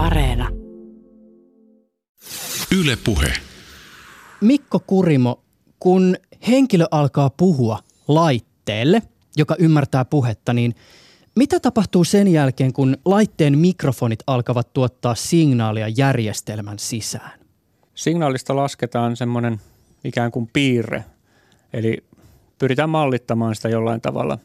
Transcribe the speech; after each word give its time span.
Areena. 0.00 0.48
Yle 2.80 2.98
Puhe. 3.04 3.32
Mikko 4.40 4.80
Kurimo, 4.86 5.42
kun 5.80 6.16
henkilö 6.48 6.86
alkaa 6.90 7.30
puhua 7.30 7.78
laitteelle, 8.08 9.02
joka 9.36 9.56
ymmärtää 9.58 10.04
puhetta, 10.04 10.52
niin 10.52 10.74
mitä 11.36 11.60
tapahtuu 11.60 12.04
sen 12.04 12.28
jälkeen, 12.28 12.72
kun 12.72 12.96
laitteen 13.04 13.58
mikrofonit 13.58 14.18
alkavat 14.26 14.72
tuottaa 14.72 15.14
signaalia 15.14 15.88
järjestelmän 15.88 16.78
sisään? 16.78 17.40
Signaalista 17.94 18.56
lasketaan 18.56 19.16
semmoinen 19.16 19.60
ikään 20.04 20.30
kuin 20.30 20.50
piirre, 20.52 21.04
eli 21.72 22.04
pyritään 22.58 22.90
mallittamaan 22.90 23.54
sitä 23.54 23.68
jollain 23.68 24.00
tavalla. 24.00 24.38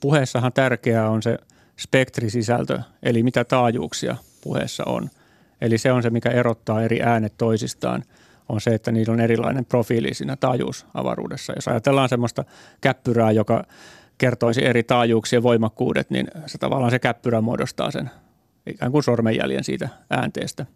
Puheessahan 0.00 0.52
tärkeää 0.52 1.10
on 1.10 1.22
se 1.22 1.38
spektrisisältö, 1.78 2.80
eli 3.02 3.22
mitä 3.22 3.44
taajuuksia 3.44 4.16
puheessa 4.40 4.84
on. 4.86 5.10
Eli 5.60 5.78
se 5.78 5.92
on 5.92 6.02
se, 6.02 6.10
mikä 6.10 6.30
erottaa 6.30 6.82
eri 6.82 7.02
äänet 7.02 7.34
toisistaan, 7.38 8.02
on 8.48 8.60
se, 8.60 8.74
että 8.74 8.92
niillä 8.92 9.12
on 9.12 9.20
erilainen 9.20 9.64
profiili 9.64 10.14
siinä 10.14 10.36
taajuusavaruudessa. 10.36 11.52
Jos 11.56 11.68
ajatellaan 11.68 12.08
semmoista 12.08 12.44
käppyrää, 12.80 13.30
joka 13.30 13.64
kertoisi 14.18 14.64
eri 14.64 14.82
taajuuksien 14.82 15.42
voimakkuudet, 15.42 16.10
niin 16.10 16.26
se 16.46 16.58
tavallaan 16.58 16.90
se 16.90 16.98
käppyrä 16.98 17.40
muodostaa 17.40 17.90
sen 17.90 18.10
ikään 18.66 18.92
kuin 18.92 19.02
sormenjäljen 19.02 19.64
siitä 19.64 19.88
äänteestä. 20.10 20.66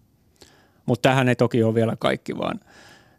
Mutta 0.87 1.09
tähän 1.09 1.28
ei 1.28 1.37
toki 1.37 1.62
ole 1.62 1.74
vielä 1.74 1.96
kaikki, 1.98 2.38
vaan 2.38 2.60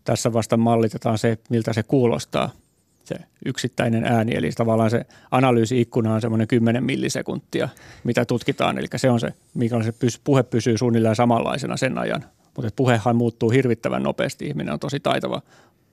tässä 0.03 0.33
vasta 0.33 0.57
mallitetaan 0.57 1.17
se, 1.17 1.37
miltä 1.49 1.73
se 1.73 1.83
kuulostaa– 1.83 2.49
se 3.07 3.15
yksittäinen 3.45 4.03
ääni. 4.03 4.35
Eli 4.35 4.51
tavallaan 4.51 4.89
se 4.89 5.05
analyysiikkuna 5.31 6.13
on 6.13 6.21
semmoinen 6.21 6.47
10 6.47 6.83
millisekuntia, 6.83 7.69
mitä 8.03 8.25
tutkitaan. 8.25 8.77
Eli 8.77 8.87
se 8.95 9.09
on 9.09 9.19
se, 9.19 9.33
mikä 9.53 9.83
se 9.83 9.93
puhe 10.23 10.43
pysyy 10.43 10.77
suunnilleen 10.77 11.15
samanlaisena 11.15 11.77
sen 11.77 11.97
ajan. 11.97 12.25
Mutta 12.55 12.71
puhehan 12.75 13.15
muuttuu 13.15 13.49
hirvittävän 13.49 14.03
nopeasti. 14.03 14.45
Ihminen 14.45 14.73
on 14.73 14.79
tosi 14.79 14.99
taitava 14.99 15.41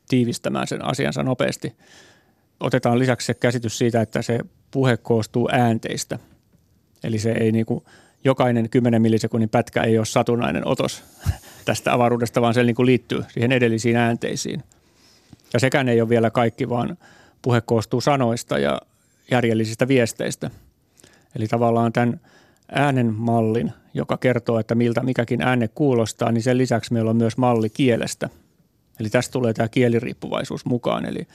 tiivistämään 0.09 0.67
sen 0.67 0.84
asiansa 0.84 1.23
nopeasti. 1.23 1.77
Otetaan 2.61 2.98
lisäksi 2.98 3.27
se 3.27 3.34
käsitys 3.34 3.79
siitä, 3.79 4.01
että 4.01 4.23
se 4.23 4.39
puhe 4.70 4.97
koostuu 4.97 5.48
äänteistä. 5.53 6.19
Eli 7.05 7.19
se 7.19 7.33
ei 7.33 7.53
niin 7.53 7.67
kuin, 7.67 7.84
jokainen 8.25 8.70
10 8.70 9.03
millisekunnin 9.03 9.48
pätkä 9.48 9.83
ei 9.83 9.98
ole 9.98 10.06
satunnainen 10.06 10.67
otos 10.67 11.05
tästä 11.64 11.92
avaruudesta, 11.92 12.41
vaan 12.41 12.55
se 12.55 12.64
niin 12.64 12.77
kuin 12.77 12.86
liittyy 12.86 13.25
siihen 13.29 13.53
edellisiin 13.53 13.97
äänteisiin– 13.97 14.62
ja 15.53 15.61
sekään 15.61 15.89
ei 15.89 16.00
ole 16.00 16.08
vielä 16.08 16.31
kaikki, 16.31 16.69
vaan 16.69 16.98
puhe 17.42 17.61
koostuu 17.61 18.00
sanoista 18.00 18.58
ja 18.58 18.81
järjellisistä 19.31 19.89
viesteistä. 19.89 20.50
Eli 21.36 21.48
tavallaan 21.48 21.92
tämän 21.92 22.20
äänen 22.72 23.14
mallin, 23.14 23.73
joka 23.95 24.17
kertoo, 24.17 24.58
että 24.58 24.75
miltä 24.75 25.03
mikäkin 25.03 25.42
ääne 25.42 25.69
kuulostaa, 25.69 26.33
niin 26.33 26.42
sen 26.42 26.58
lisäksi 26.58 26.92
meillä 26.92 27.11
on 27.11 27.17
myös 27.17 27.36
malli 27.36 27.70
kielestä. 27.70 28.28
Eli 29.00 29.11
tästä 29.11 29.33
tulee 29.33 29.53
tämä 29.53 29.69
kieliriippuvaisuus 29.69 30.64
mukaan. 30.64 31.06
Eli 31.06 31.27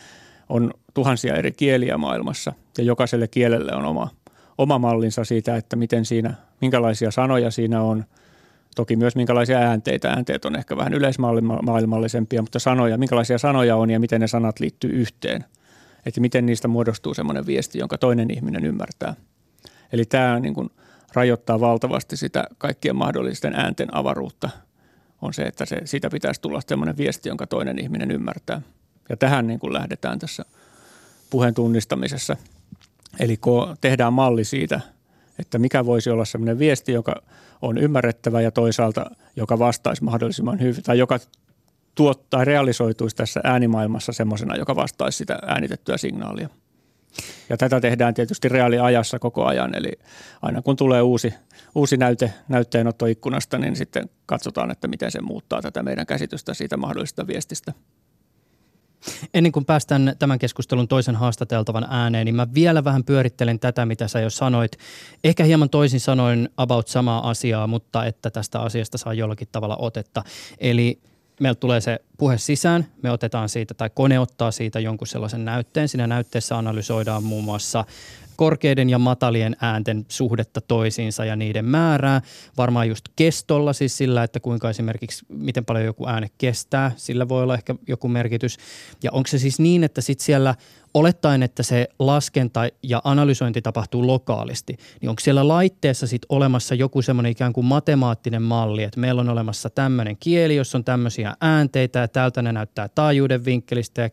on 0.49 0.73
tuhansia 0.93 1.35
eri 1.35 1.51
kieliä 1.51 1.97
maailmassa 1.97 2.53
ja 2.77 2.83
jokaiselle 2.83 3.27
kielelle 3.27 3.75
on 3.75 3.85
oma, 3.85 4.09
oma 4.57 4.79
mallinsa 4.79 5.23
siitä, 5.23 5.55
että 5.55 5.75
miten 5.75 6.05
siinä, 6.05 6.33
minkälaisia 6.61 7.11
sanoja 7.11 7.51
siinä 7.51 7.81
on– 7.81 8.05
Toki 8.75 8.95
myös 8.95 9.15
minkälaisia 9.15 9.57
äänteitä. 9.57 10.09
Äänteet 10.09 10.45
on 10.45 10.55
ehkä 10.55 10.77
vähän 10.77 10.93
yleismaailmallisempia, 10.93 12.41
mutta 12.41 12.59
sanoja, 12.59 12.97
minkälaisia 12.97 13.37
sanoja 13.37 13.75
on 13.75 13.89
ja 13.89 13.99
miten 13.99 14.21
ne 14.21 14.27
sanat 14.27 14.59
liittyy 14.59 14.91
yhteen. 14.91 15.45
Että 16.05 16.21
miten 16.21 16.45
niistä 16.45 16.67
muodostuu 16.67 17.13
semmoinen 17.13 17.45
viesti, 17.45 17.79
jonka 17.79 17.97
toinen 17.97 18.31
ihminen 18.31 18.65
ymmärtää. 18.65 19.15
Eli 19.93 20.05
tämä 20.05 20.39
niin 20.39 20.53
kuin 20.53 20.69
rajoittaa 21.13 21.59
valtavasti 21.59 22.17
sitä 22.17 22.43
kaikkien 22.57 22.95
mahdollisten 22.95 23.55
äänten 23.55 23.95
avaruutta. 23.95 24.49
On 25.21 25.33
se, 25.33 25.43
että 25.43 25.65
se, 25.65 25.81
siitä 25.85 26.09
pitäisi 26.09 26.41
tulla 26.41 26.61
semmoinen 26.67 26.97
viesti, 26.97 27.29
jonka 27.29 27.47
toinen 27.47 27.79
ihminen 27.79 28.11
ymmärtää. 28.11 28.61
Ja 29.09 29.17
tähän 29.17 29.47
niin 29.47 29.59
kuin 29.59 29.73
lähdetään 29.73 30.19
tässä 30.19 30.45
puheen 31.29 31.53
tunnistamisessa. 31.53 32.37
Eli 33.19 33.37
kun 33.37 33.75
tehdään 33.81 34.13
malli 34.13 34.43
siitä, 34.43 34.81
että 35.39 35.59
mikä 35.59 35.85
voisi 35.85 36.09
olla 36.09 36.25
semmoinen 36.25 36.59
viesti, 36.59 36.91
joka– 36.91 37.15
on 37.61 37.77
ymmärrettävä 37.77 38.41
ja 38.41 38.51
toisaalta 38.51 39.05
joka 39.35 39.59
vastaisi 39.59 40.03
mahdollisimman 40.03 40.59
hyvin 40.59 40.83
tai 40.83 40.99
joka 40.99 41.19
tuottaa 41.95 42.45
realisoituisi 42.45 43.15
tässä 43.15 43.41
äänimaailmassa 43.43 44.13
semmoisena, 44.13 44.55
joka 44.55 44.75
vastaisi 44.75 45.17
sitä 45.17 45.39
äänitettyä 45.45 45.97
signaalia. 45.97 46.49
Ja 47.49 47.57
tätä 47.57 47.81
tehdään 47.81 48.13
tietysti 48.13 48.49
reaaliajassa 48.49 49.19
koko 49.19 49.45
ajan, 49.45 49.75
eli 49.75 49.91
aina 50.41 50.61
kun 50.61 50.75
tulee 50.75 51.01
uusi, 51.01 51.33
uusi 51.75 51.97
näyte 51.97 52.33
näytteenotto 52.47 53.05
ikkunasta, 53.05 53.57
niin 53.57 53.75
sitten 53.75 54.09
katsotaan, 54.25 54.71
että 54.71 54.87
miten 54.87 55.11
se 55.11 55.21
muuttaa 55.21 55.61
tätä 55.61 55.83
meidän 55.83 56.05
käsitystä 56.05 56.53
siitä 56.53 56.77
mahdollisesta 56.77 57.27
viestistä. 57.27 57.73
Ennen 59.33 59.51
kuin 59.51 59.65
päästään 59.65 60.15
tämän 60.19 60.39
keskustelun 60.39 60.87
toisen 60.87 61.15
haastateltavan 61.15 61.87
ääneen, 61.89 62.25
niin 62.25 62.35
mä 62.35 62.47
vielä 62.53 62.83
vähän 62.83 63.03
pyörittelen 63.03 63.59
tätä, 63.59 63.85
mitä 63.85 64.07
sä 64.07 64.19
jo 64.19 64.29
sanoit. 64.29 64.71
Ehkä 65.23 65.43
hieman 65.43 65.69
toisin 65.69 65.99
sanoin 65.99 66.49
about 66.57 66.87
samaa 66.87 67.29
asiaa, 67.29 67.67
mutta 67.67 68.05
että 68.05 68.29
tästä 68.29 68.59
asiasta 68.59 68.97
saa 68.97 69.13
jollakin 69.13 69.47
tavalla 69.51 69.77
otetta. 69.79 70.23
Eli 70.57 70.99
meiltä 71.39 71.59
tulee 71.59 71.81
se 71.81 71.99
puhe 72.17 72.37
sisään, 72.37 72.87
me 73.03 73.11
otetaan 73.11 73.49
siitä 73.49 73.73
tai 73.73 73.89
kone 73.93 74.19
ottaa 74.19 74.51
siitä 74.51 74.79
jonkun 74.79 75.07
sellaisen 75.07 75.45
näytteen. 75.45 75.87
Siinä 75.87 76.07
näytteessä 76.07 76.57
analysoidaan 76.57 77.23
muun 77.23 77.43
muassa 77.43 77.85
korkeiden 78.37 78.89
ja 78.89 78.99
matalien 78.99 79.55
äänten 79.61 80.05
suhdetta 80.07 80.61
toisiinsa 80.61 81.25
ja 81.25 81.35
niiden 81.35 81.65
määrää. 81.65 82.21
Varmaan 82.57 82.89
just 82.89 83.05
kestolla, 83.15 83.73
siis 83.73 83.97
sillä, 83.97 84.23
että 84.23 84.39
kuinka 84.39 84.69
esimerkiksi, 84.69 85.25
miten 85.29 85.65
paljon 85.65 85.85
joku 85.85 86.07
ääne 86.07 86.29
kestää, 86.37 86.91
sillä 86.95 87.29
voi 87.29 87.43
olla 87.43 87.53
ehkä 87.53 87.75
joku 87.87 88.07
merkitys. 88.07 88.57
Ja 89.03 89.11
onko 89.11 89.27
se 89.27 89.39
siis 89.39 89.59
niin, 89.59 89.83
että 89.83 90.01
sitten 90.01 90.25
siellä 90.25 90.55
olettaen, 90.93 91.43
että 91.43 91.63
se 91.63 91.87
laskenta 91.99 92.61
ja 92.83 93.01
analysointi 93.03 93.61
tapahtuu 93.61 94.07
lokaalisti, 94.07 94.77
niin 95.01 95.09
onko 95.09 95.19
siellä 95.19 95.47
laitteessa 95.47 96.07
sitten 96.07 96.25
olemassa 96.29 96.75
joku 96.75 97.01
semmoinen 97.01 97.31
ikään 97.31 97.53
kuin 97.53 97.65
matemaattinen 97.65 98.41
malli, 98.41 98.83
että 98.83 98.99
meillä 98.99 99.21
on 99.21 99.29
olemassa 99.29 99.69
tämmöinen 99.69 100.17
kieli, 100.19 100.55
jossa 100.55 100.77
on 100.77 100.83
tämmöisiä 100.83 101.35
äänteitä 101.41 101.99
ja 101.99 102.07
täältä 102.07 102.41
ne 102.41 102.51
näyttää 102.51 102.87
taajuuden 102.87 103.45
vinkkelistä 103.45 104.01
ja 104.01 104.09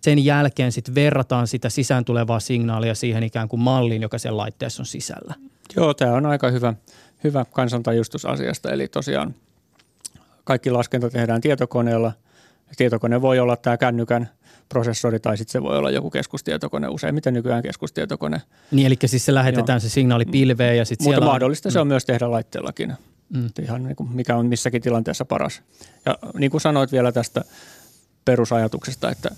sen 0.00 0.24
jälkeen 0.24 0.72
sitten 0.72 0.94
verrataan 0.94 1.46
sitä 1.46 1.68
sisään 1.68 2.04
tulevaa 2.04 2.40
signaalia 2.40 2.94
siihen 2.94 3.22
ikään 3.22 3.48
kuin 3.48 3.60
malliin, 3.60 4.02
joka 4.02 4.18
siellä 4.18 4.36
laitteessa 4.36 4.82
on 4.82 4.86
sisällä. 4.86 5.34
Joo, 5.76 5.94
tämä 5.94 6.12
on 6.12 6.26
aika 6.26 6.50
hyvä, 6.50 6.74
hyvä 7.24 7.44
kansantajustus 7.52 8.24
asiasta, 8.24 8.70
eli 8.70 8.88
tosiaan 8.88 9.34
kaikki 10.44 10.70
laskenta 10.70 11.10
tehdään 11.10 11.40
tietokoneella. 11.40 12.12
Tietokone 12.76 13.22
voi 13.22 13.38
olla 13.38 13.56
tämä 13.56 13.76
kännykän– 13.76 14.28
prosessori 14.72 15.20
tai 15.20 15.36
sitten 15.36 15.52
se 15.52 15.62
voi 15.62 15.78
olla 15.78 15.90
joku 15.90 16.10
keskustietokone, 16.10 16.88
useimmiten 16.88 17.34
nykyään 17.34 17.62
keskustietokone. 17.62 18.42
Niin, 18.70 18.86
eli 18.86 18.96
siis 19.06 19.24
se 19.24 19.34
lähetetään 19.34 19.76
Joo. 19.76 19.80
se 19.80 19.88
signaali 19.88 20.24
pilveen 20.24 20.76
ja 20.76 20.84
sitten 20.84 21.04
Mutta 21.04 21.24
mahdollista 21.24 21.68
on, 21.68 21.72
se 21.72 21.80
on 21.80 21.86
mm. 21.86 21.88
myös 21.88 22.04
tehdä 22.04 22.30
laitteellakin. 22.30 22.92
Mm. 23.34 23.50
Ihan 23.62 23.82
niin 23.84 23.96
kuin 23.96 24.12
mikä 24.12 24.36
on 24.36 24.46
missäkin 24.46 24.82
tilanteessa 24.82 25.24
paras. 25.24 25.62
Ja 26.06 26.18
niin 26.38 26.50
kuin 26.50 26.60
sanoit 26.60 26.92
vielä 26.92 27.12
tästä 27.12 27.44
perusajatuksesta, 28.24 29.10
että 29.10 29.30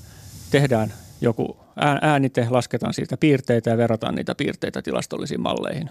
tehdään 0.50 0.92
joku 1.20 1.56
äänite, 2.02 2.46
lasketaan 2.50 2.94
siitä 2.94 3.16
piirteitä 3.16 3.70
ja 3.70 3.76
verrataan 3.76 4.14
niitä 4.14 4.34
piirteitä 4.34 4.82
tilastollisiin 4.82 5.40
malleihin. 5.40 5.90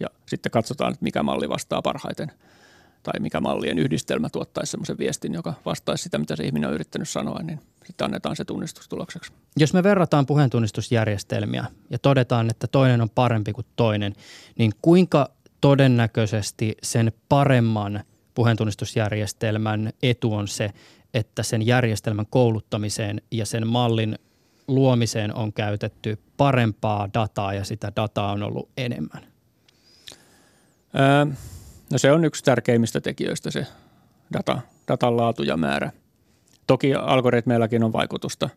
Ja 0.00 0.08
sitten 0.26 0.52
katsotaan, 0.52 0.96
mikä 1.00 1.22
malli 1.22 1.48
vastaa 1.48 1.82
parhaiten 1.82 2.32
tai 3.04 3.20
mikä 3.20 3.40
mallien 3.40 3.78
yhdistelmä 3.78 4.28
tuottaisi 4.28 4.70
sellaisen 4.70 4.98
viestin, 4.98 5.34
joka 5.34 5.54
vastaisi 5.64 6.02
sitä, 6.02 6.18
mitä 6.18 6.36
se 6.36 6.44
ihminen 6.44 6.68
on 6.68 6.74
yrittänyt 6.74 7.08
sanoa, 7.08 7.42
niin 7.42 7.60
sitten 7.84 8.04
annetaan 8.04 8.36
se 8.36 8.44
tunnistustulokseksi. 8.44 9.32
Jos 9.56 9.74
me 9.74 9.82
verrataan 9.82 10.26
puheentunnistusjärjestelmiä 10.26 11.64
ja 11.90 11.98
todetaan, 11.98 12.50
että 12.50 12.66
toinen 12.66 13.00
on 13.00 13.10
parempi 13.10 13.52
kuin 13.52 13.66
toinen, 13.76 14.12
niin 14.58 14.72
kuinka 14.82 15.30
todennäköisesti 15.60 16.74
sen 16.82 17.12
paremman 17.28 18.04
puheentunnistusjärjestelmän 18.34 19.92
etu 20.02 20.34
on 20.34 20.48
se, 20.48 20.70
että 21.14 21.42
sen 21.42 21.66
järjestelmän 21.66 22.26
kouluttamiseen 22.30 23.22
ja 23.30 23.46
sen 23.46 23.66
mallin 23.66 24.18
luomiseen 24.68 25.34
on 25.34 25.52
käytetty 25.52 26.18
parempaa 26.36 27.08
dataa 27.14 27.54
ja 27.54 27.64
sitä 27.64 27.92
dataa 27.96 28.32
on 28.32 28.42
ollut 28.42 28.68
enemmän? 28.76 29.26
Öö, 30.94 31.34
no 31.92 31.98
se 31.98 32.12
on 32.12 32.24
yksi 32.24 32.44
tärkeimmistä 32.44 33.00
tekijöistä 33.00 33.50
se 33.50 33.66
data, 34.32 34.60
datan 34.88 35.16
laatu 35.16 35.42
ja 35.42 35.56
määrä– 35.56 35.92
Toki 36.66 36.94
algoritmeillakin 36.94 37.84
on 37.84 37.92
vaikutusta, 37.92 38.48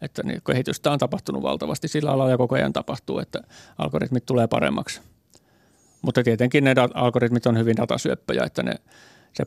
että 0.00 0.22
niin 0.22 0.42
kehitystä 0.46 0.90
on 0.90 0.98
tapahtunut 0.98 1.42
valtavasti 1.42 1.88
sillä 1.88 2.10
alalla 2.10 2.30
ja 2.30 2.38
koko 2.38 2.54
ajan 2.54 2.72
tapahtuu, 2.72 3.18
että 3.18 3.40
algoritmit 3.78 4.26
tulee 4.26 4.46
paremmaksi. 4.46 5.00
Mutta 6.02 6.22
tietenkin 6.22 6.64
ne 6.64 6.74
algoritmit 6.94 7.46
on 7.46 7.58
hyvin 7.58 7.76
datasyöppöjä, 7.76 8.44
että 8.44 8.62
ne, 8.62 8.74
se 9.32 9.44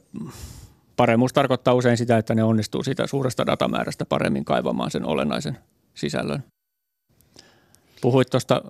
paremmuus 0.96 1.34
tarkoittaa 1.34 1.74
usein 1.74 1.98
sitä, 1.98 2.18
että 2.18 2.36
ne 2.36 2.44
onnistuu 2.44 2.84
siitä 2.84 3.08
suuresta 3.08 3.46
datamäärästä 3.46 4.06
paremmin 4.06 4.46
kaivamaan 4.46 4.92
sen 4.92 5.06
olennaisen 5.06 5.58
sisällön. 5.94 6.44
Puhuit 8.02 8.30
tuosta, 8.30 8.62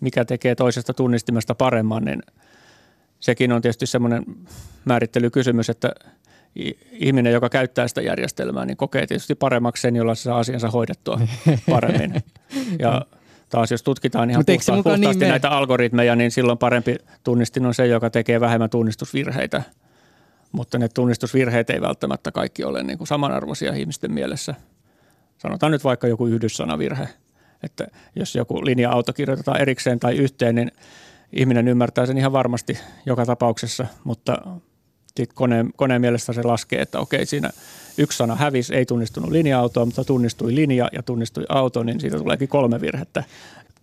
mikä 0.00 0.24
tekee 0.24 0.54
toisesta 0.54 0.94
tunnistimesta 0.94 1.54
paremman, 1.54 2.04
niin 2.04 2.22
sekin 3.22 3.52
on 3.52 3.62
tietysti 3.62 3.86
semmoinen 3.86 4.24
määrittelykysymys, 4.84 5.70
että 5.70 5.92
ihminen, 6.92 7.32
joka 7.32 7.48
käyttää 7.48 7.88
sitä 7.88 8.02
järjestelmää, 8.02 8.64
niin 8.64 8.76
kokee 8.76 9.06
tietysti 9.06 9.34
paremmaksi 9.34 9.80
sen, 9.80 9.96
jolla 9.96 10.14
se 10.14 10.22
saa 10.22 10.38
asiansa 10.38 10.70
hoidettua 10.70 11.20
paremmin. 11.70 12.14
Ja 12.78 13.06
taas 13.48 13.70
jos 13.70 13.82
tutkitaan 13.82 14.30
ihan 14.30 14.44
puhta, 14.46 14.72
niin 14.72 14.84
puhtaasti 14.84 15.20
niin 15.24 15.30
näitä 15.30 15.50
algoritmeja, 15.50 16.16
niin 16.16 16.30
silloin 16.30 16.58
parempi 16.58 16.96
tunnistin 17.24 17.66
on 17.66 17.74
se, 17.74 17.86
joka 17.86 18.10
tekee 18.10 18.40
vähemmän 18.40 18.70
tunnistusvirheitä. 18.70 19.62
Mutta 20.52 20.78
ne 20.78 20.88
tunnistusvirheet 20.88 21.70
ei 21.70 21.80
välttämättä 21.80 22.32
kaikki 22.32 22.64
ole 22.64 22.82
niin 22.82 22.98
kuin 22.98 23.08
samanarvoisia 23.08 23.72
ihmisten 23.72 24.12
mielessä. 24.12 24.54
Sanotaan 25.38 25.72
nyt 25.72 25.84
vaikka 25.84 26.06
joku 26.06 26.26
yhdyssanavirhe, 26.26 27.08
että 27.62 27.86
jos 28.16 28.34
joku 28.34 28.64
linja-auto 28.64 29.12
kirjoitetaan 29.12 29.60
erikseen 29.60 30.00
tai 30.00 30.16
yhteen, 30.16 30.54
niin 30.54 30.72
ihminen 31.32 31.68
ymmärtää 31.68 32.06
sen 32.06 32.18
ihan 32.18 32.32
varmasti 32.32 32.78
joka 33.06 33.26
tapauksessa, 33.26 33.86
mutta 34.04 34.38
koneen, 35.34 35.70
koneen 35.76 36.00
mielestä 36.00 36.32
se 36.32 36.42
laskee, 36.42 36.82
että 36.82 36.98
okei 36.98 37.26
siinä 37.26 37.50
yksi 37.98 38.18
sana 38.18 38.36
hävisi, 38.36 38.74
ei 38.74 38.86
tunnistunut 38.86 39.30
linja-autoa, 39.30 39.84
mutta 39.84 40.04
tunnistui 40.04 40.54
linja 40.54 40.88
ja 40.92 41.02
tunnistui 41.02 41.44
auto, 41.48 41.82
niin 41.82 42.00
siitä 42.00 42.18
tuleekin 42.18 42.48
kolme 42.48 42.80
virhettä. 42.80 43.24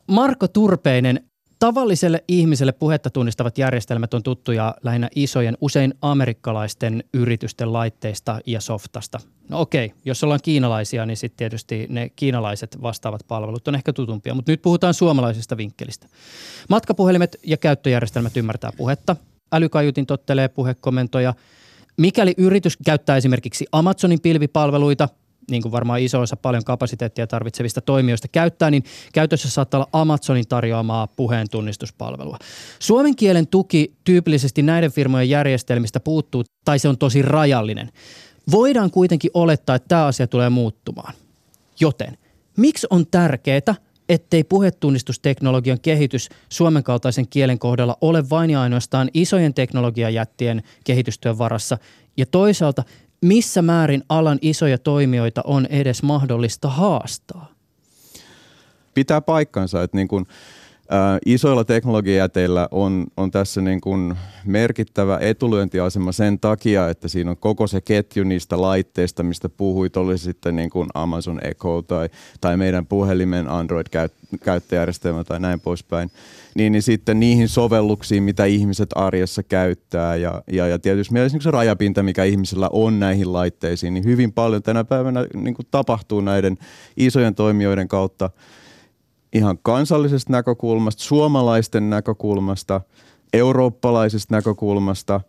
Marko 0.07 0.47
Turpeinen, 0.47 1.28
tavalliselle 1.59 2.23
ihmiselle 2.27 2.71
puhetta 2.71 3.09
tunnistavat 3.09 3.57
järjestelmät 3.57 4.13
on 4.13 4.23
tuttuja 4.23 4.75
lähinnä 4.83 5.09
isojen, 5.15 5.57
usein 5.61 5.93
amerikkalaisten 6.01 7.03
yritysten 7.13 7.73
laitteista 7.73 8.39
ja 8.45 8.61
softasta. 8.61 9.19
No 9.49 9.59
okei, 9.61 9.93
jos 10.05 10.23
ollaan 10.23 10.39
kiinalaisia, 10.43 11.05
niin 11.05 11.17
sitten 11.17 11.37
tietysti 11.37 11.85
ne 11.89 12.09
kiinalaiset 12.15 12.81
vastaavat 12.81 13.21
palvelut 13.27 13.67
on 13.67 13.75
ehkä 13.75 13.93
tutumpia, 13.93 14.33
mutta 14.33 14.51
nyt 14.51 14.61
puhutaan 14.61 14.93
suomalaisesta 14.93 15.57
vinkkelistä. 15.57 16.07
Matkapuhelimet 16.69 17.39
ja 17.43 17.57
käyttöjärjestelmät 17.57 18.37
ymmärtää 18.37 18.71
puhetta. 18.77 19.15
Älykaiutin 19.51 20.05
tottelee 20.05 20.47
puhekomentoja. 20.47 21.33
Mikäli 21.97 22.33
yritys 22.37 22.77
käyttää 22.85 23.17
esimerkiksi 23.17 23.65
Amazonin 23.71 24.21
pilvipalveluita, 24.21 25.09
niin 25.51 25.61
kuin 25.61 25.71
varmaan 25.71 25.99
iso 25.99 26.21
osa 26.21 26.35
paljon 26.35 26.63
kapasiteettia 26.63 27.27
tarvitsevista 27.27 27.81
toimijoista 27.81 28.27
käyttää, 28.27 28.71
niin 28.71 28.83
käytössä 29.13 29.49
saattaa 29.49 29.77
olla 29.77 29.89
Amazonin 29.93 30.47
tarjoamaa 30.47 31.07
puheen 31.07 31.49
tunnistuspalvelua. 31.51 32.37
Suomen 32.79 33.15
kielen 33.15 33.47
tuki 33.47 33.93
tyypillisesti 34.03 34.61
näiden 34.61 34.91
firmojen 34.91 35.29
järjestelmistä 35.29 35.99
puuttuu 35.99 36.43
tai 36.65 36.79
se 36.79 36.89
on 36.89 36.97
tosi 36.97 37.21
rajallinen. 37.21 37.89
Voidaan 38.51 38.91
kuitenkin 38.91 39.31
olettaa, 39.33 39.75
että 39.75 39.87
tämä 39.87 40.05
asia 40.05 40.27
tulee 40.27 40.49
muuttumaan. 40.49 41.13
Joten 41.79 42.17
miksi 42.57 42.87
on 42.89 43.07
tärkeää, 43.07 43.75
ettei 44.09 44.43
puhetunnistusteknologian 44.43 45.79
kehitys 45.79 46.29
Suomen 46.49 46.83
kaltaisen 46.83 47.27
kielen 47.27 47.59
kohdalla 47.59 47.97
ole 48.01 48.29
vain 48.29 48.49
ja 48.49 48.61
ainoastaan 48.61 49.09
isojen 49.13 49.53
teknologiajättien 49.53 50.63
kehitystyön 50.83 51.37
varassa 51.37 51.77
ja 52.17 52.25
toisaalta 52.25 52.83
missä 53.21 53.61
määrin 53.61 54.03
alan 54.09 54.39
isoja 54.41 54.77
toimijoita 54.77 55.41
on 55.45 55.65
edes 55.65 56.03
mahdollista 56.03 56.69
haastaa? 56.69 57.51
Pitää 58.93 59.21
paikkansa, 59.21 59.83
että 59.83 59.97
niin 59.97 60.07
kuin– 60.89 61.19
isoilla 61.25 61.63
teknologiajäteillä 61.63 62.67
on, 62.71 63.07
on 63.17 63.31
tässä 63.31 63.61
niin 63.61 63.81
kuin 63.81 64.15
merkittävä 64.45 65.17
etulyöntiasema 65.21 66.11
sen 66.11 66.39
takia, 66.39 66.89
että 66.89 67.07
siinä 67.07 67.31
on 67.31 67.37
koko 67.37 67.67
se 67.67 67.81
ketju 67.81 68.23
niistä 68.23 68.61
laitteista, 68.61 69.23
mistä 69.23 69.49
puhuit, 69.49 69.97
oli 69.97 70.17
sitten 70.17 70.55
niin 70.55 70.69
kuin 70.69 70.87
Amazon 70.93 71.39
Echo 71.43 71.81
tai, 71.81 72.09
tai 72.41 72.57
meidän 72.57 72.85
puhelimen 72.85 73.47
Android-käyttöjärjestelmä 73.47 75.23
tai 75.23 75.39
näin 75.39 75.59
poispäin, 75.59 76.11
niin, 76.55 76.71
niin 76.71 76.81
sitten 76.81 77.19
niihin 77.19 77.49
sovelluksiin, 77.49 78.23
mitä 78.23 78.45
ihmiset 78.45 78.89
arjessa 78.95 79.43
käyttää 79.43 80.15
ja, 80.15 80.41
ja, 80.51 80.67
ja 80.67 80.79
tietysti 80.79 81.13
mielessä 81.13 81.37
se 81.41 81.51
rajapinta, 81.51 82.03
mikä 82.03 82.23
ihmisillä 82.23 82.69
on 82.71 82.99
näihin 82.99 83.33
laitteisiin, 83.33 83.93
niin 83.93 84.05
hyvin 84.05 84.33
paljon 84.33 84.63
tänä 84.63 84.83
päivänä 84.83 85.25
niin 85.33 85.53
kuin 85.53 85.67
tapahtuu 85.71 86.21
näiden 86.21 86.57
isojen 86.97 87.35
toimijoiden 87.35 87.87
kautta– 87.87 88.29
ihan 89.33 89.59
kansallisesta 89.61 90.31
näkökulmasta, 90.31 91.03
suomalaisten 91.03 91.89
näkökulmasta, 91.89 92.81
eurooppalaisesta 93.33 94.35
näkökulmasta, 94.35 95.21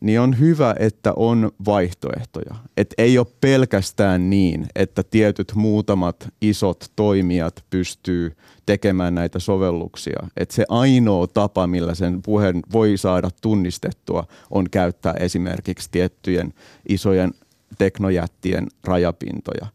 niin 0.00 0.20
on 0.20 0.38
hyvä, 0.38 0.74
että 0.78 1.12
on 1.16 1.50
vaihtoehtoja. 1.66 2.54
Et 2.76 2.94
ei 2.98 3.18
ole 3.18 3.26
pelkästään 3.40 4.30
niin, 4.30 4.66
että 4.74 5.02
tietyt 5.02 5.52
muutamat 5.54 6.28
isot 6.40 6.92
toimijat 6.96 7.64
pystyy 7.70 8.36
tekemään 8.66 9.14
näitä 9.14 9.38
sovelluksia. 9.38 10.26
Et 10.36 10.50
se 10.50 10.64
ainoa 10.68 11.26
tapa, 11.26 11.66
millä 11.66 11.94
sen 11.94 12.22
puheen 12.22 12.62
voi 12.72 12.96
saada 12.96 13.30
tunnistettua, 13.42 14.24
on 14.50 14.70
käyttää 14.70 15.12
esimerkiksi 15.12 15.88
tiettyjen 15.90 16.54
isojen 16.88 17.34
teknojättien 17.78 18.66
rajapintoja 18.84 19.66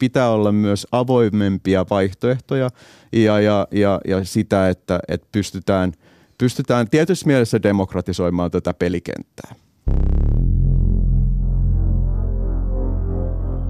pitää 0.00 0.30
olla 0.30 0.52
myös 0.52 0.86
avoimempia 0.92 1.86
vaihtoehtoja 1.90 2.70
ja, 3.12 3.40
ja, 3.40 3.66
ja, 3.70 4.00
ja 4.08 4.24
sitä, 4.24 4.68
että, 4.68 5.00
että 5.08 5.26
pystytään, 5.32 5.92
pystytään 6.38 6.90
tietyssä 6.90 7.26
mielessä 7.26 7.62
demokratisoimaan 7.62 8.50
tätä 8.50 8.74
pelikenttää. 8.74 9.54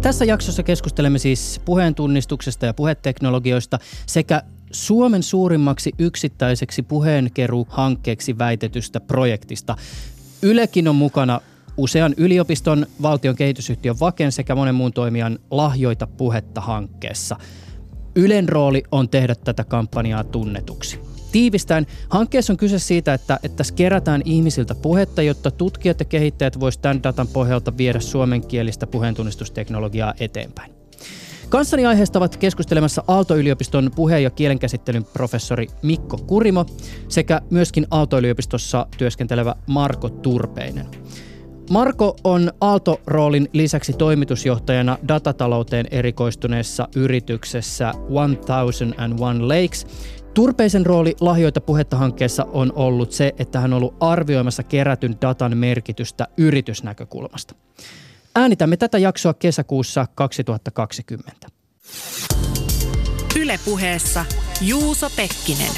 Tässä 0.03 0.25
jaksossa 0.25 0.63
keskustelemme 0.63 1.19
siis 1.19 1.61
puheen 1.65 1.95
tunnistuksesta 1.95 2.67
ja 2.67 2.75
puheteknologioista 2.75 3.79
sekä 4.07 4.43
Suomen 4.71 5.23
suurimmaksi 5.23 5.93
yksittäiseksi 5.99 6.83
puheenkeruhankkeeksi 6.83 8.39
väitetystä 8.39 9.01
projektista. 9.01 9.77
Ylekin 10.43 10.89
on 10.89 10.97
mukana 10.97 11.41
usean 11.79 12.15
yliopiston, 12.17 12.87
valtion 13.03 13.37
kehitysyhtiön 13.37 14.01
Vaken 14.01 14.33
sekä 14.33 14.55
monen 14.55 14.75
muun 14.75 14.93
toimijan 14.93 15.39
lahjoita 15.51 16.07
puhetta 16.07 16.61
hankkeessa. 16.61 17.37
Ylen 18.17 18.49
rooli 18.49 18.83
on 18.93 19.09
tehdä 19.09 19.35
tätä 19.35 19.65
kampanjaa 19.65 20.25
tunnetuksi. 20.25 21.01
Tiivistäen, 21.33 21.87
hankkeessa 22.09 22.53
on 22.53 22.57
kyse 22.57 22.79
siitä, 22.79 23.15
että, 23.15 23.39
että 23.43 23.65
kerätään 23.77 24.23
ihmisiltä 24.25 24.75
puhetta, 24.75 25.23
jotta 25.23 25.51
tutkijat 25.51 26.01
ja 26.01 26.05
kehittäjät 26.05 26.61
voisivat 26.61 26.83
tämän 26.83 27.03
datan 27.03 27.29
pohjalta 27.29 27.77
viedä 27.77 28.01
suomenkielistä 28.01 28.87
puheentunnistusteknologiaa 28.87 30.15
eteenpäin. 30.21 30.73
Kanssani 31.49 31.87
aiheesta 31.87 32.19
ovat 32.19 32.37
keskustelemassa 32.37 33.05
Aalto-yliopiston 33.09 33.91
puhe- 33.97 34.21
ja 34.21 34.31
kielenkäsittelyn 34.31 35.05
professori 35.05 35.67
Mikko 35.83 36.17
Kurimo 36.17 36.67
sekä 37.09 37.41
myöskin 37.51 37.87
Aalto-yliopistossa 37.91 38.87
työskentelevä 38.99 39.55
Marko 39.67 40.09
Turpeinen. 40.09 40.87
Marko 41.71 42.17
on 42.25 42.53
Aalto-roolin 42.61 43.49
lisäksi 43.53 43.93
toimitusjohtajana 43.93 44.99
datatalouteen 45.09 45.87
erikoistuneessa 45.91 46.89
yrityksessä 46.97 47.93
1001 48.09 48.85
Lakes. 49.41 49.87
Turpeisen 50.35 50.87
rooli 50.87 51.15
lahjoita 51.21 51.61
puhetta 51.61 51.97
hankkeessa 51.97 52.47
on 52.53 52.73
ollut 52.77 53.13
se, 53.13 53.35
että 53.39 53.61
hän 53.61 53.73
on 53.73 53.77
ollut 53.77 53.97
arvioimassa 54.01 54.63
kerätyn 54.63 55.17
datan 55.21 55.57
merkitystä 55.57 56.27
yritysnäkökulmasta. 56.37 57.55
Äänitämme 58.37 58.77
tätä 58.77 58.99
jaksoa 58.99 59.35
kesäkuussa 59.35 60.07
2020. 60.15 61.47
Ylepuheessa 63.41 64.25
Juuso 64.61 65.11
Pekkinen. 65.17 65.73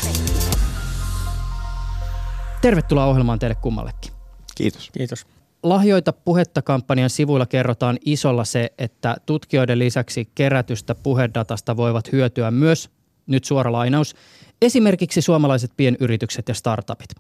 Tervetuloa 2.61 3.05
ohjelmaan 3.05 3.39
teille 3.39 3.55
kummallekin. 3.55 4.13
Kiitos. 4.55 4.91
Kiitos. 4.91 5.40
Lahjoita 5.63 6.13
puhetta-kampanjan 6.13 7.11
sivuilla 7.11 7.47
kerrotaan 7.47 7.99
isolla 8.05 8.45
se, 8.45 8.73
että 8.79 9.17
tutkijoiden 9.27 9.79
lisäksi 9.79 10.29
kerätystä 10.35 10.95
puhedatasta 10.95 11.77
voivat 11.77 12.13
hyötyä 12.13 12.51
myös, 12.51 12.91
nyt 13.27 13.45
suora 13.45 13.73
lainaus, 13.73 14.15
esimerkiksi 14.63 15.23
suomalaiset 15.23 15.73
pienyritykset 15.77 16.49
ja 16.49 16.55
startupit. 16.55 17.11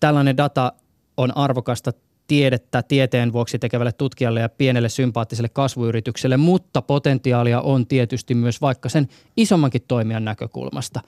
Tällainen 0.00 0.36
data 0.36 0.72
on 1.16 1.36
arvokasta 1.36 1.92
tiedettä 2.30 2.82
tieteen 2.82 3.32
vuoksi 3.32 3.58
tekevälle 3.58 3.92
tutkijalle 3.92 4.40
ja 4.40 4.48
pienelle 4.48 4.88
sympaattiselle 4.88 5.48
kasvuyritykselle, 5.48 6.36
mutta 6.36 6.82
potentiaalia 6.82 7.60
on 7.60 7.86
tietysti 7.86 8.34
myös 8.34 8.60
vaikka 8.60 8.88
sen 8.88 9.08
isommankin 9.36 9.82
toimijan 9.88 10.24
näkökulmasta. 10.24 11.00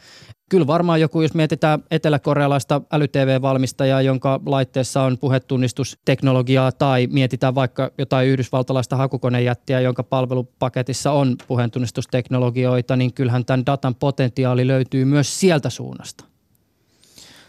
Kyllä 0.50 0.66
varmaan 0.66 1.00
joku, 1.00 1.22
jos 1.22 1.34
mietitään 1.34 1.82
eteläkorealaista 1.90 2.80
äly-TV-valmistajaa, 2.92 4.02
jonka 4.02 4.40
laitteessa 4.46 5.02
on 5.02 5.18
puhetunnistusteknologiaa, 5.18 6.72
tai 6.72 7.08
mietitään 7.10 7.54
vaikka 7.54 7.90
jotain 7.98 8.28
yhdysvaltalaista 8.28 8.96
hakukonejättiä, 8.96 9.80
jonka 9.80 10.02
palvelupaketissa 10.02 11.12
on 11.12 11.36
puheentunnistusteknologioita, 11.48 12.96
niin 12.96 13.14
kyllähän 13.14 13.44
tämän 13.44 13.66
datan 13.66 13.94
potentiaali 13.94 14.66
löytyy 14.66 15.04
myös 15.04 15.40
sieltä 15.40 15.70
suunnasta. 15.70 16.24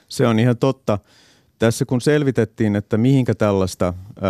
Se 0.07 0.27
on 0.27 0.39
ihan 0.39 0.57
totta 0.57 0.99
tässä 1.63 1.85
kun 1.85 2.01
selvitettiin, 2.01 2.75
että 2.75 2.97
mihinkä 2.97 3.35
tällaista 3.35 3.93
ö, 4.17 4.21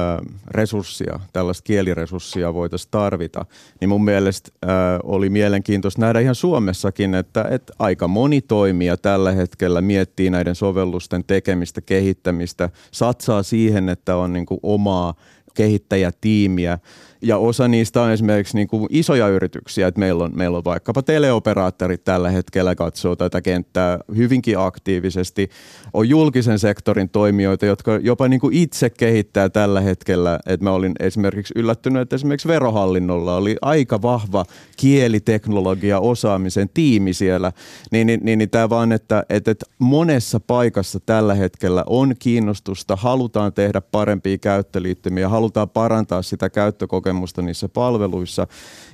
resurssia, 0.51 1.19
tällaista 1.33 1.63
kieliresurssia 1.63 2.53
voitaisiin 2.53 2.91
tarvita, 2.91 3.45
niin 3.81 3.89
mun 3.89 4.03
mielestä 4.05 4.49
ö, 4.63 4.67
oli 5.03 5.29
mielenkiintoista 5.29 6.01
nähdä 6.01 6.19
ihan 6.19 6.35
Suomessakin, 6.35 7.15
että, 7.15 7.45
että 7.49 7.73
aika 7.79 8.07
moni 8.07 8.41
toimija 8.41 8.97
tällä 8.97 9.31
hetkellä 9.31 9.81
miettii 9.81 10.29
näiden 10.29 10.55
sovellusten 10.55 11.23
tekemistä, 11.23 11.81
kehittämistä, 11.81 12.69
satsaa 12.91 13.43
siihen, 13.43 13.89
että 13.89 14.15
on 14.15 14.33
niin 14.33 14.45
kuin 14.45 14.59
omaa 14.63 15.13
kehittäjätiimiä. 15.53 16.79
Ja 17.23 17.37
osa 17.37 17.67
niistä 17.67 18.01
on 18.01 18.11
esimerkiksi 18.11 18.57
niin 18.57 18.67
kuin 18.67 18.87
isoja 18.89 19.27
yrityksiä, 19.27 19.87
että 19.87 19.99
meillä 19.99 20.23
on, 20.23 20.31
meillä 20.35 20.57
on 20.57 20.63
vaikkapa 20.63 21.01
teleoperaattorit 21.03 22.03
tällä 22.03 22.29
hetkellä 22.29 22.75
katsoo 22.75 23.15
tätä 23.15 23.41
kenttää 23.41 23.99
hyvinkin 24.15 24.59
aktiivisesti. 24.59 25.49
On 25.93 26.09
julkisen 26.09 26.59
sektorin 26.59 27.09
toimijoita, 27.09 27.65
jotka 27.65 27.91
jopa 28.01 28.27
niin 28.27 28.39
kuin 28.39 28.53
itse 28.53 28.89
kehittää 28.89 29.49
tällä 29.49 29.81
hetkellä. 29.81 30.39
Että 30.45 30.63
mä 30.63 30.71
olin 30.71 30.93
esimerkiksi 30.99 31.53
yllättynyt, 31.57 32.01
että 32.01 32.15
esimerkiksi 32.15 32.47
verohallinnolla 32.47 33.35
oli 33.35 33.55
aika 33.61 34.01
vahva 34.01 34.45
kieliteknologia 34.77 35.99
osaamisen 35.99 36.69
tiimi 36.73 37.13
siellä. 37.13 37.51
Niin, 37.91 38.07
niin, 38.07 38.19
niin, 38.23 38.39
niin 38.39 38.49
tämä 38.49 38.69
vaan, 38.69 38.91
että, 38.91 39.23
että, 39.29 39.51
että 39.51 39.65
monessa 39.79 40.39
paikassa 40.39 40.99
tällä 40.99 41.33
hetkellä 41.33 41.83
on 41.87 42.13
kiinnostusta, 42.19 42.95
halutaan 42.95 43.53
tehdä 43.53 43.81
parempia 43.81 44.37
käyttöliittymiä, 44.37 45.29
halutaan 45.29 45.69
parantaa 45.69 46.21
sitä 46.21 46.49
käyttökokemusta 46.49 47.12
niissä 47.41 47.69
palveluissa 47.69 48.47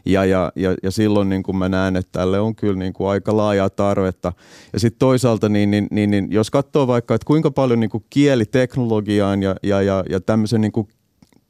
ja, 0.05 0.25
ja, 0.25 0.51
ja, 0.55 0.75
ja 0.83 0.91
silloin 0.91 1.29
niin 1.29 1.43
kuin 1.43 1.57
mä 1.57 1.69
näen, 1.69 1.95
että 1.95 2.19
tälle 2.19 2.39
on 2.39 2.55
kyllä 2.55 2.79
niin 2.79 2.93
kuin 2.93 3.09
aika 3.09 3.37
laajaa 3.37 3.69
tarvetta. 3.69 4.33
Ja 4.73 4.79
sitten 4.79 4.99
toisaalta, 4.99 5.49
niin, 5.49 5.71
niin, 5.71 5.87
niin, 5.91 6.11
niin, 6.11 6.27
jos 6.31 6.51
katsoo 6.51 6.87
vaikka, 6.87 7.15
että 7.15 7.25
kuinka 7.25 7.51
paljon 7.51 7.79
niin 7.79 7.89
kuin 7.89 8.05
kieliteknologiaan 8.09 9.43
ja, 9.43 9.55
ja, 9.63 9.81
ja, 9.81 10.03
ja 10.09 10.21
tämmöisen 10.21 10.61
niin 10.61 10.71
kuin 10.71 10.87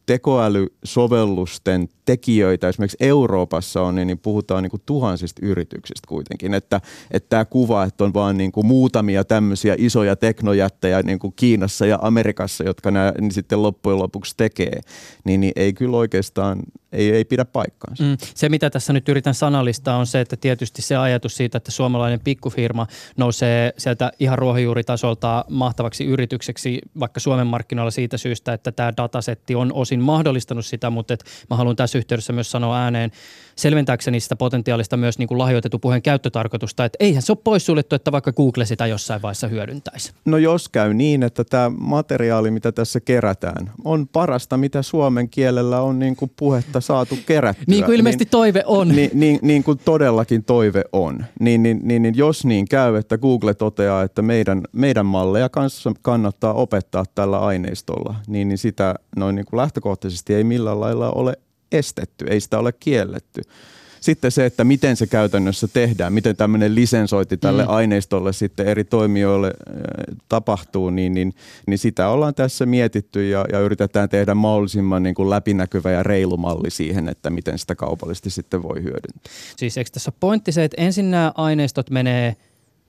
tekoälysovellusten 0.09 1.89
tekijöitä 2.05 2.69
esimerkiksi 2.69 2.97
Euroopassa 2.99 3.81
on, 3.81 3.95
niin, 3.95 4.07
niin 4.07 4.19
puhutaan 4.19 4.63
niin 4.63 4.71
kuin 4.71 4.81
tuhansista 4.85 5.45
yrityksistä 5.45 6.07
kuitenkin. 6.07 6.53
Että, 6.53 6.81
että 7.11 7.29
tämä 7.29 7.45
kuva, 7.45 7.83
että 7.83 8.03
on 8.03 8.13
vain 8.13 8.37
niin 8.37 8.51
kuin 8.51 8.67
muutamia 8.67 9.23
tämmöisiä 9.23 9.75
isoja 9.77 10.15
teknojättejä 10.15 11.01
niin 11.01 11.19
kuin 11.19 11.33
Kiinassa 11.35 11.85
ja 11.85 11.99
Amerikassa, 12.01 12.63
jotka 12.63 12.91
nämä 12.91 13.13
niin 13.21 13.31
sitten 13.31 13.63
loppujen 13.63 13.99
lopuksi 13.99 14.33
tekee, 14.37 14.79
niin, 15.23 15.41
niin 15.41 15.53
ei 15.55 15.73
kyllä 15.73 15.97
oikeastaan, 15.97 16.59
ei, 16.91 17.11
ei 17.11 17.25
pidä 17.25 17.45
paikkaansa. 17.45 18.03
Mm. 18.03 18.17
Se, 18.35 18.49
mitä 18.49 18.69
tässä 18.69 18.93
nyt 18.93 19.09
yritän 19.09 19.33
sanallistaa, 19.33 19.97
on 19.97 20.07
se, 20.07 20.21
että 20.21 20.37
tietysti 20.37 20.81
se 20.81 20.95
ajatus 20.95 21.37
siitä, 21.37 21.57
että 21.57 21.71
suomalainen 21.71 22.19
pikkufirma 22.19 22.87
nousee 23.17 23.73
sieltä 23.77 24.11
ihan 24.19 24.37
ruohonjuuritasolta 24.37 25.45
mahtavaksi 25.49 26.05
yritykseksi, 26.05 26.81
vaikka 26.99 27.19
Suomen 27.19 27.47
markkinoilla 27.47 27.91
siitä 27.91 28.17
syystä, 28.17 28.53
että 28.53 28.71
tämä 28.71 28.93
datasetti 28.97 29.55
on 29.55 29.73
osin 29.73 29.99
mahdollistanut 29.99 30.65
sitä, 30.65 30.89
mutta 30.89 31.13
et 31.13 31.23
mä 31.49 31.55
haluan 31.55 31.75
tässä 31.75 31.97
yhteydessä 31.97 32.33
myös 32.33 32.51
sanoa 32.51 32.77
ääneen 32.77 33.11
selventääkseni 33.59 34.19
sitä 34.19 34.35
potentiaalista 34.35 34.97
myös 34.97 35.19
niin 35.19 35.27
kuin 35.27 35.37
lahjoitetun 35.37 35.79
puheen 35.79 36.01
käyttötarkoitusta, 36.01 36.85
että 36.85 36.97
eihän 36.99 37.21
se 37.21 37.31
ole 37.31 37.39
poissuljettu, 37.43 37.95
että 37.95 38.11
vaikka 38.11 38.33
Google 38.33 38.65
sitä 38.65 38.87
jossain 38.87 39.21
vaiheessa 39.21 39.47
hyödyntäisi. 39.47 40.11
No 40.25 40.37
jos 40.37 40.69
käy 40.69 40.93
niin, 40.93 41.23
että 41.23 41.43
tämä 41.43 41.71
materiaali, 41.77 42.51
mitä 42.51 42.71
tässä 42.71 42.99
kerätään, 42.99 43.71
on 43.83 44.07
parasta, 44.07 44.57
mitä 44.57 44.81
suomen 44.81 45.29
kielellä 45.29 45.81
on 45.81 45.99
niin 45.99 46.15
kuin 46.15 46.31
puhetta 46.35 46.81
saatu 46.81 47.17
kerättyä. 47.25 47.65
niin 47.67 47.85
kuin 47.85 47.95
ilmeisesti 47.95 48.25
niin, 48.25 48.31
toive 48.31 48.63
on. 48.65 48.87
Niin, 48.87 49.11
niin, 49.13 49.39
niin 49.41 49.63
kuin 49.63 49.79
todellakin 49.85 50.43
toive 50.43 50.81
on. 50.93 51.25
Niin, 51.39 51.63
niin, 51.63 51.79
niin, 51.83 52.01
niin 52.01 52.17
jos 52.17 52.45
niin 52.45 52.67
käy, 52.67 52.95
että 52.95 53.17
Google 53.17 53.53
toteaa, 53.53 54.03
että 54.03 54.21
meidän, 54.21 54.61
meidän 54.71 55.05
malleja 55.05 55.49
kanssa 55.49 55.91
kannattaa 56.01 56.53
opettaa 56.53 57.05
tällä 57.15 57.39
aineistolla, 57.39 58.15
niin, 58.27 58.47
niin 58.47 58.57
sitä 58.57 58.95
noin 59.15 59.35
niin 59.35 59.45
kuin 59.45 59.57
lähtökohtaisesti 59.57 60.33
ei 60.33 60.43
millään 60.43 60.79
lailla 60.79 61.11
ole 61.11 61.37
estetty, 61.71 62.25
ei 62.29 62.39
sitä 62.39 62.59
ole 62.59 62.71
kielletty. 62.71 63.41
Sitten 64.01 64.31
se, 64.31 64.45
että 64.45 64.63
miten 64.63 64.95
se 64.95 65.07
käytännössä 65.07 65.67
tehdään, 65.67 66.13
miten 66.13 66.35
tämmöinen 66.35 66.75
lisensointi 66.75 67.37
tälle 67.37 67.63
mm. 67.63 67.69
aineistolle 67.69 68.33
sitten 68.33 68.65
eri 68.65 68.83
toimijoille 68.83 69.47
äh, 69.47 70.15
tapahtuu, 70.29 70.89
niin, 70.89 71.13
niin, 71.13 71.33
niin 71.67 71.77
sitä 71.77 72.09
ollaan 72.09 72.35
tässä 72.35 72.65
mietitty 72.65 73.29
ja, 73.29 73.45
ja 73.51 73.59
yritetään 73.59 74.09
tehdä 74.09 74.35
mahdollisimman 74.35 75.03
niin 75.03 75.15
kuin 75.15 75.29
läpinäkyvä 75.29 75.91
ja 75.91 76.03
reilu 76.03 76.37
malli 76.37 76.69
siihen, 76.69 77.09
että 77.09 77.29
miten 77.29 77.59
sitä 77.59 77.75
kaupallisesti 77.75 78.29
sitten 78.29 78.63
voi 78.63 78.83
hyödyntää. 78.83 79.33
Siis 79.57 79.77
eikö 79.77 79.89
tässä 79.93 80.11
pointti 80.19 80.51
se, 80.51 80.63
että 80.63 80.81
ensin 80.81 81.11
nämä 81.11 81.31
aineistot 81.35 81.89
menee 81.89 82.35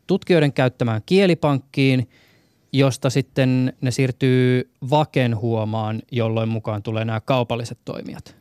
tutkijoiden 0.06 0.52
käyttämään 0.52 1.02
kielipankkiin– 1.06 2.08
josta 2.72 3.10
sitten 3.10 3.72
ne 3.80 3.90
siirtyy 3.90 4.70
vaken 4.90 5.36
huomaan, 5.36 6.02
jolloin 6.12 6.48
mukaan 6.48 6.82
tulee 6.82 7.04
nämä 7.04 7.20
kaupalliset 7.20 7.78
toimijat? 7.84 8.36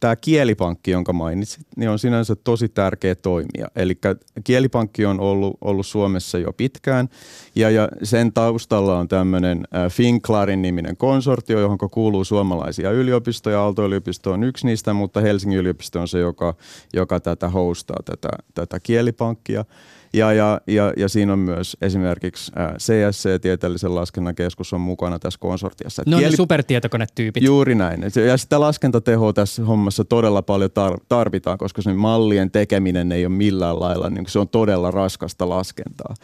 Tämä 0.00 0.16
kielipankki, 0.16 0.90
jonka 0.90 1.12
mainitsit, 1.12 1.66
niin 1.76 1.90
on 1.90 1.98
sinänsä 1.98 2.36
tosi 2.36 2.68
tärkeä 2.68 3.14
toimija. 3.14 3.68
Eli 3.76 3.98
kielipankki 4.44 5.06
on 5.06 5.20
ollut, 5.20 5.56
ollut 5.60 5.86
Suomessa 5.86 6.38
jo 6.38 6.52
pitkään 6.52 7.08
ja, 7.54 7.70
ja 7.70 7.88
sen 8.02 8.32
taustalla 8.32 8.98
on 8.98 9.08
tämmöinen 9.08 9.64
Finklarin 9.90 10.62
niminen 10.62 10.96
konsortio, 10.96 11.60
johon 11.60 11.78
kuuluu 11.90 12.24
suomalaisia 12.24 12.90
yliopistoja. 12.90 13.60
Aalto-yliopisto 13.60 14.32
on 14.32 14.44
yksi 14.44 14.66
niistä, 14.66 14.92
mutta 14.92 15.20
Helsingin 15.20 15.58
yliopisto 15.58 16.00
on 16.00 16.08
se, 16.08 16.18
joka, 16.18 16.54
joka 16.94 17.20
tätä 17.20 17.48
hostaa, 17.48 17.98
tätä, 18.04 18.28
tätä 18.54 18.80
kielipankkia. 18.80 19.64
Ja, 20.12 20.32
ja, 20.32 20.60
ja, 20.66 20.92
ja 20.96 21.08
siinä 21.08 21.32
on 21.32 21.38
myös 21.38 21.76
esimerkiksi 21.82 22.52
CSC, 22.78 23.40
Tieteellisen 23.40 23.94
laskennan 23.94 24.34
keskus, 24.34 24.72
on 24.72 24.80
mukana 24.80 25.18
tässä 25.18 25.38
konsortiassa. 25.38 26.02
No 26.06 26.18
Kieli... 26.18 26.30
ne 26.30 26.36
supertietokonetyypit. 26.36 27.42
Juuri 27.42 27.74
näin. 27.74 28.02
Ja 28.26 28.36
sitä 28.36 28.60
laskentatehoa 28.60 29.32
tässä 29.32 29.64
hommassa 29.64 29.87
todella 30.04 30.42
paljon 30.42 30.70
tar- 30.70 31.04
tarvitaan, 31.08 31.58
koska 31.58 31.82
se 31.82 31.92
mallien 31.92 32.50
tekeminen 32.50 33.12
ei 33.12 33.26
ole 33.26 33.34
millään 33.34 33.80
lailla, 33.80 34.10
niin 34.10 34.24
se 34.28 34.38
on 34.38 34.48
todella 34.48 34.90
raskasta 34.90 35.48
laskentaa. 35.48 36.14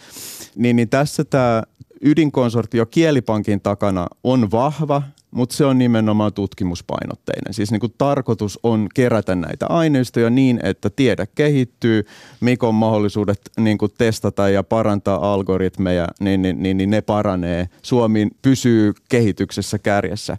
Niin, 0.56 0.76
niin 0.76 0.88
tässä 0.88 1.25
tämä 1.25 1.62
ydinkonsortio 2.00 2.87
Kielipankin 2.87 3.61
takana 3.61 4.06
on 4.25 4.50
vahva 4.50 5.02
mutta 5.35 5.56
se 5.56 5.64
on 5.64 5.78
nimenomaan 5.78 6.33
tutkimuspainotteinen. 6.33 7.54
Siis 7.54 7.71
niin 7.71 7.80
kuin 7.80 7.94
tarkoitus 7.99 8.59
on 8.62 8.88
kerätä 8.94 9.35
näitä 9.35 9.66
aineistoja 9.66 10.30
niin, 10.30 10.61
että 10.62 10.90
tiede 10.90 11.26
kehittyy, 11.35 12.06
Mikon 12.40 12.75
mahdollisuudet 12.75 13.40
niin 13.59 13.78
kuin 13.78 13.92
testata 13.99 14.49
ja 14.49 14.62
parantaa 14.62 15.33
algoritmeja, 15.33 16.09
niin, 16.21 16.42
niin, 16.42 16.62
niin, 16.62 16.76
niin 16.76 16.90
ne 16.90 17.00
paranee. 17.00 17.68
Suomi 17.83 18.28
pysyy 18.42 18.92
kehityksessä 19.09 19.78
kärjessä. 19.78 20.37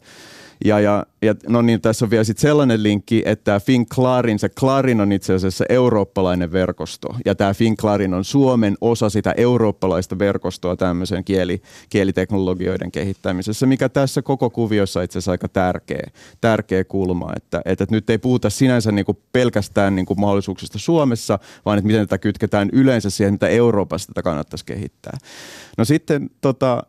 Ja, 0.65 0.79
ja, 0.79 1.05
ja 1.25 1.36
no 1.48 1.62
niin, 1.62 1.82
tässä 1.82 2.05
on 2.05 2.10
vielä 2.10 2.24
sitten 2.24 2.41
sellainen 2.41 2.84
linkki, 2.84 3.24
että 3.25 3.60
FinClarin, 3.60 4.39
se 4.39 4.50
Clarin 4.50 5.01
on 5.01 5.12
itse 5.12 5.34
asiassa 5.34 5.65
eurooppalainen 5.70 6.51
verkosto. 6.51 7.15
Ja 7.25 7.36
tämä 7.36 7.53
FinClarin 7.53 8.13
on 8.13 8.24
Suomen 8.24 8.77
osa 8.82 9.10
sitä 9.10 9.34
eurooppalaista 9.38 10.20
verkostoa 10.20 10.75
tämmöisen 10.75 11.24
kieli, 11.24 11.62
kieliteknologioiden 11.89 12.91
kehittämisessä, 12.91 13.65
mikä 13.65 13.89
tässä 13.89 14.22
koko 14.22 14.50
kuviossa 14.50 15.01
itse 15.01 15.17
asiassa 15.17 15.32
aika 15.32 15.48
tärkeä, 15.48 16.08
tärkeä 16.41 16.84
kulma. 16.84 17.32
Että, 17.36 17.62
että 17.65 17.86
nyt 17.91 18.10
ei 18.10 18.17
puhuta 18.17 18.50
sinänsä 18.50 18.91
niinku 18.91 19.22
pelkästään 19.32 19.96
niinku 19.96 20.15
mahdollisuuksista 20.15 20.79
Suomessa, 20.79 21.39
vaan 21.65 21.77
että 21.77 21.88
miten 21.88 22.01
tätä 22.01 22.17
kytketään 22.17 22.70
yleensä 22.74 23.10
siihen, 23.10 23.34
mitä 23.34 23.48
Euroopassa 23.48 24.08
tätä 24.08 24.22
kannattaisi 24.22 24.65
kehittää. 24.65 25.17
No 25.77 25.86
sitten 25.86 26.29
tota, 26.41 26.84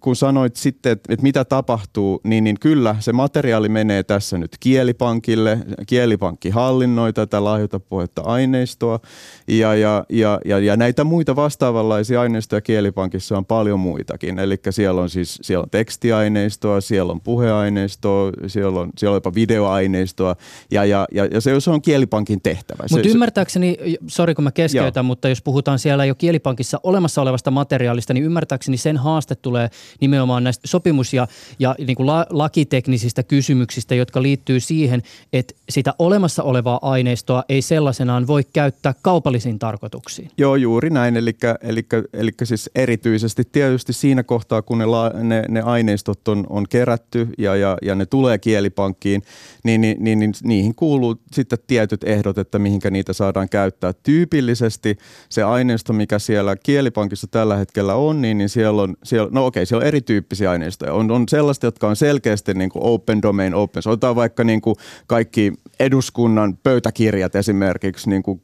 kun 0.00 0.16
sanoit 0.16 0.56
sitten, 0.56 0.92
että 0.92 1.22
mitä 1.22 1.44
tapahtuu, 1.44 2.20
niin, 2.24 2.44
niin 2.44 2.56
kyllä 2.60 2.96
se 2.98 3.12
materiaali 3.12 3.59
menee 3.68 4.02
tässä 4.02 4.38
nyt 4.38 4.56
kielipankille. 4.60 5.58
Kielipankki 5.86 6.50
hallinnoi 6.50 7.12
tätä 7.12 7.44
lahjoitapuhetta 7.44 8.22
aineistoa 8.22 9.00
ja, 9.48 9.74
ja, 9.74 10.04
ja, 10.08 10.40
ja, 10.44 10.58
ja 10.58 10.76
näitä 10.76 11.04
muita 11.04 11.36
vastaavanlaisia 11.36 12.20
aineistoja 12.20 12.60
kielipankissa 12.60 13.36
on 13.36 13.44
paljon 13.44 13.80
muitakin. 13.80 14.38
Eli 14.38 14.56
siellä 14.70 15.00
on 15.00 15.10
siis 15.10 15.38
siellä 15.42 15.62
on 15.62 15.70
tekstiaineistoa, 15.70 16.80
siellä 16.80 17.12
on 17.12 17.20
puheaineistoa, 17.20 18.32
siellä 18.46 18.80
on, 18.80 18.90
siellä 18.98 19.14
on 19.14 19.16
jopa 19.16 19.34
videoaineistoa 19.34 20.36
ja, 20.70 20.84
ja, 20.84 21.06
ja, 21.12 21.26
ja 21.26 21.40
se, 21.40 21.60
se 21.60 21.70
on 21.70 21.82
kielipankin 21.82 22.40
tehtävä. 22.40 22.84
Mutta 22.90 23.08
ymmärtääkseni, 23.08 23.76
sori 24.06 24.34
kun 24.34 24.44
mä 24.44 24.52
keskeytän, 24.52 24.92
joo. 25.02 25.02
mutta 25.02 25.28
jos 25.28 25.42
puhutaan 25.42 25.78
siellä 25.78 26.04
jo 26.04 26.14
kielipankissa 26.14 26.80
olemassa 26.82 27.22
olevasta 27.22 27.50
materiaalista, 27.50 28.14
niin 28.14 28.24
ymmärtääkseni 28.24 28.76
sen 28.76 28.96
haaste 28.96 29.34
tulee 29.34 29.70
nimenomaan 30.00 30.44
näistä 30.44 30.68
sopimus- 30.68 31.14
ja, 31.14 31.26
ja 31.58 31.74
niin 31.86 31.96
kuin 31.96 32.06
la, 32.06 32.26
lakiteknisistä 32.30 33.22
kysymyksistä 33.22 33.49
kysymyksistä, 33.50 33.94
jotka 33.94 34.22
liittyy 34.22 34.60
siihen, 34.60 35.02
että 35.32 35.54
sitä 35.68 35.94
olemassa 35.98 36.42
olevaa 36.42 36.78
aineistoa 36.82 37.44
ei 37.48 37.62
sellaisenaan 37.62 38.26
voi 38.26 38.42
käyttää 38.52 38.94
kaupallisiin 39.02 39.58
tarkoituksiin. 39.58 40.30
Joo, 40.38 40.56
juuri 40.56 40.90
näin. 40.90 41.16
Eli, 41.16 41.36
eli, 41.62 41.86
eli 42.12 42.30
siis 42.44 42.70
erityisesti 42.74 43.42
tietysti 43.52 43.92
siinä 43.92 44.22
kohtaa, 44.22 44.62
kun 44.62 44.78
ne, 44.78 44.86
la, 44.86 45.10
ne, 45.22 45.44
ne 45.48 45.60
aineistot 45.62 46.28
on, 46.28 46.46
on 46.50 46.66
kerätty 46.68 47.28
ja, 47.38 47.56
ja, 47.56 47.76
ja 47.82 47.94
ne 47.94 48.06
tulee 48.06 48.38
kielipankkiin, 48.38 49.22
niin, 49.64 49.80
niin, 49.80 49.96
niin, 50.00 50.18
niin 50.18 50.32
niihin 50.42 50.74
kuuluu 50.74 51.16
sitten 51.32 51.58
tietyt 51.66 52.04
ehdot, 52.04 52.38
että 52.38 52.58
mihinkä 52.58 52.90
niitä 52.90 53.12
saadaan 53.12 53.48
käyttää. 53.48 53.92
Tyypillisesti 53.92 54.98
se 55.28 55.42
aineisto, 55.42 55.92
mikä 55.92 56.18
siellä 56.18 56.56
kielipankissa 56.56 57.26
tällä 57.26 57.56
hetkellä 57.56 57.94
on, 57.94 58.22
niin, 58.22 58.38
niin 58.38 58.48
siellä 58.48 58.82
on, 58.82 58.96
siellä, 59.04 59.28
no 59.32 59.46
okei, 59.46 59.66
siellä 59.66 59.82
on 59.82 59.88
erityyppisiä 59.88 60.50
aineistoja. 60.50 60.92
On, 60.92 61.10
on 61.10 61.24
sellaista, 61.28 61.66
jotka 61.66 61.88
on 61.88 61.96
selkeästi 61.96 62.54
niin 62.54 62.70
kuin 62.70 62.82
open 62.84 63.20
domain, 63.30 63.54
open. 63.54 63.82
Otetaan 63.86 64.16
vaikka 64.16 64.44
niin 64.44 64.60
kuin 64.60 64.76
kaikki 65.06 65.52
eduskunnan 65.80 66.56
pöytäkirjat 66.62 67.36
esimerkiksi 67.36 68.10
niin 68.10 68.22
kuin 68.22 68.42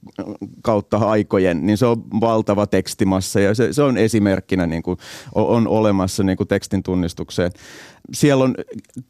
kautta 0.63 0.97
aikojen, 0.97 1.67
niin 1.67 1.79
se 1.79 1.87
on 1.87 2.03
valtava 2.21 2.67
tekstimassa 2.67 3.41
ja 3.41 3.55
se, 3.55 3.73
se 3.73 3.83
on 3.83 3.97
esimerkkinä 3.97 4.67
niin 4.67 4.83
kuin 4.83 4.99
on 5.35 5.69
olemassa 5.69 6.23
niin 6.23 6.37
kuin 6.37 6.49
tekstin 6.49 6.83
tunnistukseen 6.83 7.51
siellä 8.13 8.45
on 8.45 8.55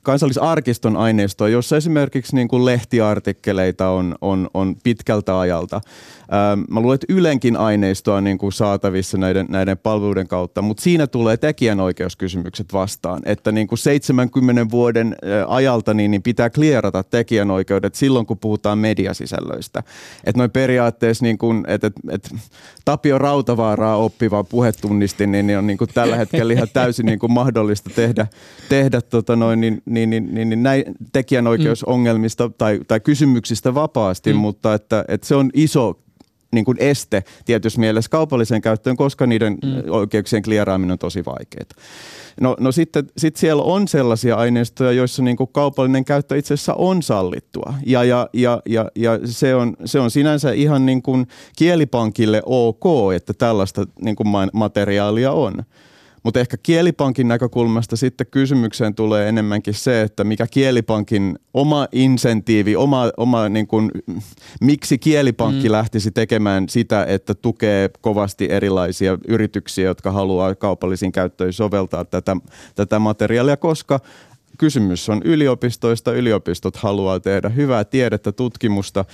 kansallisarkiston 0.02 0.96
aineistoa, 0.96 1.48
jossa 1.48 1.76
esimerkiksi 1.76 2.36
niin 2.36 2.48
kuin 2.48 2.64
lehtiartikkeleita 2.64 3.88
on, 3.88 4.14
on, 4.20 4.50
on 4.54 4.76
pitkältä 4.82 5.40
ajalta. 5.40 5.76
Ähm, 5.76 6.60
mä 6.70 6.80
luulen, 6.80 6.94
että 6.94 7.06
Ylenkin 7.08 7.56
aineistoa 7.56 8.20
niin 8.20 8.38
kuin 8.38 8.52
saatavissa 8.52 9.18
näiden, 9.18 9.46
näiden 9.48 9.78
palveluiden 9.78 10.28
kautta, 10.28 10.62
mutta 10.62 10.82
siinä 10.82 11.06
tulee 11.06 11.36
tekijänoikeuskysymykset 11.36 12.72
vastaan, 12.72 13.22
että 13.24 13.52
niin 13.52 13.66
kuin 13.66 13.78
70 13.78 14.70
vuoden 14.70 15.16
ajalta 15.48 15.94
niin, 15.94 16.10
niin 16.10 16.22
pitää 16.22 16.50
klierata 16.50 17.02
tekijänoikeudet 17.02 17.94
silloin, 17.94 18.26
kun 18.26 18.38
puhutaan 18.38 18.78
mediasisällöistä. 18.78 19.82
Että 20.24 20.38
noin 20.38 20.50
periaatteessa, 20.50 21.24
niin 21.24 21.38
kuin, 21.38 21.64
että, 21.68 21.86
että, 21.86 22.00
että 22.10 22.30
Tapio 22.84 23.18
Rautavaaraa 23.18 23.96
oppiva 23.96 24.44
puhetunnistin, 24.44 25.32
niin, 25.32 25.46
niin 25.46 25.58
on 25.58 25.66
niin 25.66 25.78
kuin 25.78 25.90
tällä 25.94 26.16
hetkellä 26.16 26.52
ihan 26.52 26.68
täysin 26.72 27.06
niin 27.06 27.18
kuin 27.18 27.32
mahdollista 27.32 27.90
tehdä, 27.96 28.26
tehdä 28.68 28.85
tota 28.90 29.36
noin, 29.36 29.60
niin, 29.60 29.82
niin, 29.84 30.10
niin, 30.10 30.34
niin, 30.34 30.48
niin 30.48 30.62
näin 30.62 30.84
tekijänoikeusongelmista 31.12 32.50
tai, 32.58 32.80
tai 32.88 33.00
kysymyksistä 33.00 33.74
vapaasti, 33.74 34.32
mm. 34.32 34.38
mutta 34.38 34.74
että, 34.74 35.04
että 35.08 35.26
se 35.26 35.34
on 35.34 35.50
iso 35.54 35.98
niin 36.52 36.64
kuin 36.64 36.76
este 36.80 37.24
tietyssä 37.44 37.80
mielessä 37.80 38.10
kaupalliseen 38.10 38.60
käyttöön, 38.62 38.96
koska 38.96 39.26
niiden 39.26 39.52
mm. 39.52 39.90
oikeuksien 39.90 40.42
klieraaminen 40.42 40.92
on 40.92 40.98
tosi 40.98 41.24
vaikeaa. 41.24 41.86
No, 42.40 42.56
no 42.60 42.72
sitten 42.72 43.06
sit 43.16 43.36
siellä 43.36 43.62
on 43.62 43.88
sellaisia 43.88 44.36
aineistoja, 44.36 44.92
joissa 44.92 45.22
niin 45.22 45.36
kuin 45.36 45.50
kaupallinen 45.52 46.04
käyttö 46.04 46.36
itse 46.36 46.54
asiassa 46.54 46.74
on 46.74 47.02
sallittua. 47.02 47.74
Ja, 47.86 48.04
ja, 48.04 48.28
ja, 48.32 48.62
ja, 48.66 48.90
ja 48.96 49.18
se, 49.24 49.54
on, 49.54 49.76
se 49.84 50.00
on 50.00 50.10
sinänsä 50.10 50.52
ihan 50.52 50.86
niin 50.86 51.02
kuin 51.02 51.26
kielipankille 51.58 52.42
ok, 52.46 52.84
että 53.16 53.32
tällaista 53.34 53.86
niin 54.00 54.16
kuin 54.16 54.28
materiaalia 54.52 55.32
on. 55.32 55.54
Mutta 56.26 56.40
ehkä 56.40 56.56
kielipankin 56.62 57.28
näkökulmasta 57.28 57.96
sitten 57.96 58.26
kysymykseen 58.30 58.94
tulee 58.94 59.28
enemmänkin 59.28 59.74
se, 59.74 60.02
että 60.02 60.24
mikä 60.24 60.46
kielipankin 60.46 61.38
oma 61.54 61.88
insentiivi, 61.92 62.76
oma, 62.76 63.10
oma 63.16 63.48
niin 63.48 63.66
kuin, 63.66 63.90
miksi 64.60 64.98
kielipankki 64.98 65.68
mm. 65.68 65.72
lähtisi 65.72 66.10
tekemään 66.10 66.68
sitä, 66.68 67.04
että 67.04 67.34
tukee 67.34 67.90
kovasti 68.00 68.48
erilaisia 68.50 69.18
yrityksiä, 69.28 69.84
jotka 69.84 70.10
haluaa 70.12 70.54
kaupallisiin 70.54 71.12
käyttöihin 71.12 71.52
soveltaa 71.52 72.04
tätä, 72.04 72.36
tätä 72.74 72.98
materiaalia, 72.98 73.56
koska 73.56 74.00
kysymys 74.58 75.08
on 75.08 75.22
yliopistoista. 75.24 76.12
Yliopistot 76.12 76.76
haluaa 76.76 77.20
tehdä 77.20 77.48
hyvää 77.48 77.84
tiedettä, 77.84 78.32
tutkimusta 78.32 79.04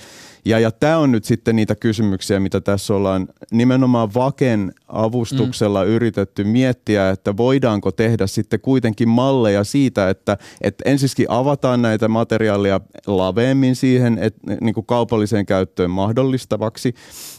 ja, 0.45 0.59
ja 0.59 0.71
tämä 0.71 0.97
on 0.97 1.11
nyt 1.11 1.23
sitten 1.23 1.55
niitä 1.55 1.75
kysymyksiä, 1.75 2.39
mitä 2.39 2.61
tässä 2.61 2.93
ollaan 2.95 3.27
nimenomaan 3.51 4.13
Vaken 4.13 4.73
avustuksella 4.87 5.83
mm. 5.83 5.89
yritetty 5.89 6.43
miettiä, 6.43 7.09
että 7.09 7.37
voidaanko 7.37 7.91
tehdä 7.91 8.27
sitten 8.27 8.59
kuitenkin 8.59 9.09
malleja 9.09 9.63
siitä, 9.63 10.09
että, 10.09 10.37
että 10.61 10.83
ensiskin 10.89 11.25
avataan 11.29 11.81
näitä 11.81 12.07
materiaalia 12.07 12.79
laveemmin 13.07 13.75
siihen, 13.75 14.17
että 14.21 14.41
niin 14.61 14.73
kuin 14.73 14.85
kaupalliseen 14.85 15.45
käyttöön 15.45 15.91
mahdollistavaksi 15.91 16.93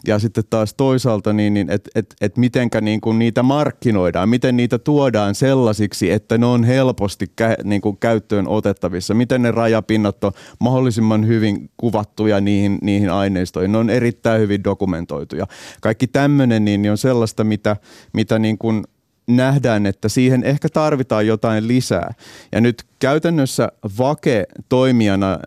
ja 0.07 0.19
sitten 0.19 0.45
taas 0.51 0.75
toisaalta 0.75 1.33
niin, 1.33 1.55
niin 1.55 1.71
että 1.71 1.91
et, 1.95 2.15
et 2.21 2.37
mitenkä 2.37 2.81
niin 2.81 3.01
kuin 3.01 3.19
niitä 3.19 3.43
markkinoidaan, 3.43 4.29
miten 4.29 4.57
niitä 4.57 4.79
tuodaan 4.79 5.35
sellaisiksi, 5.35 6.11
että 6.11 6.39
ne 6.39 6.47
on 6.47 6.65
helposti 6.65 7.33
kä, 7.37 7.57
niin 7.65 7.81
kuin 7.81 7.94
käyttöön 7.97 8.49
otettavissa, 8.49 9.15
miten 9.15 9.43
ne 9.43 9.51
rajapinnat 9.51 10.25
on 10.25 10.33
mahdollisimman 10.61 11.27
hyvin 11.27 11.71
kuvattuja 11.77 12.41
niihin 12.41 12.79
niihin 12.83 13.11
aineistoihin. 13.11 13.73
Ne 13.73 13.79
on 13.79 13.91
erittäin 13.91 14.41
hyvin 14.41 14.65
dokumentoituja. 14.65 15.47
Kaikki 15.81 16.07
tämmöinen 16.07 16.65
niin, 16.65 16.83
niin 16.83 16.93
on 16.93 16.99
sellaista, 16.99 17.45
mitä, 17.45 17.77
mitä 18.13 18.39
niin 18.39 18.59
kuin 18.59 18.85
nähdään, 19.27 19.87
että 19.87 20.09
siihen 20.09 20.45
ehkä 20.45 20.69
tarvitaan 20.69 21.27
jotain 21.27 21.69
lisää. 21.69 22.15
Ja 22.53 22.61
nyt 22.61 22.83
käytännössä 22.99 23.69
Vake 23.99 24.47
toimijana, 24.69 25.39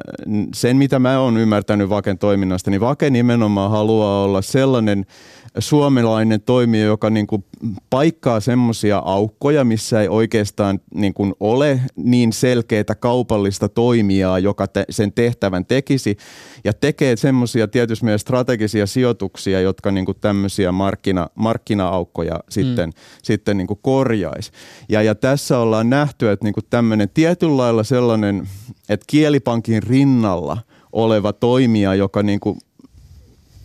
sen 0.54 0.78
mitä 0.78 1.00
mä 1.00 1.20
oon 1.20 1.38
ymmärtänyt 1.38 1.90
Vaken 1.90 2.18
toiminnasta, 2.18 2.72
niin 2.72 2.82
Vake 2.82 3.10
nimenomaan 3.10 3.72
haluaa 3.72 4.24
olla 4.24 4.42
sellainen– 4.42 5.06
suomalainen 5.60 6.42
toimija, 6.42 6.86
joka 6.86 7.10
niin 7.10 7.28
kuin 7.28 7.46
paikkaa 7.90 8.40
semmoisia 8.40 8.98
aukkoja, 8.98 9.64
missä 9.64 10.02
ei 10.02 10.08
oikeastaan 10.08 10.80
niin 10.94 11.14
kuin 11.14 11.34
ole 11.40 11.82
niin 11.96 12.34
selkeää 12.34 12.96
kaupallista 13.00 13.70
toimijaa, 13.70 14.40
joka 14.40 14.68
te, 14.68 14.86
sen 14.90 15.14
tehtävän 15.14 15.66
tekisi, 15.66 16.18
ja 16.64 16.74
tekee 16.74 17.16
semmoisia 17.16 17.68
tietysti 17.68 18.06
meidän 18.06 18.20
strategisia 18.20 18.88
sijoituksia, 18.88 19.62
jotka 19.62 19.92
niin 19.92 20.06
kuin 20.06 20.18
tämmöisiä 20.22 20.72
markkina, 20.72 21.28
markkina-aukkoja 21.36 22.40
sitten, 22.50 22.90
mm. 22.90 22.94
sitten 23.24 23.58
niin 23.58 23.68
kuin 23.68 23.80
korjaisi. 23.82 24.52
Ja, 24.90 25.02
ja 25.02 25.16
tässä 25.16 25.60
ollaan 25.60 25.90
nähty, 25.90 26.30
että 26.30 26.46
niin 26.46 26.54
kuin 26.54 26.66
tämmöinen 26.70 27.10
tietyllä 27.14 27.58
lailla 27.58 27.84
sellainen, 27.84 28.48
että 28.90 29.06
kielipankin 29.08 29.84
rinnalla 29.84 30.58
oleva 30.92 31.34
toimija, 31.34 31.96
joka 31.96 32.24
niin 32.24 32.40
kuin 32.40 32.58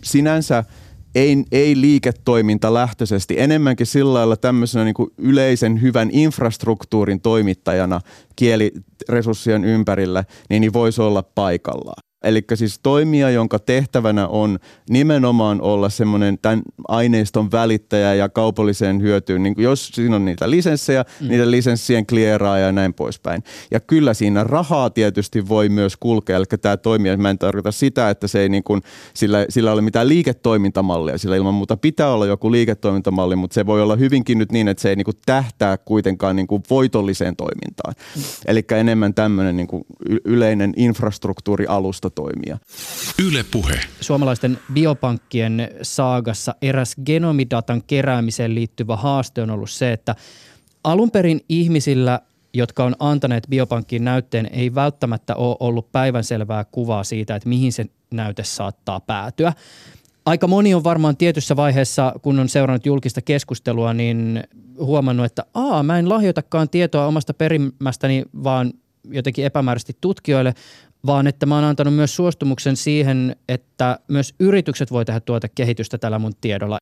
sinänsä– 0.02 0.64
ei, 1.14 1.44
ei 1.52 1.80
liiketoiminta 1.80 2.74
lähtöisesti, 2.74 3.40
enemmänkin 3.40 3.86
sillä 3.86 4.14
lailla 4.14 4.36
tämmöisenä 4.36 4.84
niin 4.84 4.94
yleisen 5.18 5.82
hyvän 5.82 6.08
infrastruktuurin 6.12 7.20
toimittajana 7.20 8.00
kieliresurssien 8.36 9.64
ympärillä, 9.64 10.24
niin, 10.50 10.60
niin 10.60 10.72
voisi 10.72 11.02
olla 11.02 11.22
paikallaan. 11.22 12.11
Eli 12.22 12.44
siis 12.54 12.80
toimija, 12.82 13.30
jonka 13.30 13.58
tehtävänä 13.58 14.28
on 14.28 14.58
nimenomaan 14.90 15.60
olla 15.60 15.88
semmoinen 15.88 16.38
tämän 16.42 16.62
aineiston 16.88 17.52
välittäjä 17.52 18.14
ja 18.14 18.28
kaupalliseen 18.28 19.02
hyötyyn, 19.02 19.42
niin 19.42 19.54
jos 19.58 19.88
siinä 19.88 20.16
on 20.16 20.24
niitä 20.24 20.50
lisenssejä, 20.50 21.04
mm. 21.20 21.28
niiden 21.28 21.50
lisenssien 21.50 22.06
klieraa 22.06 22.58
ja 22.58 22.72
näin 22.72 22.94
poispäin. 22.94 23.42
Ja 23.70 23.80
kyllä 23.80 24.14
siinä 24.14 24.44
rahaa 24.44 24.90
tietysti 24.90 25.48
voi 25.48 25.68
myös 25.68 25.96
kulkea, 25.96 26.36
eli 26.36 26.44
tämä 26.60 26.76
toimija, 26.76 27.16
mä 27.16 27.30
en 27.30 27.38
tarkoita 27.38 27.72
sitä, 27.72 28.10
että 28.10 28.28
se 28.28 28.40
ei 28.40 28.48
niin 28.48 28.64
kuin, 28.64 28.82
sillä, 29.14 29.46
sillä 29.48 29.72
ole 29.72 29.80
mitään 29.80 30.08
liiketoimintamallia, 30.08 31.18
sillä 31.18 31.36
ilman 31.36 31.54
muuta 31.54 31.76
pitää 31.76 32.12
olla 32.12 32.26
joku 32.26 32.52
liiketoimintamalli, 32.52 33.36
mutta 33.36 33.54
se 33.54 33.66
voi 33.66 33.82
olla 33.82 33.96
hyvinkin 33.96 34.38
nyt 34.38 34.52
niin, 34.52 34.68
että 34.68 34.82
se 34.82 34.88
ei 34.88 34.96
niin 34.96 35.04
kuin 35.04 35.16
tähtää 35.26 35.78
kuitenkaan 35.78 36.36
niin 36.36 36.46
kuin 36.46 36.62
voitolliseen 36.70 37.36
toimintaan. 37.36 37.94
Mm. 38.16 38.22
Eli 38.46 38.64
enemmän 38.76 39.14
tämmöinen 39.14 39.56
niin 39.56 39.66
kuin 39.66 39.84
yleinen 40.24 40.72
infrastruktuurialusta 40.76 42.10
toimia. 42.14 42.58
Yle 43.28 43.44
puhe. 43.50 43.80
Suomalaisten 44.00 44.58
biopankkien 44.72 45.68
saagassa 45.82 46.54
eräs 46.62 46.96
genomidatan 47.06 47.82
keräämiseen 47.86 48.54
liittyvä 48.54 48.96
haaste 48.96 49.42
on 49.42 49.50
ollut 49.50 49.70
se, 49.70 49.92
että 49.92 50.14
alun 50.84 51.10
perin 51.10 51.40
ihmisillä 51.48 52.20
jotka 52.54 52.84
on 52.84 52.96
antaneet 52.98 53.46
biopankkiin 53.50 54.04
näytteen, 54.04 54.50
ei 54.52 54.74
välttämättä 54.74 55.34
ole 55.36 55.56
ollut 55.60 55.92
päivänselvää 55.92 56.64
kuvaa 56.64 57.04
siitä, 57.04 57.36
että 57.36 57.48
mihin 57.48 57.72
se 57.72 57.86
näyte 58.10 58.44
saattaa 58.44 59.00
päätyä. 59.00 59.52
Aika 60.26 60.46
moni 60.46 60.74
on 60.74 60.84
varmaan 60.84 61.16
tietyssä 61.16 61.56
vaiheessa, 61.56 62.14
kun 62.22 62.38
on 62.38 62.48
seurannut 62.48 62.86
julkista 62.86 63.22
keskustelua, 63.22 63.94
niin 63.94 64.44
huomannut, 64.78 65.26
että 65.26 65.44
aa, 65.54 65.82
mä 65.82 65.98
en 65.98 66.08
lahjoitakaan 66.08 66.68
tietoa 66.68 67.06
omasta 67.06 67.34
perimästäni, 67.34 68.24
vaan 68.44 68.72
jotenkin 69.10 69.44
epämääräisesti 69.44 69.96
tutkijoille, 70.00 70.54
vaan 71.06 71.26
että 71.26 71.46
mä 71.46 71.54
oon 71.54 71.64
antanut 71.64 71.94
myös 71.94 72.16
suostumuksen 72.16 72.76
siihen, 72.76 73.36
että 73.48 73.98
myös 74.08 74.34
yritykset 74.40 74.90
voi 74.90 75.04
tehdä 75.04 75.20
tuotekehitystä 75.20 75.98
tällä 75.98 76.18
mun 76.18 76.32
tiedolla. 76.40 76.78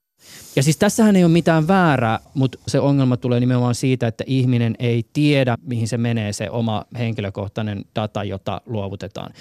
Ja 0.57 0.63
siis 0.63 0.77
tässähän 0.77 1.17
ei 1.17 1.25
ole 1.25 1.33
mitään 1.33 1.69
väärää, 1.69 2.19
mutta 2.35 2.59
se 2.67 2.81
ongelma 2.81 3.17
tulee 3.17 3.41
nimenomaan 3.41 3.75
siitä, 3.75 4.07
että 4.07 4.25
ihminen 4.27 4.75
ei 4.79 5.05
tiedä, 5.13 5.59
mihin 5.63 5.89
se 5.89 5.99
menee 5.99 6.33
se 6.33 6.51
oma 6.51 6.85
henkilökohtainen 6.99 7.85
data, 7.97 8.25
jota 8.25 8.61
luovutetaan. 8.67 9.33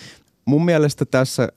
Mun 0.46 0.66
mielestä 0.66 1.06
tässä 1.06 1.50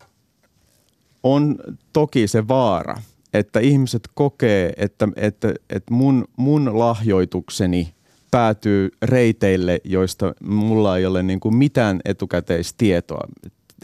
on 1.23 1.59
toki 1.93 2.29
se 2.29 2.49
vaara, 2.49 2.97
että 3.35 3.61
ihmiset 3.61 4.03
kokee, 4.15 4.73
että, 4.77 5.09
että, 5.17 5.55
että 5.71 5.95
mun, 5.95 6.25
mun 6.37 6.79
lahjoitukseni 6.79 7.95
päätyy 8.33 8.91
reiteille, 9.03 9.81
joista 9.85 10.35
mulla 10.45 10.99
ei 10.99 11.07
ole 11.07 11.23
niin 11.23 11.41
kuin 11.41 11.57
mitään 11.57 12.01
etukäteistietoa. 12.05 13.29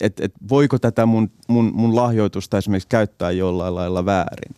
Et, 0.00 0.20
et 0.20 0.32
voiko 0.48 0.78
tätä 0.78 1.06
mun, 1.06 1.30
mun, 1.48 1.70
mun 1.74 1.96
lahjoitusta 1.96 2.58
esimerkiksi 2.58 2.88
käyttää 2.88 3.30
jollain 3.30 3.74
lailla 3.74 4.04
väärin 4.04 4.54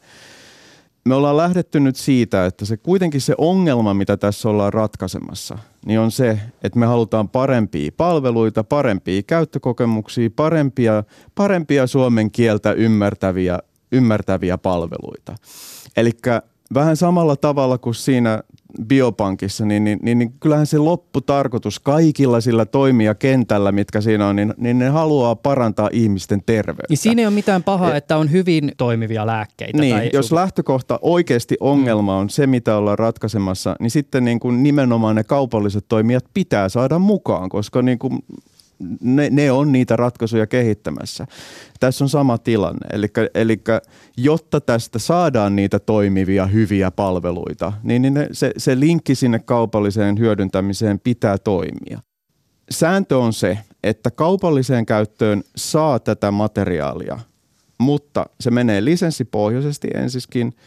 me 1.05 1.15
ollaan 1.15 1.37
lähdetty 1.37 1.81
nyt 1.81 1.97
siitä, 1.97 2.47
että 2.47 2.65
se 2.65 2.77
kuitenkin 2.77 3.21
se 3.21 3.35
ongelma, 3.39 3.95
mitä 3.95 4.17
tässä 4.17 4.49
ollaan 4.49 4.73
ratkaisemassa, 4.73 5.59
niin 5.87 6.01
on 6.01 6.11
se, 6.11 6.41
että 6.63 6.79
me 6.79 6.87
halutaan 6.87 7.29
parempia 7.29 7.91
palveluita, 7.97 8.65
parempia 8.65 9.23
käyttökokemuksia, 9.23 10.31
parempia, 10.37 11.05
parempia 11.35 11.87
suomen 11.87 12.31
kieltä 12.31 12.73
ymmärtäviä, 12.73 13.59
ymmärtäviä 13.93 14.59
palveluita. 14.59 15.35
Eli 15.97 16.13
vähän 16.75 16.97
samalla 16.97 17.37
tavalla 17.37 17.79
kuin 17.79 17.95
siinä 17.95 18.43
biopankissa, 18.87 19.65
niin, 19.65 19.85
niin, 19.85 19.99
niin, 20.03 20.19
niin 20.19 20.33
kyllähän 20.41 20.67
se 20.67 20.79
lopputarkoitus 20.79 21.81
kaikilla 21.81 22.41
sillä 22.41 22.67
toimijakentällä, 22.67 23.73
mitkä 23.73 24.01
siinä 24.01 24.29
on, 24.29 24.37
niin, 24.37 24.55
niin 24.57 24.79
ne 24.79 24.89
haluaa 24.89 25.37
parantaa 25.37 25.89
ihmisten 25.93 26.43
terveyttä. 26.47 26.87
Niin 26.89 26.99
siinä 26.99 27.23
ei 27.23 27.27
ole 27.27 27.35
mitään 27.35 27.63
pahaa, 27.63 27.97
että 27.97 28.17
on 28.17 28.33
hyvin 28.33 28.73
toimivia 28.77 29.27
lääkkeitä. 29.27 29.79
Niin, 29.79 29.97
tai 29.97 30.11
jos 30.13 30.33
lähtökohta 30.33 30.99
oikeasti 31.03 31.57
ongelma 31.61 32.17
on 32.17 32.31
se, 32.31 32.47
mitä 32.47 32.77
ollaan 32.77 32.99
ratkaisemassa, 32.99 33.77
niin 33.81 33.91
sitten 33.91 34.25
niin 34.25 34.41
kuin 34.41 34.63
nimenomaan 34.63 35.17
ne 35.17 35.25
kaupalliset 35.25 35.85
toimijat 35.89 36.25
pitää 36.35 36.69
saada 36.69 36.99
mukaan, 36.99 37.49
koska 37.49 37.83
niin 37.83 37.99
kuin 37.99 38.19
ne, 39.01 39.31
ne 39.31 39.53
on 39.53 39.73
niitä 39.73 39.97
ratkaisuja 39.97 40.47
kehittämässä. 40.47 41.27
Tässä 41.81 42.05
on 42.05 42.09
sama 42.09 42.39
tilanne. 42.39 42.89
Eli 43.35 43.63
jotta 44.17 44.61
tästä 44.61 44.99
saadaan 44.99 45.57
niitä 45.57 45.79
toimivia, 45.79 46.47
hyviä 46.47 46.91
palveluita, 46.91 47.73
niin, 47.83 48.03
niin 48.03 48.15
ne, 48.15 48.29
se, 48.33 48.53
se 48.57 48.81
linkki 48.81 49.15
sinne 49.15 49.39
kaupalliseen 49.39 50.19
hyödyntämiseen 50.19 51.01
pitää 51.01 51.39
toimia. 51.39 52.01
Sääntö 52.71 53.19
on 53.19 53.33
se, 53.33 53.59
että 53.83 54.11
kaupalliseen 54.11 54.87
käyttöön 54.87 55.43
saa 55.57 55.99
tätä 55.99 56.31
materiaalia, 56.31 57.19
mutta 57.79 58.27
se 58.41 58.51
menee 58.51 58.85
lisenssipohjaisesti 58.85 59.89
ensiskin– 59.95 60.53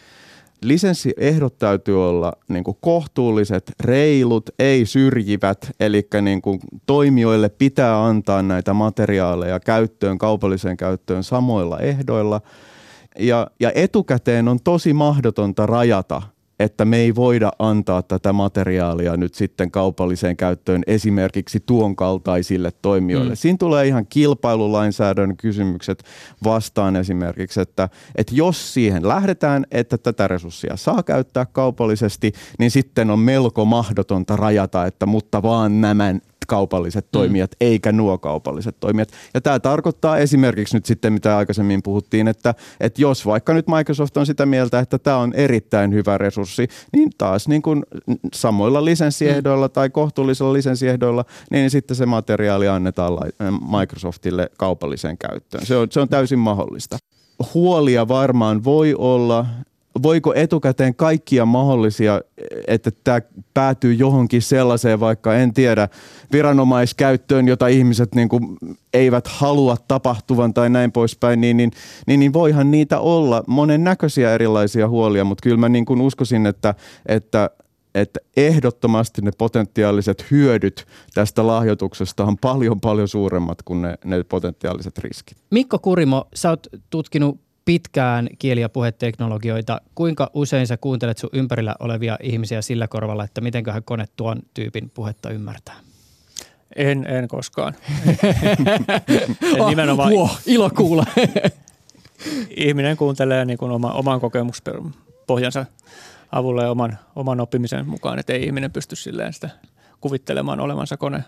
lisenssiehdot 0.64 1.58
täytyy 1.58 2.10
olla 2.10 2.34
niin 2.48 2.64
kuin 2.64 2.78
kohtuulliset, 2.82 3.72
reilut, 3.80 4.50
ei 4.60 4.86
syrjivät, 4.86 5.72
eli 5.80 6.08
niin 6.22 6.42
kuin 6.42 6.60
toimijoille 6.86 7.50
pitää 7.50 8.06
antaa 8.06 8.42
näitä 8.42 8.74
materiaaleja 8.74 9.60
käyttöön, 9.60 10.18
kaupalliseen 10.18 10.78
käyttöön 10.78 11.24
samoilla 11.24 11.80
ehdoilla. 11.80 12.42
Ja, 13.20 13.48
ja 13.60 13.72
etukäteen 13.76 14.48
on 14.48 14.60
tosi 14.64 14.94
mahdotonta 14.94 15.66
rajata 15.66 16.22
että 16.60 16.86
me 16.86 16.98
ei 16.98 17.16
voida 17.16 17.52
antaa 17.60 18.02
tätä 18.02 18.34
materiaalia 18.34 19.18
nyt 19.18 19.34
sitten 19.34 19.72
kaupalliseen 19.72 20.38
käyttöön 20.38 20.84
esimerkiksi 20.88 21.64
tuon 21.66 21.96
kaltaisille 21.96 22.72
toimijoille. 22.82 23.34
Mm. 23.34 23.36
Siinä 23.36 23.58
tulee 23.58 23.88
ihan 23.88 24.06
kilpailulainsäädännön 24.10 25.38
kysymykset 25.38 26.04
vastaan 26.44 26.96
esimerkiksi, 26.96 27.62
että, 27.62 27.90
että 28.16 28.36
jos 28.36 28.74
siihen 28.74 29.08
lähdetään, 29.08 29.66
että 29.72 29.98
tätä 29.98 30.28
resurssia 30.28 30.78
saa 30.78 31.04
käyttää 31.04 31.46
kaupallisesti, 31.46 32.32
niin 32.60 32.72
sitten 32.72 33.10
on 33.10 33.20
melko 33.20 33.66
mahdotonta 33.66 34.36
rajata, 34.36 34.86
että 34.86 35.06
mutta 35.06 35.42
vaan 35.42 35.82
nämä 35.82 36.16
kaupalliset 36.46 37.08
toimijat, 37.12 37.52
mm. 37.52 37.56
eikä 37.60 37.92
nuo 37.92 38.18
kaupalliset 38.18 38.80
toimijat. 38.80 39.10
Ja 39.34 39.42
tämä 39.42 39.60
tarkoittaa 39.60 40.18
esimerkiksi 40.18 40.78
nyt 40.78 40.86
sitten, 40.86 41.14
mitä 41.14 41.38
aikaisemmin 41.38 41.84
puhuttiin, 41.84 42.28
että, 42.28 42.54
että 42.80 43.02
jos 43.02 43.26
vaikka 43.26 43.54
nyt 43.54 43.68
Microsoft 43.68 44.18
on 44.18 44.26
sitä 44.26 44.46
mieltä, 44.46 44.80
että 44.80 45.00
tämä 45.00 45.18
on 45.18 45.34
erittäin 45.34 45.94
hyvä 45.94 46.18
resurssi, 46.18 46.68
niin 46.94 47.10
taas 47.18 47.48
niin 47.48 47.62
kuin 47.62 47.84
samoilla 48.34 48.86
lisenssiehdoilla 48.86 49.68
mm. 49.68 49.74
tai 49.74 49.90
kohtuullisilla 49.90 50.54
lisenssiehdoilla, 50.54 51.26
niin 51.52 51.70
sitten 51.70 51.98
se 51.98 52.06
materiaali 52.06 52.68
annetaan 52.68 53.14
Microsoftille 53.80 54.50
kaupalliseen 54.58 55.18
käyttöön. 55.18 55.66
Se 55.66 55.78
on, 55.78 55.88
se 55.92 56.00
on 56.00 56.10
täysin 56.10 56.40
mahdollista. 56.40 56.98
Huolia 57.54 58.08
varmaan 58.08 58.64
voi 58.64 58.96
olla 58.98 59.46
voiko 60.04 60.34
etukäteen 60.36 60.96
kaikkia 60.96 61.46
mahdollisia, 61.46 62.22
että 62.68 62.92
tämä 63.04 63.22
päätyy 63.54 63.94
johonkin 63.94 64.42
sellaiseen, 64.42 65.00
vaikka 65.00 65.36
en 65.36 65.54
tiedä, 65.54 65.90
viranomaiskäyttöön, 66.32 67.48
jota 67.48 67.68
ihmiset 67.68 68.16
niin 68.16 68.30
kuin 68.30 68.58
eivät 68.94 69.28
halua 69.28 69.78
tapahtuvan 69.88 70.54
tai 70.54 70.70
näin 70.70 70.92
poispäin, 70.92 71.42
niin, 71.42 71.58
niin, 71.58 71.72
niin, 72.08 72.20
niin 72.20 72.34
voihan 72.34 72.72
niitä 72.72 73.00
olla 73.00 73.44
monen 73.48 73.84
näköisiä 73.84 74.34
erilaisia 74.34 74.88
huolia, 74.88 75.24
mutta 75.24 75.44
kyllä 75.44 75.58
mä 75.58 75.70
niin 75.70 75.86
kuin 75.86 76.02
uskoisin, 76.02 76.46
että, 76.46 76.76
että 77.06 77.50
että 77.96 78.20
ehdottomasti 78.38 79.22
ne 79.22 79.32
potentiaaliset 79.38 80.32
hyödyt 80.32 80.86
tästä 81.14 81.48
lahjoituksesta 81.48 82.26
on 82.26 82.38
paljon 82.38 82.82
paljon 82.82 83.08
suuremmat 83.08 83.62
kuin 83.62 83.82
ne, 83.82 83.98
ne 84.06 84.24
potentiaaliset 84.24 84.98
riskit. 84.98 85.38
Mikko 85.52 85.80
Kurimo, 85.80 86.28
sä 86.36 86.50
oot 86.50 86.68
tutkinut 86.90 87.43
pitkään 87.66 88.30
kieli- 88.40 88.62
ja 88.62 88.70
puheteknologioita. 88.70 89.82
Kuinka 89.96 90.30
usein 90.34 90.68
sä 90.68 90.78
kuuntelet 90.78 91.18
sun 91.18 91.30
ympärillä 91.34 91.76
olevia 91.80 92.18
ihmisiä 92.22 92.62
sillä 92.62 92.88
korvalla, 92.88 93.24
että 93.24 93.42
mitenköhän 93.42 93.84
kone 93.84 94.06
tuon 94.16 94.40
tyypin 94.54 94.90
puhetta 94.90 95.30
ymmärtää? 95.30 95.76
En, 96.76 97.06
en 97.08 97.28
koskaan. 97.28 97.74
en 99.58 99.66
nimenomaan, 99.70 100.14
Wow, 100.14 100.30
ilo 100.46 100.70
kuulla. 100.70 101.06
ihminen 102.58 102.98
kuuntelee 102.98 103.46
niin 103.46 103.58
kuin 103.58 103.72
oma, 103.72 103.92
oman 103.92 104.20
kokemuspohjansa 104.20 105.66
avulla 106.32 106.64
ja 106.64 106.72
oman, 106.72 106.98
oman 107.16 107.42
oppimisen 107.42 107.90
mukaan, 107.90 108.20
että 108.20 108.34
ei 108.34 108.44
ihminen 108.44 108.72
pysty 108.72 108.96
silleen 108.96 109.34
sitä 109.34 109.50
kuvittelemaan 110.02 110.60
olevansa 110.60 110.98
kone. 110.98 111.24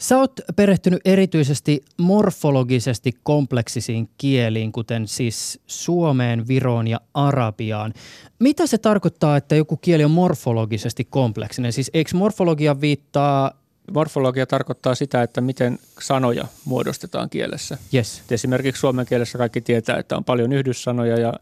Sä 0.00 0.18
oot 0.18 0.32
perehtynyt 0.56 1.00
erityisesti 1.04 1.84
morfologisesti 1.96 3.12
kompleksisiin 3.22 4.08
kieliin, 4.18 4.72
kuten 4.72 5.08
siis 5.08 5.60
suomeen, 5.66 6.48
viroon 6.48 6.88
ja 6.88 7.00
arabiaan. 7.14 7.94
Mitä 8.38 8.66
se 8.66 8.78
tarkoittaa, 8.78 9.36
että 9.36 9.54
joku 9.54 9.76
kieli 9.76 10.04
on 10.04 10.10
morfologisesti 10.10 11.04
kompleksinen? 11.10 11.72
Siis 11.72 11.90
eikö 11.94 12.16
morfologia 12.16 12.80
viittaa 12.80 13.60
Morfologia 13.94 14.46
tarkoittaa 14.46 14.94
sitä, 14.94 15.22
että 15.22 15.40
miten 15.40 15.78
sanoja 16.00 16.44
muodostetaan 16.64 17.30
kielessä. 17.30 17.78
Yes. 17.94 18.22
esimerkiksi 18.30 18.80
suomen 18.80 19.06
kielessä 19.06 19.38
kaikki 19.38 19.60
tietää, 19.60 19.98
että 19.98 20.16
on 20.16 20.24
paljon 20.24 20.52
yhdyssanoja 20.52 21.20
ja 21.20 21.32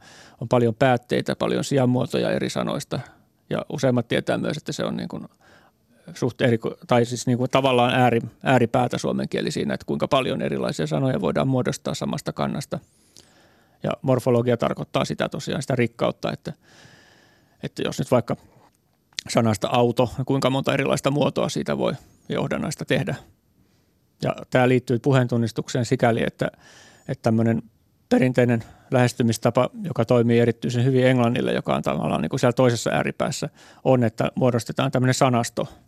on 0.40 0.48
paljon 0.48 0.74
päätteitä, 0.74 1.36
paljon 1.36 1.64
sijamuotoja 1.64 2.30
eri 2.30 2.50
sanoista. 2.50 3.00
Ja 3.50 3.66
useimmat 3.72 4.08
tietää 4.08 4.38
myös, 4.38 4.56
että 4.56 4.72
se 4.72 4.84
on 4.84 4.96
niin 4.96 5.08
kuin 5.08 5.28
suht 6.14 6.40
eri, 6.40 6.58
tai 6.86 7.04
siis 7.04 7.26
niin 7.26 7.38
kuin 7.38 7.50
tavallaan 7.50 7.94
ääri, 7.94 8.20
ääripäätä 8.42 8.98
suomen 8.98 9.28
kieli 9.28 9.50
siinä, 9.50 9.74
että 9.74 9.86
kuinka 9.86 10.08
paljon 10.08 10.42
erilaisia 10.42 10.86
sanoja 10.86 11.20
voidaan 11.20 11.48
muodostaa 11.48 11.94
samasta 11.94 12.32
kannasta. 12.32 12.78
Ja 13.82 13.90
morfologia 14.02 14.56
tarkoittaa 14.56 15.04
sitä 15.04 15.28
tosiaan 15.28 15.62
sitä 15.62 15.76
rikkautta, 15.76 16.32
että, 16.32 16.52
että 17.62 17.82
jos 17.82 17.98
nyt 17.98 18.10
vaikka 18.10 18.36
sanasta 19.28 19.68
auto, 19.72 20.10
kuinka 20.26 20.50
monta 20.50 20.74
erilaista 20.74 21.10
muotoa 21.10 21.48
siitä 21.48 21.78
voi 21.78 21.92
johdannaista 22.28 22.84
tehdä. 22.84 23.14
Ja 24.22 24.36
tämä 24.50 24.68
liittyy 24.68 24.98
puheentunnistukseen 24.98 25.84
sikäli, 25.84 26.22
että, 26.26 26.50
että 27.08 27.22
tämmöinen 27.22 27.62
perinteinen 28.08 28.64
lähestymistapa, 28.90 29.70
joka 29.84 30.04
toimii 30.04 30.40
erityisen 30.40 30.84
hyvin 30.84 31.06
englannille, 31.06 31.52
joka 31.52 31.76
on 31.76 31.82
tavallaan 31.82 32.22
niin 32.22 32.30
kuin 32.30 32.40
siellä 32.40 32.52
toisessa 32.52 32.90
ääripäässä, 32.90 33.48
on, 33.84 34.04
että 34.04 34.32
muodostetaan 34.34 34.90
tämmöinen 34.90 35.14
sanasto– 35.14 35.68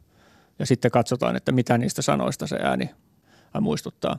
ja 0.60 0.66
sitten 0.66 0.90
katsotaan, 0.90 1.36
että 1.36 1.52
mitä 1.52 1.78
niistä 1.78 2.02
sanoista 2.02 2.46
se 2.46 2.56
ääni 2.62 2.90
muistuttaa. 3.60 4.18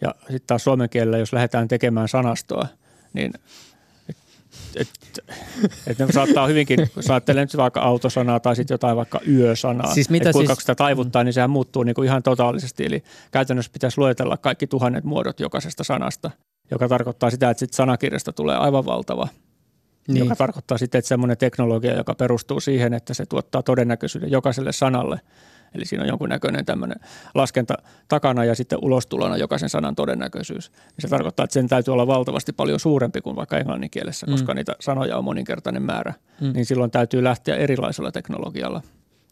Ja 0.00 0.14
sitten 0.20 0.46
taas 0.46 0.64
suomen 0.64 0.88
kielellä, 0.88 1.18
jos 1.18 1.32
lähdetään 1.32 1.68
tekemään 1.68 2.08
sanastoa, 2.08 2.66
niin 3.12 3.32
et, 4.08 4.16
et, 4.76 5.18
et 5.86 5.98
ne 5.98 6.12
saattaa 6.12 6.46
hyvinkin, 6.46 6.90
jos 6.96 7.10
ajattelee 7.10 7.44
nyt 7.44 7.56
vaikka 7.56 7.80
autosanaa 7.80 8.40
tai 8.40 8.56
sitten 8.56 8.74
jotain 8.74 8.96
vaikka 8.96 9.20
yösanaa, 9.28 9.94
siis 9.94 10.10
mitä 10.10 10.32
kuinka 10.32 10.54
siis, 10.54 10.62
sitä 10.62 10.74
taivuttaa, 10.74 11.24
niin 11.24 11.32
sehän 11.32 11.50
muuttuu 11.50 11.82
niin 11.82 11.94
kuin 11.94 12.06
ihan 12.06 12.22
totaalisesti. 12.22 12.84
Eli 12.86 13.04
käytännössä 13.30 13.72
pitäisi 13.72 13.98
luetella 13.98 14.36
kaikki 14.36 14.66
tuhannet 14.66 15.04
muodot 15.04 15.40
jokaisesta 15.40 15.84
sanasta, 15.84 16.30
joka 16.70 16.88
tarkoittaa 16.88 17.30
sitä, 17.30 17.50
että 17.50 17.58
sitten 17.58 17.76
sanakirjasta 17.76 18.32
tulee 18.32 18.56
aivan 18.56 18.86
valtava– 18.86 19.28
niin. 20.08 20.18
joka 20.18 20.36
tarkoittaa 20.36 20.78
sitten, 20.78 20.98
että 20.98 21.08
semmoinen 21.08 21.38
teknologia, 21.38 21.96
joka 21.96 22.14
perustuu 22.14 22.60
siihen, 22.60 22.94
että 22.94 23.14
se 23.14 23.26
tuottaa 23.26 23.62
todennäköisyyden 23.62 24.30
jokaiselle 24.30 24.72
sanalle. 24.72 25.20
Eli 25.74 25.84
siinä 25.84 26.02
on 26.02 26.08
jonkunnäköinen 26.08 26.64
tämmöinen 26.64 27.00
laskenta 27.34 27.74
takana 28.08 28.44
ja 28.44 28.54
sitten 28.54 28.78
ulostulona 28.82 29.36
jokaisen 29.36 29.68
sanan 29.68 29.94
todennäköisyys. 29.94 30.70
Niin 30.70 30.92
se 30.98 31.08
tarkoittaa, 31.08 31.44
että 31.44 31.54
sen 31.54 31.68
täytyy 31.68 31.92
olla 31.92 32.06
valtavasti 32.06 32.52
paljon 32.52 32.80
suurempi 32.80 33.20
kuin 33.20 33.36
vaikka 33.36 33.58
englannin 33.58 33.90
kielessä, 33.90 34.26
koska 34.26 34.52
mm. 34.52 34.56
niitä 34.56 34.76
sanoja 34.80 35.18
on 35.18 35.24
moninkertainen 35.24 35.82
määrä. 35.82 36.14
Mm. 36.40 36.52
Niin 36.52 36.66
silloin 36.66 36.90
täytyy 36.90 37.24
lähteä 37.24 37.56
erilaisella 37.56 38.12
teknologialla. 38.12 38.82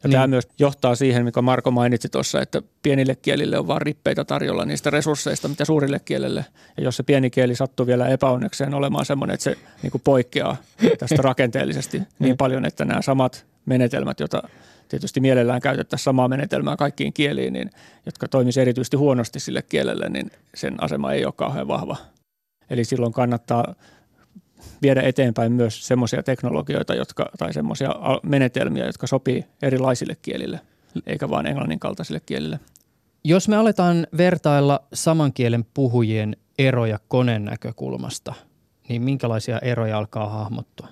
Ja 0.03 0.09
niin. 0.09 0.13
tämä 0.13 0.27
myös 0.27 0.49
johtaa 0.59 0.95
siihen, 0.95 1.25
mikä 1.25 1.43
Marko 1.43 1.71
mainitsi 1.71 2.09
tuossa, 2.09 2.43
että 2.43 2.63
pienille 2.83 3.17
kielille 3.17 3.59
on 3.59 3.67
vain 3.67 3.83
rippeitä 3.83 4.25
tarjolla 4.25 4.65
niistä 4.65 4.91
resursseista, 4.91 5.49
mitä 5.49 5.65
suurille 5.65 6.01
kielelle. 6.05 6.45
Ja 6.77 6.83
jos 6.83 6.97
se 6.97 7.03
pieni 7.03 7.31
kieli 7.31 7.55
sattuu 7.55 7.87
vielä 7.87 8.09
epäonnekseen 8.09 8.75
olemaan 8.75 9.07
sellainen, 9.07 9.35
että 9.35 9.45
se 9.45 9.57
niin 9.83 9.91
kuin 9.91 10.03
poikkeaa 10.05 10.57
tästä 10.99 11.23
rakenteellisesti 11.23 12.03
niin 12.19 12.37
paljon, 12.37 12.65
että 12.65 12.85
nämä 12.85 13.03
samat 13.03 13.47
menetelmät, 13.67 14.21
joita 14.21 14.43
tietysti 14.89 15.21
mielellään 15.21 15.61
käytettäisiin 15.61 16.05
samaa 16.05 16.29
menetelmää 16.29 16.77
kaikkiin 16.77 17.13
kieliin, 17.13 17.53
niin, 17.53 17.71
jotka 18.07 18.29
toimisi 18.29 18.61
erityisesti 18.61 18.97
huonosti 18.97 19.41
sille 19.41 19.63
kielelle, 19.63 20.09
niin 20.09 20.31
sen 20.55 20.75
asema 20.85 21.13
ei 21.13 21.25
ole 21.25 21.33
kauhean 21.37 21.69
vahva. 21.69 21.97
Eli 22.71 22.85
silloin 22.85 23.13
kannattaa 23.13 23.75
viedä 24.83 25.03
eteenpäin 25.03 25.53
myös 25.53 25.87
semmoisia 25.87 26.23
teknologioita 26.23 26.95
jotka, 26.95 27.31
tai 27.38 27.53
semmoisia 27.53 27.95
menetelmiä, 28.23 28.87
jotka 28.87 29.07
sopii 29.07 29.45
erilaisille 29.62 30.16
kielille, 30.23 30.61
eikä 31.07 31.31
vain 31.31 31.47
englannin 31.47 31.81
kaltaisille 31.81 32.21
kielille. 32.21 32.61
Jos 33.25 33.49
me 33.49 33.57
aletaan 33.57 34.07
vertailla 34.16 34.81
saman 34.95 35.33
kielen 35.33 35.64
puhujien 35.75 36.37
eroja 36.59 36.99
koneen 37.09 37.45
näkökulmasta, 37.45 38.35
niin 38.88 39.03
minkälaisia 39.03 39.59
eroja 39.59 39.99
alkaa 39.99 40.29
hahmottua? 40.29 40.88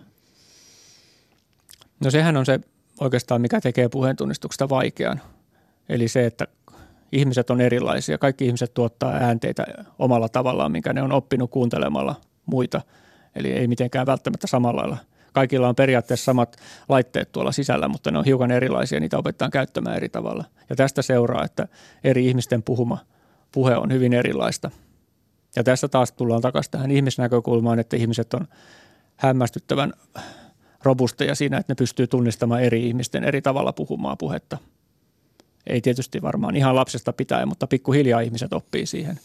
No 2.04 2.10
sehän 2.10 2.36
on 2.36 2.46
se 2.46 2.60
oikeastaan, 3.00 3.40
mikä 3.40 3.60
tekee 3.60 3.88
puheentunnistuksesta 3.88 4.68
vaikean. 4.68 5.20
Eli 5.88 6.08
se, 6.08 6.26
että 6.26 6.46
ihmiset 7.12 7.50
on 7.50 7.60
erilaisia. 7.60 8.18
Kaikki 8.18 8.46
ihmiset 8.46 8.74
tuottaa 8.74 9.12
äänteitä 9.12 9.66
omalla 9.98 10.28
tavallaan, 10.28 10.72
minkä 10.72 10.92
ne 10.92 11.02
on 11.02 11.12
oppinut 11.12 11.50
kuuntelemalla 11.50 12.14
muita. 12.46 12.80
Eli 13.34 13.52
ei 13.52 13.68
mitenkään 13.68 14.06
välttämättä 14.06 14.46
samalla 14.46 14.80
lailla. 14.80 14.96
Kaikilla 15.32 15.68
on 15.68 15.74
periaatteessa 15.74 16.24
samat 16.24 16.56
laitteet 16.88 17.32
tuolla 17.32 17.52
sisällä, 17.52 17.88
mutta 17.88 18.10
ne 18.10 18.18
on 18.18 18.24
hiukan 18.24 18.50
erilaisia, 18.50 19.00
niitä 19.00 19.18
opetetaan 19.18 19.50
käyttämään 19.50 19.96
eri 19.96 20.08
tavalla. 20.08 20.44
Ja 20.70 20.76
tästä 20.76 21.02
seuraa, 21.02 21.44
että 21.44 21.68
eri 22.04 22.26
ihmisten 22.26 22.62
puhuma 22.62 22.98
puhe 23.52 23.76
on 23.76 23.92
hyvin 23.92 24.12
erilaista. 24.12 24.70
Ja 25.56 25.64
tässä 25.64 25.88
taas 25.88 26.12
tullaan 26.12 26.42
takaisin 26.42 26.70
tähän 26.70 26.90
ihmisnäkökulmaan, 26.90 27.78
että 27.78 27.96
ihmiset 27.96 28.34
on 28.34 28.48
hämmästyttävän 29.16 29.92
robusteja 30.82 31.34
siinä, 31.34 31.58
että 31.58 31.70
ne 31.70 31.74
pystyy 31.74 32.06
tunnistamaan 32.06 32.62
eri 32.62 32.86
ihmisten 32.86 33.24
eri 33.24 33.42
tavalla 33.42 33.72
puhumaa 33.72 34.16
puhetta. 34.16 34.58
Ei 35.66 35.80
tietysti 35.80 36.22
varmaan 36.22 36.56
ihan 36.56 36.76
lapsesta 36.76 37.12
pitäen, 37.12 37.48
mutta 37.48 37.66
pikkuhiljaa 37.66 38.20
ihmiset 38.20 38.52
oppii 38.52 38.86
siihen. 38.86 39.20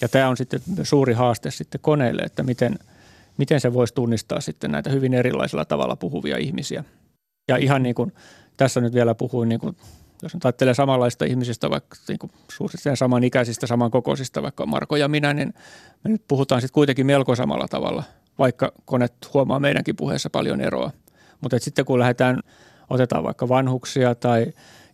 Ja 0.00 0.08
tämä 0.08 0.28
on 0.28 0.36
sitten 0.36 0.60
suuri 0.82 1.14
haaste 1.14 1.50
sitten 1.50 1.80
koneelle, 1.80 2.22
että 2.22 2.42
miten, 2.42 2.78
miten 3.36 3.60
se 3.60 3.74
voisi 3.74 3.94
tunnistaa 3.94 4.40
sitten 4.40 4.70
näitä 4.70 4.90
hyvin 4.90 5.14
erilaisella 5.14 5.64
tavalla 5.64 5.96
puhuvia 5.96 6.36
ihmisiä. 6.36 6.84
Ja 7.48 7.56
ihan 7.56 7.82
niin 7.82 7.94
kuin 7.94 8.12
tässä 8.56 8.80
nyt 8.80 8.94
vielä 8.94 9.14
puhuin, 9.14 9.48
niin 9.48 9.60
kuin, 9.60 9.76
jos 10.22 10.34
nyt 10.34 10.44
ajattelee 10.44 10.74
samanlaista 10.74 11.24
ihmisistä, 11.24 11.70
vaikka 11.70 11.96
niin 12.08 12.18
kuin 12.18 12.32
suurin 12.52 12.96
samanikäisistä, 12.96 13.66
samankokoisista, 13.66 14.42
vaikka 14.42 14.66
Marko 14.66 14.96
ja 14.96 15.08
minä, 15.08 15.34
niin 15.34 15.54
me 16.04 16.10
nyt 16.10 16.22
puhutaan 16.28 16.60
sitten 16.60 16.74
kuitenkin 16.74 17.06
melko 17.06 17.34
samalla 17.34 17.68
tavalla– 17.68 18.02
vaikka 18.38 18.72
kone 18.84 19.06
huomaa 19.34 19.60
meidänkin 19.60 19.96
puheessa 19.96 20.30
paljon 20.30 20.60
eroa. 20.60 20.90
Mutta 21.40 21.58
sitten 21.58 21.84
kun 21.84 21.98
lähdetään, 21.98 22.40
otetaan 22.90 23.24
vaikka 23.24 23.48
vanhuksia 23.48 24.14
tai 24.14 24.46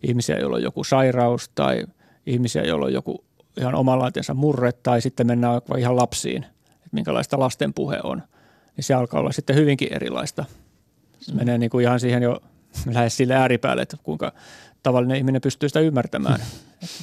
ihmisiä, 0.03 0.37
joilla 0.37 0.55
on 0.55 0.63
joku 0.63 0.83
sairaus 0.83 1.49
tai 1.55 1.85
ihmisiä, 2.25 2.63
joilla 2.63 2.85
on 2.85 2.93
joku 2.93 3.25
ihan 3.57 3.75
omanlaisensa 3.75 4.33
murre 4.33 4.71
tai 4.71 5.01
sitten 5.01 5.27
mennään 5.27 5.61
ihan 5.77 5.95
lapsiin, 5.95 6.43
että 6.43 6.89
minkälaista 6.91 7.39
lasten 7.39 7.73
puhe 7.73 7.99
on, 8.03 8.23
niin 8.81 8.85
se 8.85 8.93
alkaa 8.93 9.19
olla 9.19 9.31
sitten 9.31 9.55
hyvinkin 9.55 9.93
erilaista. 9.93 10.45
Se 11.19 11.31
mm. 11.31 11.37
menee 11.37 11.57
niin 11.57 11.69
kuin 11.69 11.83
ihan 11.83 11.99
siihen 11.99 12.23
jo 12.23 12.41
lähes 12.93 13.17
sille 13.17 13.35
ääripäälle, 13.35 13.81
että 13.81 13.97
kuinka 14.03 14.33
tavallinen 14.83 15.17
ihminen 15.17 15.41
pystyy 15.41 15.69
sitä 15.69 15.79
ymmärtämään. 15.79 16.39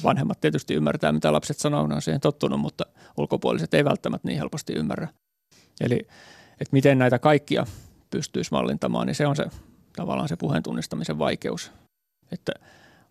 vanhemmat 0.03 0.41
tietysti 0.41 0.73
ymmärtää, 0.73 1.11
mitä 1.11 1.33
lapset 1.33 1.57
sanoo, 1.57 1.83
on 1.83 2.01
siihen 2.01 2.21
tottunut, 2.21 2.59
mutta 2.59 2.85
ulkopuoliset 3.17 3.73
ei 3.73 3.85
välttämättä 3.85 4.27
niin 4.27 4.37
helposti 4.37 4.73
ymmärrä. 4.73 5.07
Eli 5.81 6.07
että 6.51 6.71
miten 6.71 6.99
näitä 6.99 7.19
kaikkia 7.19 7.65
pystyisi 8.09 8.51
mallintamaan, 8.51 9.07
niin 9.07 9.15
se 9.15 9.27
on 9.27 9.35
se 9.35 9.45
tavallaan 9.95 10.29
se 10.29 10.35
puheen 10.35 10.63
tunnistamisen 10.63 11.19
vaikeus. 11.19 11.71
Että 12.31 12.51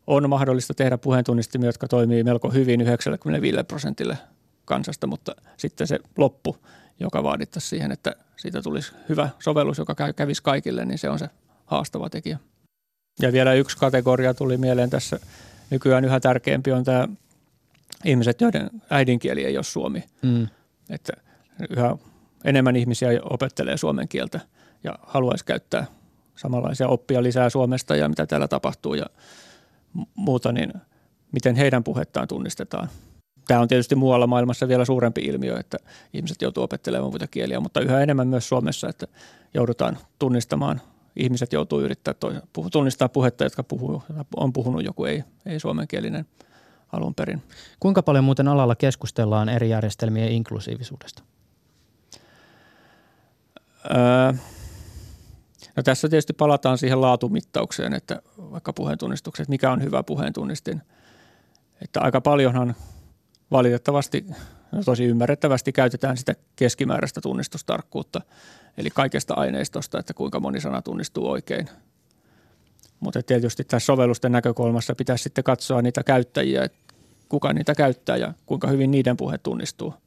on 0.06 0.30
mahdollista 0.30 0.74
tehdä 0.74 0.98
puheentunnistimia, 0.98 1.68
jotka 1.68 1.88
toimii 1.88 2.24
melko 2.24 2.50
hyvin 2.50 2.80
95 2.80 3.58
prosentille 3.68 4.18
kansasta, 4.64 5.06
mutta 5.06 5.34
sitten 5.56 5.86
se 5.86 5.98
loppu, 6.16 6.56
joka 7.00 7.22
vaadittaisi 7.22 7.68
siihen, 7.68 7.92
että 7.92 8.16
siitä 8.36 8.62
tulisi 8.62 8.92
hyvä 9.08 9.28
sovellus, 9.38 9.78
joka 9.78 9.94
kävisi 10.16 10.42
kaikille, 10.42 10.84
niin 10.84 10.98
se 10.98 11.10
on 11.10 11.18
se 11.18 11.28
haastava 11.66 12.10
tekijä. 12.10 12.38
Ja 13.22 13.32
vielä 13.32 13.52
yksi 13.52 13.76
kategoria 13.76 14.34
tuli 14.34 14.56
mieleen 14.56 14.90
tässä 14.90 15.20
nykyään 15.70 16.04
yhä 16.04 16.20
tärkeämpi 16.20 16.72
on 16.72 16.84
tämä 16.84 17.08
ihmiset, 18.04 18.40
joiden 18.40 18.70
äidinkieli 18.90 19.44
ei 19.44 19.56
ole 19.56 19.64
suomi. 19.64 20.04
Mm. 20.22 20.48
Että 20.90 21.12
yhä 21.70 21.96
enemmän 22.44 22.76
ihmisiä 22.76 23.08
opettelee 23.22 23.76
suomen 23.76 24.08
kieltä 24.08 24.40
ja 24.84 24.98
haluaisi 25.02 25.44
käyttää 25.44 25.86
samanlaisia 26.36 26.88
oppia 26.88 27.22
lisää 27.22 27.50
Suomesta 27.50 27.96
ja 27.96 28.08
mitä 28.08 28.26
täällä 28.26 28.48
tapahtuu 28.48 28.94
ja 28.94 29.06
muuta, 30.14 30.52
niin 30.52 30.72
miten 31.32 31.56
heidän 31.56 31.84
puhettaan 31.84 32.28
tunnistetaan. 32.28 32.88
Tämä 33.48 33.60
on 33.60 33.68
tietysti 33.68 33.94
muualla 33.94 34.26
maailmassa 34.26 34.68
vielä 34.68 34.84
suurempi 34.84 35.20
ilmiö, 35.20 35.58
että 35.58 35.76
ihmiset 36.12 36.42
joutuu 36.42 36.62
opettelemaan 36.62 37.12
muita 37.12 37.26
kieliä, 37.26 37.60
mutta 37.60 37.80
yhä 37.80 38.00
enemmän 38.00 38.28
myös 38.28 38.48
Suomessa, 38.48 38.88
että 38.88 39.06
joudutaan 39.54 39.98
tunnistamaan, 40.18 40.80
ihmiset 41.16 41.52
joutuu 41.52 41.80
yrittää 41.80 42.14
tunnistaa 42.72 43.08
puhetta, 43.08 43.44
jotka 43.44 43.62
puhuu, 43.62 44.02
on 44.36 44.52
puhunut 44.52 44.84
joku 44.84 45.04
ei, 45.04 45.24
ei 45.46 45.60
suomenkielinen 45.60 46.26
alun 46.92 47.14
perin. 47.14 47.42
Kuinka 47.80 48.02
paljon 48.02 48.24
muuten 48.24 48.48
alalla 48.48 48.76
keskustellaan 48.76 49.48
eri 49.48 49.70
järjestelmien 49.70 50.32
inklusiivisuudesta? 50.32 51.22
Öö, 53.90 54.32
no 55.76 55.82
tässä 55.82 56.08
tietysti 56.08 56.32
palataan 56.32 56.78
siihen 56.78 57.00
laatumittaukseen, 57.00 57.94
että 57.94 58.22
vaikka 58.38 58.72
puheentunnistukset, 58.72 59.48
mikä 59.48 59.72
on 59.72 59.82
hyvä 59.82 60.02
puheentunnistin. 60.02 60.82
Että 61.82 62.00
aika 62.00 62.20
paljonhan 62.20 62.74
valitettavasti, 63.50 64.26
no 64.72 64.82
tosi 64.84 65.04
ymmärrettävästi 65.04 65.72
käytetään 65.72 66.16
sitä 66.16 66.34
keskimääräistä 66.56 67.20
tunnistustarkkuutta, 67.20 68.20
eli 68.78 68.90
kaikesta 68.90 69.34
aineistosta, 69.34 69.98
että 69.98 70.14
kuinka 70.14 70.40
moni 70.40 70.60
sana 70.60 70.82
tunnistuu 70.82 71.30
oikein. 71.30 71.68
Mutta 73.00 73.22
tietysti 73.22 73.64
tässä 73.64 73.86
sovellusten 73.86 74.32
näkökulmassa 74.32 74.94
pitäisi 74.94 75.22
sitten 75.22 75.44
katsoa 75.44 75.82
niitä 75.82 76.02
käyttäjiä, 76.02 76.64
että 76.64 76.94
kuka 77.28 77.52
niitä 77.52 77.74
käyttää 77.74 78.16
ja 78.16 78.34
kuinka 78.46 78.68
hyvin 78.68 78.90
niiden 78.90 79.16
puhe 79.16 79.38
tunnistuu– 79.38 79.94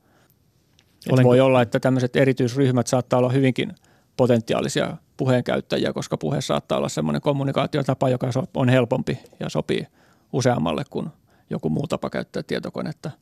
olen... 1.09 1.25
Voi 1.25 1.39
olla, 1.39 1.61
että 1.61 1.79
tämmöiset 1.79 2.15
erityisryhmät 2.15 2.87
saattaa 2.87 3.19
olla 3.19 3.29
hyvinkin 3.29 3.75
potentiaalisia 4.17 4.97
puheenkäyttäjiä, 5.17 5.93
koska 5.93 6.17
puhe 6.17 6.41
saattaa 6.41 6.77
olla 6.77 6.89
semmoinen 6.89 7.21
kommunikaatiotapa, 7.21 8.09
joka 8.09 8.29
on 8.55 8.69
helpompi 8.69 9.19
ja 9.39 9.49
sopii 9.49 9.87
useammalle 10.33 10.83
kuin 10.89 11.09
joku 11.49 11.69
muu 11.69 11.87
tapa 11.87 12.09
käyttää 12.09 12.43
tietokonetta– 12.43 13.11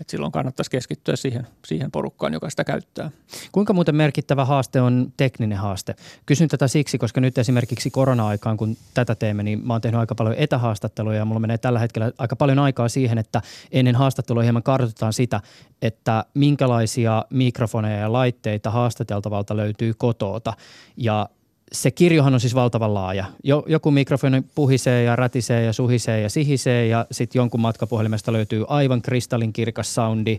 et 0.00 0.08
silloin 0.08 0.32
kannattaisi 0.32 0.70
keskittyä 0.70 1.16
siihen, 1.16 1.46
siihen 1.66 1.90
porukkaan, 1.90 2.32
joka 2.32 2.50
sitä 2.50 2.64
käyttää. 2.64 3.10
Kuinka 3.52 3.72
muuten 3.72 3.96
merkittävä 3.96 4.44
haaste 4.44 4.80
on 4.80 5.12
tekninen 5.16 5.58
haaste? 5.58 5.94
Kysyn 6.26 6.48
tätä 6.48 6.68
siksi, 6.68 6.98
koska 6.98 7.20
nyt 7.20 7.38
esimerkiksi 7.38 7.90
korona-aikaan, 7.90 8.56
kun 8.56 8.76
tätä 8.94 9.14
teemme, 9.14 9.42
niin 9.42 9.66
mä 9.66 9.74
oon 9.74 9.80
tehnyt 9.80 10.00
aika 10.00 10.14
paljon 10.14 10.36
etähaastatteluja 10.38 11.18
ja 11.18 11.24
mulla 11.24 11.40
menee 11.40 11.58
tällä 11.58 11.78
hetkellä 11.78 12.12
aika 12.18 12.36
paljon 12.36 12.58
aikaa 12.58 12.88
siihen, 12.88 13.18
että 13.18 13.42
ennen 13.72 13.96
haastattelua 13.96 14.42
hieman 14.42 14.62
kartoitetaan 14.62 15.12
sitä, 15.12 15.40
että 15.82 16.24
minkälaisia 16.34 17.24
mikrofoneja 17.30 18.00
ja 18.00 18.12
laitteita 18.12 18.70
haastateltavalta 18.70 19.56
löytyy 19.56 19.94
kotoota. 19.94 20.52
Ja 20.96 21.28
se 21.72 21.90
kirjohan 21.90 22.34
on 22.34 22.40
siis 22.40 22.54
valtavan 22.54 22.94
laaja. 22.94 23.24
Joku 23.66 23.90
mikrofoni 23.90 24.42
puhisee 24.54 25.02
ja 25.02 25.16
rätisee 25.16 25.64
ja 25.64 25.72
suhisee 25.72 26.20
ja 26.20 26.30
sihisee 26.30 26.86
ja 26.86 27.06
sitten 27.10 27.40
jonkun 27.40 27.60
matkapuhelimesta 27.60 28.32
löytyy 28.32 28.64
aivan 28.68 29.02
kristallinkirkas 29.02 29.94
soundi. 29.94 30.38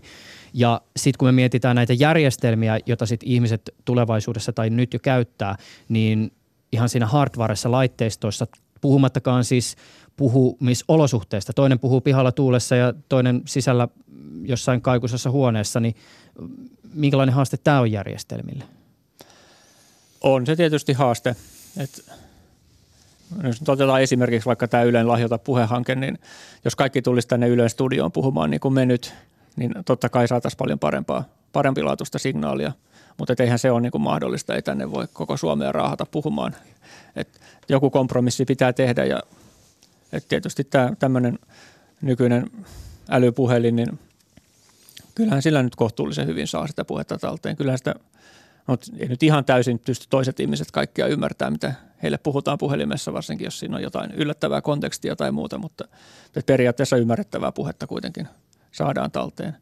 Ja 0.54 0.80
sitten 0.96 1.18
kun 1.18 1.28
me 1.28 1.32
mietitään 1.32 1.76
näitä 1.76 1.92
järjestelmiä, 1.92 2.78
joita 2.86 3.06
sitten 3.06 3.28
ihmiset 3.28 3.74
tulevaisuudessa 3.84 4.52
tai 4.52 4.70
nyt 4.70 4.92
jo 4.92 4.98
käyttää, 4.98 5.56
niin 5.88 6.32
ihan 6.72 6.88
siinä 6.88 7.06
hardwaressa 7.06 7.70
laitteistoissa, 7.70 8.46
puhumattakaan 8.80 9.44
siis 9.44 9.76
puhumisolosuhteista. 10.16 11.52
Toinen 11.52 11.78
puhuu 11.78 12.00
pihalla 12.00 12.32
tuulessa 12.32 12.76
ja 12.76 12.94
toinen 13.08 13.42
sisällä 13.46 13.88
jossain 14.42 14.80
kaikuisessa 14.80 15.30
huoneessa, 15.30 15.80
niin 15.80 15.94
minkälainen 16.94 17.34
haaste 17.34 17.56
tämä 17.56 17.80
on 17.80 17.92
järjestelmille? 17.92 18.64
On 20.22 20.46
se 20.46 20.56
tietysti 20.56 20.92
haaste. 20.92 21.36
Et 21.76 22.04
jos 23.42 23.62
otetaan 23.68 24.02
esimerkiksi 24.02 24.46
vaikka 24.46 24.68
tämä 24.68 24.82
Ylen 24.82 25.08
lahjota 25.08 25.38
puhehanke, 25.38 25.94
niin 25.94 26.18
jos 26.64 26.76
kaikki 26.76 27.02
tulisi 27.02 27.28
tänne 27.28 27.48
Ylen 27.48 27.70
studioon 27.70 28.12
puhumaan 28.12 28.50
niin 28.50 28.60
kuin 28.60 28.74
me 28.74 28.86
nyt, 28.86 29.14
niin 29.56 29.74
totta 29.84 30.08
kai 30.08 30.28
saataisiin 30.28 30.58
paljon 30.58 30.78
parempaa, 30.78 31.24
parempilaatuista 31.52 32.18
signaalia. 32.18 32.72
Mutta 33.18 33.34
eihän 33.38 33.58
se 33.58 33.70
ole 33.70 33.80
niin 33.80 33.92
kuin 33.92 34.02
mahdollista, 34.02 34.54
ei 34.54 34.62
tänne 34.62 34.90
voi 34.90 35.06
koko 35.12 35.36
Suomea 35.36 35.72
raahata 35.72 36.06
puhumaan. 36.06 36.56
Et 37.16 37.40
joku 37.68 37.90
kompromissi 37.90 38.44
pitää 38.44 38.72
tehdä 38.72 39.04
ja 39.04 39.22
et 40.12 40.28
tietysti 40.28 40.64
tämä 40.64 40.92
tämmöinen 40.98 41.38
nykyinen 42.00 42.50
älypuhelin, 43.08 43.76
niin 43.76 43.98
kyllähän 45.14 45.42
sillä 45.42 45.62
nyt 45.62 45.76
kohtuullisen 45.76 46.26
hyvin 46.26 46.46
saa 46.46 46.66
sitä 46.66 46.84
puhetta 46.84 47.18
talteen. 47.18 47.56
Kyllähän 47.56 47.78
sitä– 47.78 47.94
mutta 48.66 48.86
ei 48.98 49.08
nyt 49.08 49.22
ihan 49.22 49.44
täysin 49.44 49.78
pysty 49.78 50.06
toiset 50.10 50.40
ihmiset 50.40 50.70
kaikkia 50.70 51.06
ymmärtää, 51.06 51.50
mitä 51.50 51.74
heille 52.02 52.18
puhutaan 52.18 52.58
puhelimessa, 52.58 53.12
varsinkin 53.12 53.44
jos 53.44 53.58
siinä 53.58 53.76
on 53.76 53.82
jotain 53.82 54.10
yllättävää 54.10 54.60
kontekstia 54.60 55.16
tai 55.16 55.32
muuta, 55.32 55.58
mutta 55.58 55.84
periaatteessa 56.46 56.96
ymmärrettävää 56.96 57.52
puhetta 57.52 57.86
kuitenkin 57.86 58.28
saadaan 58.72 59.10
talteen. 59.10 59.56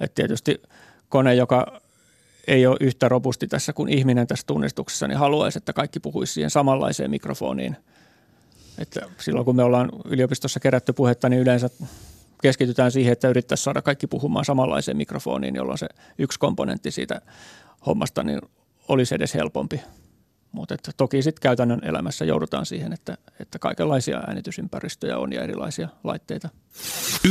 Et 0.00 0.14
tietysti 0.14 0.62
kone, 1.08 1.34
joka 1.34 1.80
ei 2.46 2.66
ole 2.66 2.76
yhtä 2.80 3.08
robusti 3.08 3.46
tässä 3.46 3.72
kuin 3.72 3.88
ihminen 3.88 4.26
tässä 4.26 4.46
tunnistuksessa, 4.46 5.08
niin 5.08 5.18
haluaisi, 5.18 5.58
että 5.58 5.72
kaikki 5.72 6.00
puhuisi 6.00 6.32
siihen 6.32 6.50
samanlaiseen 6.50 7.10
mikrofoniin. 7.10 7.76
Että 8.78 9.00
silloin 9.18 9.44
kun 9.44 9.56
me 9.56 9.62
ollaan 9.62 9.90
yliopistossa 10.04 10.60
kerätty 10.60 10.92
puhetta, 10.92 11.28
niin 11.28 11.42
yleensä 11.42 11.70
keskitytään 12.42 12.92
siihen, 12.92 13.12
että 13.12 13.28
yrittäisiin 13.28 13.64
saada 13.64 13.82
kaikki 13.82 14.06
puhumaan 14.06 14.44
samanlaiseen 14.44 14.96
mikrofoniin, 14.96 15.54
jolloin 15.54 15.78
se 15.78 15.86
yksi 16.18 16.38
komponentti 16.38 16.90
siitä 16.90 17.20
hommasta 17.86 18.22
niin 18.22 18.40
olisi 18.88 19.14
edes 19.14 19.34
helpompi. 19.34 19.80
Mutta 20.52 20.76
toki 20.96 21.22
sitten 21.22 21.42
käytännön 21.42 21.80
elämässä 21.84 22.24
joudutaan 22.24 22.66
siihen, 22.66 22.92
että, 22.92 23.18
että 23.40 23.58
kaikenlaisia 23.58 24.18
äänitysympäristöjä 24.18 25.18
on 25.18 25.32
ja 25.32 25.42
erilaisia 25.42 25.88
laitteita. 26.04 26.48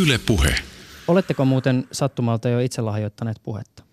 Yle 0.01 0.19
puhe. 0.25 0.55
Oletteko 1.07 1.45
muuten 1.45 1.87
sattumalta 1.91 2.49
jo 2.49 2.59
itse 2.59 2.81
lahjoittaneet 2.81 3.37
puhetta? 3.43 3.83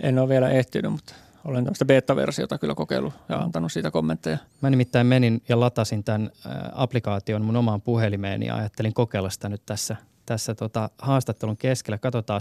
En 0.00 0.18
ole 0.18 0.28
vielä 0.28 0.50
ehtinyt, 0.50 0.92
mutta 0.92 1.14
olen 1.44 1.64
tämmöistä 1.64 1.84
beta-versiota 1.84 2.58
kyllä 2.58 2.74
kokeillut 2.74 3.14
ja 3.28 3.38
antanut 3.38 3.72
siitä 3.72 3.90
kommentteja. 3.90 4.38
Mä 4.60 4.70
nimittäin 4.70 5.06
menin 5.06 5.42
ja 5.48 5.60
latasin 5.60 6.04
tämän 6.04 6.30
applikaation 6.72 7.44
mun 7.44 7.56
omaan 7.56 7.82
puhelimeen 7.82 8.42
ja 8.42 8.56
ajattelin 8.56 8.94
kokeilla 8.94 9.30
sitä 9.30 9.48
nyt 9.48 9.62
tässä 9.66 9.96
tässä 10.32 10.54
tota 10.54 10.90
haastattelun 10.98 11.56
keskellä. 11.56 11.98
Katsotaan 11.98 12.40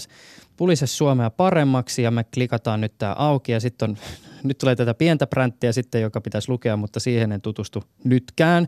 pulise 0.58 0.88
Suomea 0.88 1.30
paremmaksi 1.30 2.02
ja 2.04 2.12
me 2.12 2.24
klikataan 2.24 2.82
nyt 2.82 2.94
tämä 2.98 3.14
auki 3.18 3.52
ja 3.52 3.60
sitten 3.60 3.90
on, 3.90 3.98
nyt 4.48 4.58
tulee 4.58 4.76
tätä 4.76 4.94
pientä 4.94 5.28
pränttiä 5.28 5.72
sitten, 5.72 6.02
joka 6.02 6.22
pitäisi 6.22 6.50
lukea, 6.50 6.78
mutta 6.78 7.00
siihen 7.00 7.32
en 7.32 7.42
tutustu 7.42 7.84
nytkään. 8.04 8.68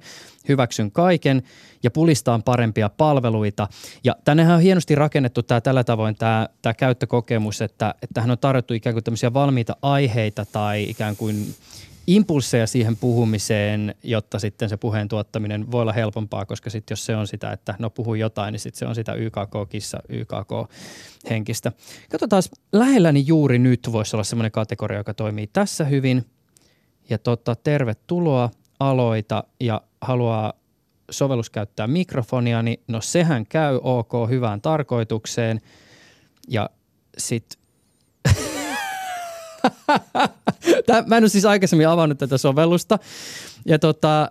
Hyväksyn 0.49 0.91
kaiken 0.91 1.43
ja 1.83 1.91
pulistaan 1.91 2.43
parempia 2.43 2.89
palveluita. 2.89 3.67
Ja 4.03 4.15
tännehän 4.25 4.55
on 4.55 4.61
hienosti 4.61 4.95
rakennettu 4.95 5.43
tämä 5.43 5.61
tällä 5.61 5.83
tavoin 5.83 6.15
tämä, 6.15 6.47
tämä 6.61 6.73
käyttökokemus, 6.73 7.61
että, 7.61 7.95
että 8.01 8.21
hän 8.21 8.31
on 8.31 8.37
tarjottu 8.37 8.73
ikään 8.73 8.93
kuin 8.93 9.03
tämmöisiä 9.03 9.33
valmiita 9.33 9.75
aiheita 9.81 10.45
tai 10.45 10.83
ikään 10.89 11.15
kuin 11.15 11.55
impulseja 12.07 12.67
siihen 12.67 12.97
puhumiseen, 12.97 13.95
jotta 14.03 14.39
sitten 14.39 14.69
se 14.69 14.77
puheen 14.77 15.07
tuottaminen 15.07 15.71
voi 15.71 15.81
olla 15.81 15.93
helpompaa, 15.93 16.45
koska 16.45 16.69
sitten 16.69 16.91
jos 16.91 17.05
se 17.05 17.15
on 17.15 17.27
sitä, 17.27 17.51
että 17.51 17.75
no 17.79 17.89
puhu 17.89 18.15
jotain, 18.15 18.51
niin 18.51 18.59
sitten 18.59 18.79
se 18.79 18.85
on 18.85 18.95
sitä 18.95 19.13
YKK-kissa, 19.13 19.99
YKK-henkistä. 20.09 21.71
Katsotaan, 22.11 22.43
lähelläni 22.71 23.23
juuri 23.27 23.59
nyt 23.59 23.89
voisi 23.91 24.15
olla 24.15 24.23
semmoinen 24.23 24.51
kategoria, 24.51 24.97
joka 24.97 25.13
toimii 25.13 25.47
tässä 25.47 25.83
hyvin. 25.85 26.25
Ja 27.09 27.17
tota, 27.17 27.55
tervetuloa, 27.55 28.49
aloita 28.79 29.43
ja 29.59 29.81
haluaa 30.01 30.53
sovellus 31.11 31.49
käyttää 31.49 31.87
mikrofonia, 31.87 32.63
niin 32.63 32.79
no 32.87 33.01
sehän 33.01 33.45
käy 33.45 33.79
ok 33.83 34.11
hyvään 34.29 34.61
tarkoitukseen. 34.61 35.61
Ja 36.47 36.69
sitten 37.17 37.62
Tää, 40.85 41.03
mä 41.07 41.17
en 41.17 41.23
ole 41.23 41.29
siis 41.29 41.45
aikaisemmin 41.45 41.87
avannut 41.87 42.17
tätä 42.17 42.37
sovellusta. 42.37 42.99
Ja 43.65 43.79
tota, 43.79 44.21
äh, 44.21 44.29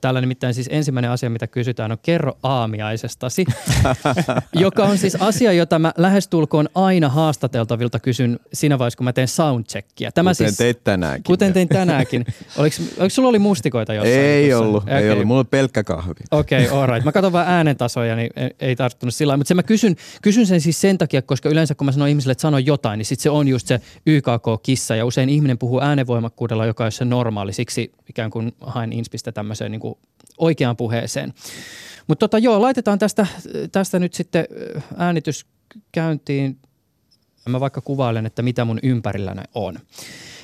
Täällä 0.00 0.20
nimittäin 0.20 0.54
siis 0.54 0.68
ensimmäinen 0.72 1.10
asia, 1.10 1.30
mitä 1.30 1.46
kysytään, 1.46 1.92
on 1.92 1.98
kerro 2.02 2.38
aamiaisestasi, 2.42 3.44
joka 4.54 4.84
on 4.84 4.98
siis 4.98 5.16
asia, 5.16 5.52
jota 5.52 5.78
mä 5.78 5.92
lähestulkoon 5.96 6.68
aina 6.74 7.08
haastateltavilta 7.08 7.98
kysyn 8.00 8.40
siinä 8.52 8.78
vaiheessa, 8.78 8.96
kun 8.96 9.04
mä 9.04 9.12
teen 9.12 9.28
soundcheckia. 9.28 10.12
Tämä 10.12 10.30
kuten 10.30 10.48
siis, 10.48 10.58
teit 10.58 10.84
tänäänkin. 10.84 11.24
Kuten 11.24 11.52
tein 11.52 11.68
tänäänkin. 11.68 12.26
Oliko, 12.58 12.76
oliko 12.98 13.10
sulla 13.10 13.28
oli 13.28 13.38
mustikoita 13.38 13.94
jossain? 13.94 14.14
Ei 14.14 14.48
tuossa? 14.48 14.64
ollut, 14.64 14.82
okay. 14.82 15.02
ei 15.02 15.10
ollut. 15.10 15.26
Mulla 15.26 15.40
on 15.40 15.46
pelkkä 15.46 15.84
kahvi. 15.84 16.14
Okei, 16.30 16.66
okay, 16.66 16.78
all 16.78 16.86
right. 16.86 17.04
Mä 17.04 17.12
katson 17.12 17.32
vaan 17.32 17.48
äänentasoja, 17.48 18.16
niin 18.16 18.30
ei, 18.60 18.76
tarttunut 18.76 19.14
sillä 19.14 19.36
Mutta 19.36 19.54
mä 19.54 19.62
kysyn, 19.62 19.96
kysyn 20.22 20.46
sen 20.46 20.60
siis 20.60 20.80
sen 20.80 20.98
takia, 20.98 21.22
koska 21.22 21.48
yleensä 21.48 21.74
kun 21.74 21.84
mä 21.84 21.92
sanon 21.92 22.08
ihmisille, 22.08 22.32
että 22.32 22.42
sano 22.42 22.58
jotain, 22.58 22.98
niin 22.98 23.06
sit 23.06 23.20
se 23.20 23.30
on 23.30 23.48
just 23.48 23.66
se 23.66 23.80
YKK-kissa. 24.06 24.96
Ja 24.96 25.06
usein 25.06 25.28
ihminen 25.28 25.58
puhuu 25.58 25.80
äänenvoimakkuudella, 25.80 26.66
joka 26.66 26.84
on 26.84 26.92
se 26.92 27.04
normaali. 27.04 27.52
Siksi 27.52 27.92
ikään 28.08 28.30
kuin 28.30 28.52
haen 28.60 28.92
inspistä 28.92 29.32
tämmöiseen 29.32 29.70
niin 29.70 29.80
kuin 29.80 29.87
oikeaan 30.38 30.76
puheeseen. 30.76 31.34
Mutta 32.06 32.28
tota, 32.28 32.38
joo, 32.38 32.62
laitetaan 32.62 32.98
tästä, 32.98 33.26
tästä 33.72 33.98
nyt 33.98 34.14
sitten 34.14 34.44
äänitys 34.96 35.46
käyntiin. 35.92 36.58
Mä 37.48 37.60
vaikka 37.60 37.80
kuvailen, 37.80 38.26
että 38.26 38.42
mitä 38.42 38.64
mun 38.64 38.78
ympärilläni 38.82 39.42
on. 39.54 39.74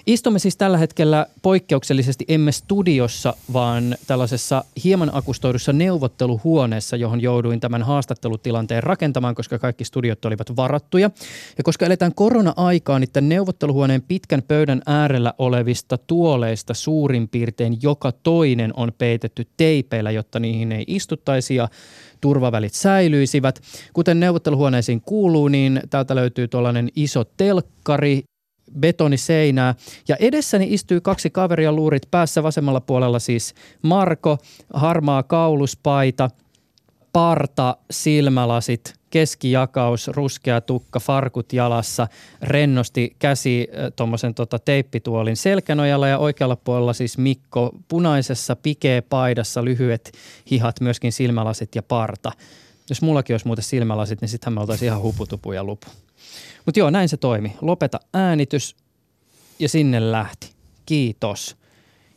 Istumme 0.07 0.39
siis 0.39 0.57
tällä 0.57 0.79
hetkellä 0.79 1.27
poikkeuksellisesti 1.43 2.25
emme 2.29 2.53
studiossa, 2.53 3.35
vaan 3.53 3.97
tällaisessa 4.07 4.65
hieman 4.85 5.11
akustoidussa 5.13 5.73
neuvotteluhuoneessa, 5.73 6.97
johon 6.97 7.21
jouduin 7.21 7.61
tämän 7.61 7.83
haastattelutilanteen 7.83 8.83
rakentamaan, 8.83 9.35
koska 9.35 9.59
kaikki 9.59 9.85
studiot 9.85 10.25
olivat 10.25 10.57
varattuja. 10.57 11.11
Ja 11.59 11.65
koska 11.65 11.87
eletään 11.87 12.15
korona-aikaa, 12.15 12.99
niin 12.99 13.11
tämän 13.13 13.29
neuvotteluhuoneen 13.29 14.03
pitkän 14.03 14.43
pöydän 14.43 14.83
äärellä 14.87 15.35
olevista 15.39 15.99
tuoleista 15.99 16.75
suurin 16.75 17.29
piirtein 17.29 17.79
joka 17.83 18.13
toinen 18.13 18.73
on 18.77 18.93
peitetty 18.99 19.47
teipeillä, 19.57 20.11
jotta 20.11 20.41
niihin 20.41 20.73
ei 20.73 20.85
istuttaisi 20.87 21.55
ja 21.55 21.69
turvavälit 22.21 22.75
säilyisivät. 22.75 23.61
Kuten 23.93 24.21
neuvotteluhuoneisiin 24.21 25.01
kuuluu, 25.01 25.49
niin 25.49 25.81
täältä 25.91 26.15
löytyy 26.15 26.49
tuollainen 26.49 26.89
iso 26.97 27.25
telkkari, 27.37 28.23
betoniseinää. 28.81 29.75
Ja 30.09 30.17
edessäni 30.21 30.67
istuu 30.71 31.01
kaksi 31.01 31.31
kaveria 31.31 31.73
luurit 31.73 32.03
päässä 32.11 32.43
vasemmalla 32.43 32.81
puolella 32.81 33.19
siis 33.19 33.55
Marko, 33.83 34.39
harmaa 34.75 35.23
kauluspaita, 35.23 36.31
parta, 37.13 37.77
silmälasit, 37.91 38.95
keskijakaus, 39.11 40.09
ruskea 40.09 40.61
tukka, 40.61 41.01
farkut 41.01 41.53
jalassa, 41.53 42.09
rennosti 42.43 43.17
käsi 43.19 43.69
tuommoisen 43.97 44.35
tota, 44.35 44.59
teippituolin 44.59 45.37
selkänojalla 45.37 46.09
ja 46.09 46.19
oikealla 46.19 46.57
puolella 46.57 46.93
siis 46.93 47.19
Mikko 47.19 47.71
punaisessa 47.89 48.57
pikee 48.57 49.01
paidassa, 49.01 49.65
lyhyet 49.65 50.13
hihat, 50.51 50.81
myöskin 50.81 51.13
silmälasit 51.13 51.75
ja 51.75 51.83
parta. 51.83 52.33
Jos 52.91 53.03
mullakin 53.03 53.35
olisi 53.35 53.47
muuten 53.47 53.65
silmälasit, 53.65 54.21
niin 54.21 54.29
sittenhän 54.29 54.55
me 54.55 54.61
oltaisiin 54.61 54.87
ihan 54.87 55.03
huputupu 55.03 55.53
ja 55.53 55.65
lupu. 55.65 55.87
Mutta 56.67 56.81
joo, 56.81 56.91
näin 56.91 57.09
se 57.09 57.17
toimi. 57.17 57.57
Lopeta 57.61 58.01
äänitys 58.15 58.77
ja 59.59 59.69
sinne 59.69 60.13
lähti. 60.13 60.51
Kiitos. 60.87 61.57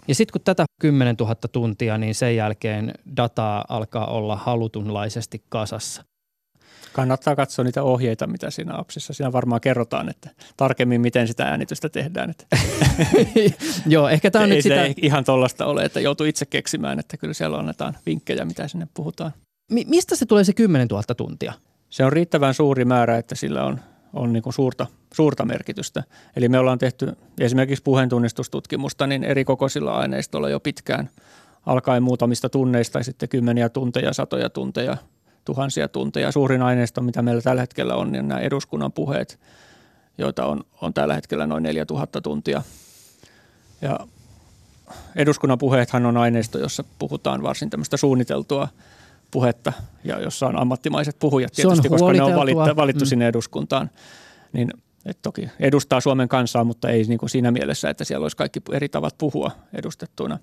Ja 0.08 0.16
sitten 0.16 0.32
kun 0.32 0.42
tätä 0.42 0.66
10 0.82 1.16
000 1.20 1.36
tuntia, 1.52 1.98
niin 1.98 2.16
sen 2.16 2.36
jälkeen 2.36 2.94
dataa 3.18 3.66
alkaa 3.70 4.06
olla 4.06 4.36
halutunlaisesti 4.36 5.44
kasassa. 5.50 6.04
Kannattaa 6.94 7.36
katsoa 7.36 7.66
niitä 7.66 7.84
ohjeita, 7.84 8.28
mitä 8.28 8.52
siinä 8.52 8.78
appsissa. 8.78 9.14
Siinä 9.14 9.32
varmaan 9.32 9.62
kerrotaan, 9.62 10.10
että 10.10 10.30
tarkemmin 10.58 11.02
miten 11.02 11.28
sitä 11.28 11.44
äänitystä 11.44 11.90
tehdään. 11.90 12.30
Että 12.30 12.46
Joo, 13.88 14.10
ehkä 14.10 14.32
tämä 14.32 14.44
on 14.44 14.52
ei 14.52 14.56
nyt 14.56 14.64
sitä... 14.64 14.90
ihan 15.02 15.24
tollasta 15.24 15.66
ole, 15.66 15.84
että 15.84 16.00
joutuu 16.00 16.26
itse 16.26 16.46
keksimään, 16.46 17.00
että 17.00 17.18
kyllä 17.18 17.34
siellä 17.34 17.58
annetaan 17.58 17.98
vinkkejä, 18.06 18.46
mitä 18.46 18.68
sinne 18.68 18.88
puhutaan. 18.94 19.34
Mi- 19.72 19.86
mistä 19.88 20.16
se 20.16 20.26
tulee 20.26 20.44
se 20.44 20.54
10 20.54 20.88
000 20.88 21.04
tuntia? 21.04 21.54
Se 21.90 22.06
on 22.06 22.14
riittävän 22.14 22.54
suuri 22.54 22.86
määrä, 22.86 23.18
että 23.18 23.36
sillä 23.36 23.64
on 23.64 23.80
on 24.14 24.34
niin 24.34 24.44
kuin 24.44 24.54
suurta, 24.54 24.88
suurta 25.14 25.46
merkitystä. 25.46 26.04
Eli 26.36 26.50
me 26.50 26.60
ollaan 26.60 26.78
tehty 26.78 27.18
esimerkiksi 27.40 27.84
puheentunnistustutkimusta 27.84 29.08
niin 29.08 29.24
eri 29.24 29.46
kokoisilla 29.46 29.98
aineistoilla 29.98 30.50
jo 30.50 30.60
pitkään, 30.60 31.10
alkaen 31.66 32.04
muutamista 32.04 32.50
tunneista 32.50 32.94
tai 32.94 33.04
sitten 33.04 33.30
kymmeniä 33.30 33.70
tunteja, 33.70 34.14
satoja 34.14 34.50
tunteja, 34.50 34.98
tuhansia 35.46 35.88
tunteja. 35.88 36.32
Suurin 36.32 36.62
aineisto, 36.62 37.02
mitä 37.02 37.22
meillä 37.22 37.42
tällä 37.42 37.62
hetkellä 37.62 37.96
on, 37.96 38.12
niin 38.12 38.28
nämä 38.28 38.40
eduskunnan 38.40 38.92
puheet, 38.92 39.40
joita 40.18 40.46
on, 40.46 40.64
on 40.82 40.94
tällä 40.94 41.14
hetkellä 41.14 41.48
noin 41.48 41.64
4000 41.64 42.22
tuntia. 42.22 42.64
Ja 43.82 44.00
eduskunnan 45.16 45.58
puheethan 45.58 46.06
on 46.06 46.18
aineisto, 46.18 46.60
jossa 46.60 46.84
puhutaan 47.00 47.44
varsin 47.44 47.70
tämmöistä 47.70 47.98
suunniteltua 47.98 48.68
puhetta 49.32 49.74
ja 50.04 50.20
jossa 50.20 50.48
on 50.48 50.60
ammattimaiset 50.60 51.20
puhujat 51.20 51.54
tietysti, 51.54 51.90
koska 51.90 52.14
ne 52.14 52.24
on 52.24 52.36
valittu, 52.36 52.76
valittu 52.76 53.06
mm. 53.06 53.08
sinne 53.08 53.28
eduskuntaan. 53.28 53.90
Niin 54.54 54.72
et 55.06 55.22
toki 55.22 55.50
edustaa 55.60 56.02
Suomen 56.02 56.28
kansaa, 56.30 56.64
mutta 56.64 56.90
ei 56.90 57.04
niin 57.04 57.20
kuin 57.20 57.30
siinä 57.30 57.52
mielessä, 57.52 57.90
että 57.90 58.04
siellä 58.04 58.24
olisi 58.24 58.38
kaikki 58.38 58.62
eri 58.72 58.90
tavat 58.90 59.18
puhua 59.18 59.52
edustettuina. 59.74 60.40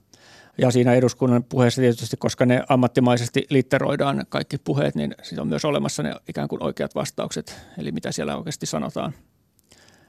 Ja 0.59 0.71
siinä 0.71 0.95
eduskunnan 0.95 1.45
puheessa 1.45 1.81
tietysti, 1.81 2.17
koska 2.17 2.47
ne 2.47 2.63
ammattimaisesti 2.69 3.47
litteroidaan 3.51 4.27
kaikki 4.29 4.59
puheet, 4.59 4.95
niin 4.95 5.15
siitä 5.23 5.43
on 5.43 5.49
myös 5.49 5.65
olemassa 5.65 6.03
ne 6.03 6.15
ikään 6.29 6.49
kuin 6.49 6.63
oikeat 6.63 6.95
vastaukset, 6.95 7.57
eli 7.79 7.93
mitä 7.93 8.13
siellä 8.13 8.37
oikeasti 8.37 8.67
sanotaan. 8.67 9.15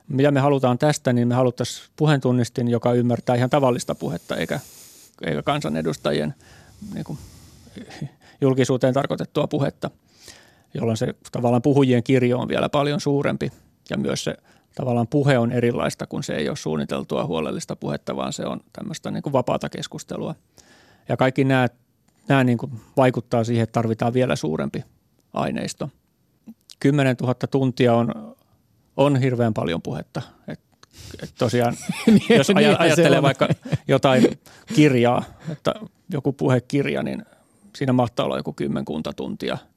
Mitä 0.07 0.31
me 0.31 0.39
halutaan 0.39 0.77
tästä, 0.77 1.13
niin 1.13 1.27
me 1.27 1.35
haluttaisiin 1.35 1.89
puheentunnistin, 1.95 2.67
joka 2.67 2.93
ymmärtää 2.93 3.35
ihan 3.35 3.49
tavallista 3.49 3.95
puhetta, 3.95 4.35
eikä, 4.35 4.59
eikä 5.25 5.43
kansanedustajien 5.43 6.35
niin 6.93 7.03
kuin, 7.03 7.17
julkisuuteen 8.41 8.93
tarkoitettua 8.93 9.48
puhetta, 9.48 9.91
jolloin 10.74 10.98
se 10.98 11.15
tavallaan 11.32 11.62
puhujien 11.62 12.04
kirjo 12.04 12.39
on 12.39 12.48
vielä 12.48 12.69
paljon 12.69 13.00
suurempi 13.00 13.52
ja 13.89 13.98
myös 13.98 14.24
se 14.24 14.38
tavallaan 14.76 15.08
puhe 15.08 15.38
on 15.38 15.52
erilaista, 15.52 16.08
kun 16.08 16.24
se 16.24 16.36
ei 16.36 16.49
ole 16.49 16.57
suunniteltua 16.57 17.26
huolellista 17.26 17.76
puhetta, 17.76 18.16
vaan 18.16 18.34
se 18.34 18.45
on 18.45 18.59
tämmöistä 18.74 19.12
niin 19.12 19.24
kuin 19.24 19.34
vapaata 19.34 19.70
keskustelua. 19.70 20.36
Ja 21.09 21.18
kaikki 21.18 21.43
nämä, 21.43 21.68
nämä 22.28 22.43
niin 22.43 22.57
kuin 22.57 22.72
vaikuttaa 22.97 23.43
siihen, 23.43 23.64
että 23.64 23.74
tarvitaan 23.74 24.14
vielä 24.14 24.36
suurempi 24.36 24.84
aineisto. 25.34 25.89
10 26.80 27.16
000 27.22 27.36
tuntia 27.51 27.93
on, 27.93 28.36
on 28.97 29.16
hirveän 29.16 29.53
paljon 29.53 29.82
puhetta. 29.82 30.22
Et, 30.47 30.59
et 31.24 31.34
tosiaan, 31.38 31.76
niin, 32.07 32.38
jos 32.38 32.49
aj- 32.49 32.76
ajattelee 32.80 33.22
vaikka 33.22 33.47
jotain 33.88 34.39
kirjaa, 34.76 35.24
että 35.49 35.74
joku 36.09 36.34
puhekirja, 36.34 37.03
niin 37.03 37.26
siinä 37.76 37.93
mahtaa 37.93 38.26
olla 38.26 38.38
joku 38.38 38.53
kymmenkunta 38.53 39.13
tuntia– 39.13 39.57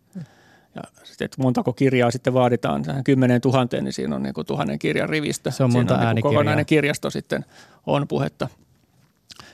ja 0.74 0.82
sitten, 1.04 1.24
että 1.24 1.42
montako 1.42 1.72
kirjaa 1.72 2.10
sitten 2.10 2.34
vaaditaan 2.34 2.82
tähän 2.82 3.04
kymmeneen 3.04 3.40
tuhanteen, 3.40 3.84
niin 3.84 3.92
siinä 3.92 4.16
on 4.16 4.22
niin 4.22 4.34
kuin 4.34 4.46
tuhannen 4.46 4.78
kirjan 4.78 5.08
rivistä. 5.08 5.50
Se 5.50 5.64
on 5.64 5.72
monta 5.72 5.94
siinä 5.94 6.08
on 6.08 6.14
niin 6.14 6.22
kokonainen 6.22 6.66
kirjasto 6.66 7.10
sitten 7.10 7.44
on 7.86 8.08
puhetta. 8.08 8.48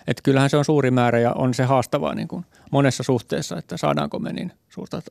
Että 0.06 0.22
kyllähän 0.22 0.50
se 0.50 0.56
on 0.56 0.64
suuri 0.64 0.90
määrä 0.90 1.18
ja 1.18 1.32
on 1.32 1.54
se 1.54 1.64
haastavaa 1.64 2.14
niin 2.14 2.28
kuin 2.28 2.44
monessa 2.70 3.02
suhteessa, 3.02 3.58
että 3.58 3.76
saadaanko 3.76 4.18
me 4.18 4.32
niin 4.32 4.52
suurta 4.68 5.02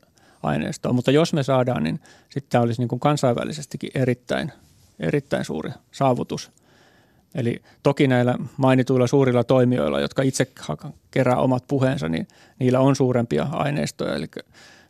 aineistoa. 0.44 0.94
Mutta 0.94 1.12
jos 1.12 1.34
me 1.34 1.44
saadaan, 1.44 1.84
niin 1.84 2.00
sitten 2.30 2.50
tämä 2.50 2.62
olisi 2.62 2.82
niin 2.82 2.90
kuin 2.90 3.00
kansainvälisestikin 3.00 3.92
erittäin, 3.96 4.52
erittäin 5.00 5.46
suuri 5.46 5.72
saavutus. 5.92 6.52
Eli 7.36 7.62
toki 7.84 8.08
näillä 8.08 8.38
mainituilla 8.58 9.08
suurilla 9.08 9.44
toimijoilla, 9.44 10.00
jotka 10.00 10.22
itse 10.22 10.48
kerää 11.12 11.38
omat 11.38 11.64
puheensa, 11.68 12.10
niin 12.10 12.28
niillä 12.60 12.80
on 12.80 12.96
suurempia 12.96 13.48
aineistoja. 13.52 14.16
Eli 14.16 14.28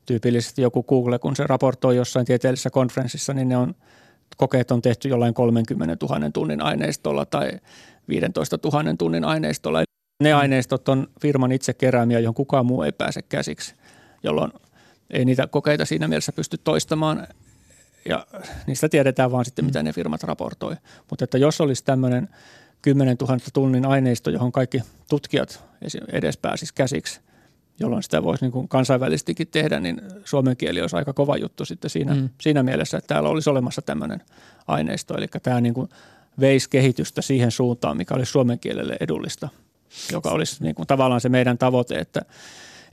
tyypillisesti 0.06 0.62
joku 0.62 0.84
Google, 0.84 1.20
kun 1.20 1.36
se 1.36 1.48
raportoi 1.48 1.96
jossain 1.96 2.26
tieteellisessä 2.26 2.70
konferenssissa, 2.70 3.34
niin 3.34 3.50
ne 3.50 3.58
on, 3.58 3.76
kokeet 4.38 4.72
on 4.72 4.82
tehty 4.82 5.10
jollain 5.10 5.34
30 5.34 6.06
000 6.06 6.32
tunnin 6.32 6.62
aineistolla 6.62 7.26
tai 7.26 7.52
15 8.10 8.60
000 8.64 8.84
tunnin 8.98 9.24
aineistolla. 9.24 9.84
Ne 10.24 10.34
aineistot 10.34 10.90
on 10.90 11.08
firman 11.22 11.52
itse 11.52 11.74
keräämiä, 11.74 12.20
johon 12.20 12.36
kukaan 12.36 12.66
muu 12.66 12.82
ei 12.82 12.92
pääse 12.92 13.22
käsiksi, 13.22 13.76
jolloin 14.24 14.52
ei 15.10 15.26
niitä 15.26 15.48
kokeita 15.48 15.86
siinä 15.86 16.08
mielessä 16.08 16.32
pysty 16.32 16.58
toistamaan 16.64 17.28
ja 18.10 18.28
niistä 18.68 18.90
tiedetään 18.90 19.32
vaan 19.32 19.46
sitten, 19.46 19.66
mitä 19.66 19.84
ne 19.84 19.94
firmat 19.94 20.24
raportoi. 20.24 20.76
Mutta 21.10 21.24
että 21.24 21.38
jos 21.38 21.62
olisi 21.62 21.84
tämmöinen 21.84 22.30
10 22.82 23.18
000 23.22 23.38
tunnin 23.54 23.86
aineisto, 23.86 24.30
johon 24.30 24.52
kaikki 24.52 24.82
tutkijat 25.10 25.64
edes 26.12 26.38
pääsisi 26.38 26.74
käsiksi– 26.74 27.22
jolloin 27.80 28.04
sitä 28.04 28.24
voisi 28.24 28.44
niin 28.44 28.52
kuin 28.52 28.68
kansainvälisestikin 28.68 29.48
tehdä, 29.48 29.80
niin 29.80 30.02
suomen 30.26 30.58
kieli 30.58 30.82
olisi 30.82 30.96
aika 30.96 31.14
kova 31.14 31.38
juttu 31.38 31.66
sitten 31.66 31.90
siinä, 31.90 32.16
mm. 32.16 32.30
siinä 32.42 32.64
mielessä, 32.64 32.98
että 32.98 33.08
täällä 33.08 33.30
olisi 33.30 33.50
olemassa 33.50 33.82
tämmöinen 33.82 34.22
aineisto. 34.68 35.18
Eli 35.18 35.28
tämä 35.44 35.62
niin 35.62 35.74
kuin 35.74 35.90
veisi 36.40 36.70
kehitystä 36.70 37.22
siihen 37.22 37.52
suuntaan, 37.52 37.98
mikä 37.98 38.14
olisi 38.14 38.32
suomen 38.32 38.60
kielelle 38.60 38.98
edullista, 39.00 39.50
joka 40.12 40.30
olisi 40.30 40.64
niin 40.64 40.76
kuin 40.76 40.88
tavallaan 40.88 41.22
se 41.22 41.30
meidän 41.30 41.58
tavoite, 41.58 42.00
että, 42.00 42.22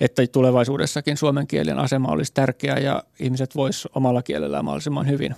että 0.01 0.27
tulevaisuudessakin 0.27 1.17
suomen 1.17 1.47
kielen 1.47 1.79
asema 1.79 2.09
olisi 2.09 2.35
tärkeä 2.35 2.79
ja 2.79 3.03
ihmiset 3.19 3.55
vois 3.55 3.89
omalla 3.95 4.23
kielellään 4.23 4.65
mahdollisimman 4.65 5.09
hyvin 5.09 5.35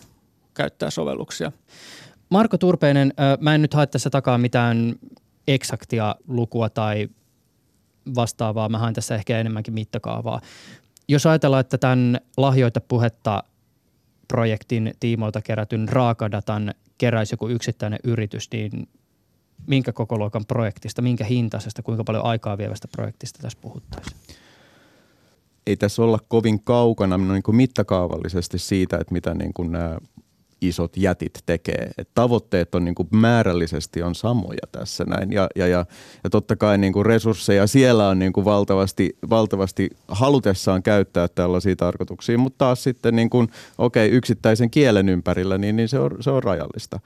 käyttää 0.54 0.90
sovelluksia. 0.90 1.52
Marko 2.28 2.58
Turpeinen, 2.58 3.12
mä 3.40 3.54
en 3.54 3.62
nyt 3.62 3.74
hae 3.74 3.86
tässä 3.86 4.10
takaa 4.10 4.38
mitään 4.38 4.94
eksaktia 5.48 6.14
lukua 6.28 6.70
tai 6.70 7.08
vastaavaa. 8.14 8.68
Mä 8.68 8.78
haen 8.78 8.94
tässä 8.94 9.14
ehkä 9.14 9.38
enemmänkin 9.38 9.74
mittakaavaa. 9.74 10.40
Jos 11.08 11.26
ajatellaan, 11.26 11.60
että 11.60 11.78
tämän 11.78 12.20
lahjoita 12.36 12.80
puhetta 12.80 13.44
projektin 14.28 14.94
tiimoilta 15.00 15.42
kerätyn 15.42 15.88
raakadatan 15.88 16.74
keräisi 16.98 17.32
joku 17.32 17.48
yksittäinen 17.48 17.98
yritys, 18.04 18.48
niin 18.52 18.88
minkä 19.66 19.92
koko 19.92 20.18
luokan 20.18 20.46
projektista, 20.46 21.02
minkä 21.02 21.24
hintaisesta, 21.24 21.82
kuinka 21.82 22.04
paljon 22.04 22.24
aikaa 22.24 22.58
vievästä 22.58 22.88
projektista 22.88 23.38
tässä 23.42 23.58
puhuttaisiin? 23.62 24.16
Ei 25.66 25.76
tässä 25.76 26.02
olla 26.02 26.18
kovin 26.28 26.64
kaukana 26.64 27.18
niin 27.18 27.42
kuin 27.42 27.56
mittakaavallisesti 27.56 28.58
siitä, 28.58 28.96
että 28.96 29.12
mitä 29.12 29.34
niin 29.34 29.54
kuin 29.54 29.72
nämä 29.72 29.98
isot 30.62 30.96
jätit 30.96 31.32
tekee. 31.46 31.90
Et 31.98 32.08
tavoitteet 32.14 32.74
on 32.74 32.84
niin 32.84 32.94
kuin 32.94 33.08
määrällisesti 33.10 34.02
on 34.02 34.14
samoja 34.14 34.66
tässä 34.72 35.04
näin 35.04 35.32
ja, 35.32 35.48
ja, 35.56 35.66
ja, 35.66 35.86
ja 36.24 36.30
totta 36.30 36.56
kai 36.56 36.78
niin 36.78 36.92
kuin 36.92 37.06
resursseja 37.06 37.66
siellä 37.66 38.08
on 38.08 38.18
niin 38.18 38.32
kuin 38.32 38.44
valtavasti, 38.44 39.16
valtavasti 39.30 39.90
halutessaan 40.08 40.82
käyttää 40.82 41.28
tällaisia 41.28 41.76
tarkoituksia, 41.76 42.38
mutta 42.38 42.58
taas 42.58 42.82
sitten 42.82 43.16
niin 43.16 43.30
kuin, 43.30 43.48
okei, 43.78 44.06
okay, 44.06 44.16
yksittäisen 44.16 44.70
kielen 44.70 45.08
ympärillä, 45.08 45.58
niin, 45.58 45.76
niin 45.76 45.88
se, 45.88 45.98
on, 45.98 46.10
se 46.20 46.30
on 46.30 46.42
rajallista. 46.42 47.00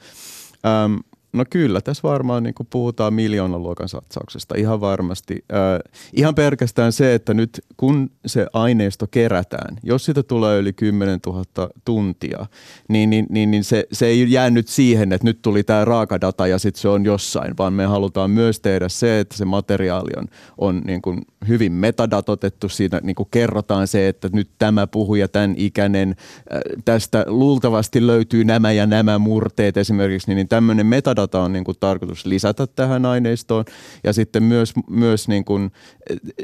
Öm, 0.84 0.98
No 1.36 1.44
kyllä, 1.50 1.80
tässä 1.80 2.02
varmaan 2.02 2.42
niin 2.42 2.54
kuin 2.54 2.66
puhutaan 2.70 3.14
miljoonan 3.14 3.62
luokan 3.62 3.88
satsauksesta, 3.88 4.54
ihan 4.58 4.80
varmasti. 4.80 5.44
Äh, 5.52 5.92
ihan 6.12 6.34
pelkästään 6.34 6.92
se, 6.92 7.14
että 7.14 7.34
nyt 7.34 7.60
kun 7.76 8.10
se 8.26 8.46
aineisto 8.52 9.06
kerätään, 9.10 9.76
jos 9.82 10.04
sitä 10.04 10.22
tulee 10.22 10.58
yli 10.58 10.72
10 10.72 11.20
000 11.26 11.44
tuntia, 11.84 12.46
niin, 12.88 13.10
niin, 13.10 13.26
niin, 13.30 13.50
niin 13.50 13.64
se, 13.64 13.86
se 13.92 14.06
ei 14.06 14.32
jää 14.32 14.50
nyt 14.50 14.68
siihen, 14.68 15.12
että 15.12 15.24
nyt 15.26 15.42
tuli 15.42 15.64
tämä 15.64 15.84
raakadata 15.84 16.46
ja 16.46 16.58
sitten 16.58 16.80
se 16.80 16.88
on 16.88 17.04
jossain, 17.04 17.54
vaan 17.58 17.72
me 17.72 17.86
halutaan 17.86 18.30
myös 18.30 18.60
tehdä 18.60 18.88
se, 18.88 19.20
että 19.20 19.36
se 19.36 19.44
materiaali 19.44 20.10
on, 20.16 20.26
on 20.58 20.82
niin 20.84 21.02
kuin 21.02 21.22
hyvin 21.48 21.72
metadatotettu. 21.72 22.68
Siinä 22.68 23.00
niin 23.02 23.16
kuin 23.16 23.28
kerrotaan 23.30 23.86
se, 23.86 24.08
että 24.08 24.28
nyt 24.32 24.50
tämä 24.58 24.86
puhuja, 24.86 25.28
tämän 25.28 25.54
ikäinen, 25.56 26.16
äh, 26.52 26.60
tästä 26.84 27.24
luultavasti 27.26 28.06
löytyy 28.06 28.44
nämä 28.44 28.72
ja 28.72 28.86
nämä 28.86 29.18
murteet 29.18 29.76
esimerkiksi, 29.76 30.28
niin, 30.28 30.36
niin 30.36 30.48
tämmöinen 30.48 30.86
metadata 30.86 31.26
data 31.26 31.44
on 31.44 31.52
niin 31.52 31.64
kuin 31.64 31.76
tarkoitus 31.80 32.26
lisätä 32.26 32.66
tähän 32.66 33.06
aineistoon 33.06 33.64
ja 34.04 34.12
sitten 34.12 34.42
myös, 34.42 34.72
myös 34.90 35.28
niin 35.28 35.44
kuin, 35.44 35.70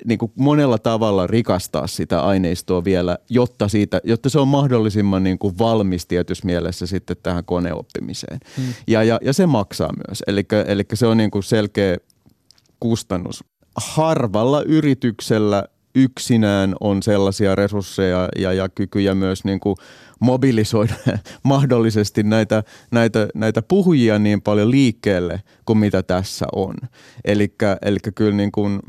niin 0.05 0.18
kuin 0.18 0.32
monella 0.34 0.78
tavalla 0.78 1.26
rikastaa 1.26 1.86
sitä 1.86 2.22
aineistoa 2.22 2.84
vielä, 2.84 3.18
jotta, 3.28 3.68
siitä, 3.68 4.00
jotta 4.05 4.28
se 4.28 4.38
on 4.38 4.48
mahdollisimman 4.48 5.24
niin 5.24 5.38
kuin 5.38 5.59
valmis 5.59 6.07
tietyssä 6.07 6.46
mielessä 6.46 6.86
sitten 6.86 7.16
tähän 7.22 7.44
koneoppimiseen. 7.44 8.40
Hmm. 8.57 8.74
Ja, 8.86 9.03
ja, 9.03 9.18
ja 9.22 9.32
se 9.32 9.46
maksaa 9.46 9.90
myös, 10.09 10.22
eli 10.66 10.84
se 10.94 11.07
on 11.07 11.16
niin 11.16 11.30
kuin 11.30 11.42
selkeä 11.42 11.96
kustannus. 12.80 13.44
Harvalla 13.76 14.62
yrityksellä 14.62 15.64
yksinään 15.94 16.74
on 16.80 17.02
sellaisia 17.02 17.54
resursseja 17.54 18.28
ja, 18.38 18.52
ja 18.52 18.68
kykyjä 18.68 19.14
myös 19.14 19.44
niin 19.44 19.60
kuin 19.60 19.76
mobilisoida 20.20 20.94
mahdollisesti 21.42 22.22
näitä, 22.22 22.62
näitä, 22.90 23.28
näitä 23.34 23.62
puhujia 23.62 24.18
niin 24.18 24.42
paljon 24.42 24.70
liikkeelle 24.70 25.42
kuin 25.66 25.78
mitä 25.78 26.02
tässä 26.02 26.46
on. 26.52 26.74
Eli 27.24 27.54
kyllä 28.14 28.36
niin 28.36 28.52
kuin, 28.52 28.80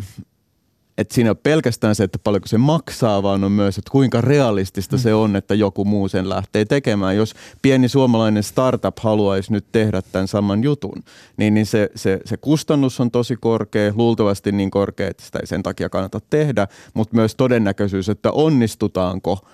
että 0.97 1.15
siinä 1.15 1.29
on 1.29 1.37
pelkästään 1.37 1.95
se, 1.95 2.03
että 2.03 2.19
paljonko 2.23 2.47
se 2.47 2.57
maksaa, 2.57 3.23
vaan 3.23 3.43
on 3.43 3.51
myös, 3.51 3.77
että 3.77 3.91
kuinka 3.91 4.21
realistista 4.21 4.95
mm. 4.95 5.01
se 5.01 5.13
on, 5.13 5.35
että 5.35 5.55
joku 5.55 5.85
muu 5.85 6.07
sen 6.07 6.29
lähtee 6.29 6.65
tekemään. 6.65 7.15
Jos 7.17 7.33
pieni 7.61 7.89
suomalainen 7.89 8.43
startup 8.43 8.99
haluaisi 8.99 9.51
nyt 9.51 9.65
tehdä 9.71 10.01
tämän 10.01 10.27
saman 10.27 10.63
jutun, 10.63 11.03
niin, 11.37 11.53
niin 11.53 11.65
se, 11.65 11.89
se, 11.95 12.19
se 12.25 12.37
kustannus 12.37 12.99
on 12.99 13.11
tosi 13.11 13.35
korkea, 13.41 13.93
luultavasti 13.95 14.51
niin 14.51 14.71
korkea, 14.71 15.07
että 15.09 15.23
sitä 15.23 15.39
ei 15.39 15.47
sen 15.47 15.63
takia 15.63 15.89
kannata 15.89 16.19
tehdä, 16.29 16.67
mutta 16.93 17.15
myös 17.15 17.35
todennäköisyys, 17.35 18.09
että 18.09 18.31
onnistutaanko– 18.31 19.39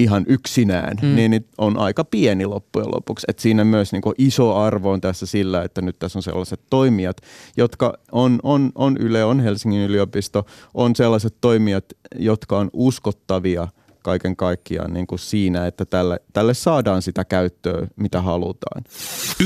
ihan 0.00 0.24
yksinään, 0.28 0.96
mm. 1.02 1.14
niin 1.14 1.48
on 1.58 1.78
aika 1.78 2.04
pieni 2.04 2.46
loppujen 2.46 2.88
lopuksi. 2.94 3.26
Et 3.28 3.38
siinä 3.38 3.64
myös 3.64 3.92
niin 3.92 4.02
iso 4.18 4.56
arvo 4.56 4.90
on 4.90 5.00
tässä 5.00 5.26
sillä, 5.26 5.62
että 5.62 5.82
nyt 5.82 5.98
tässä 5.98 6.18
on 6.18 6.22
sellaiset 6.22 6.60
toimijat, 6.70 7.16
jotka 7.56 7.98
on, 8.12 8.40
on, 8.42 8.72
on 8.74 8.96
Yle, 8.96 9.24
on 9.24 9.40
Helsingin 9.40 9.80
yliopisto, 9.80 10.46
on 10.74 10.96
sellaiset 10.96 11.34
toimijat, 11.40 11.84
jotka 12.18 12.58
on 12.58 12.70
uskottavia 12.72 13.68
kaiken 14.02 14.36
kaikkiaan 14.36 14.92
niin 14.92 15.06
kuin 15.06 15.18
siinä, 15.18 15.66
että 15.66 15.84
tälle, 15.84 16.20
tälle 16.32 16.54
saadaan 16.54 17.02
sitä 17.02 17.24
käyttöä, 17.24 17.86
mitä 17.96 18.22
halutaan. 18.22 18.84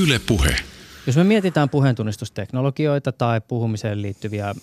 Yle 0.02 0.20
Puhe. 0.26 0.56
Jos 1.06 1.16
me 1.16 1.24
mietitään 1.24 1.68
puheentunnistusteknologioita 1.68 3.12
tai 3.12 3.40
puhumiseen 3.40 4.02
liittyviä 4.02 4.54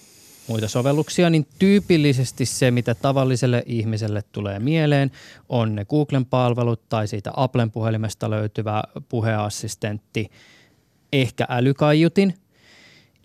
muita 0.52 0.68
sovelluksia, 0.68 1.30
niin 1.30 1.48
tyypillisesti 1.60 2.46
se, 2.46 2.72
mitä 2.72 2.96
tavalliselle 2.96 3.64
ihmiselle 3.66 4.22
tulee 4.32 4.60
mieleen, 4.60 5.12
on 5.50 5.76
ne 5.76 5.86
Googlen 5.86 6.26
palvelut 6.26 6.90
tai 6.90 7.08
siitä 7.08 7.32
Applen 7.36 7.72
puhelimesta 7.72 8.30
löytyvä 8.30 8.84
puheassistentti, 9.10 10.32
ehkä 11.14 11.46
älykaiutin. 11.50 12.34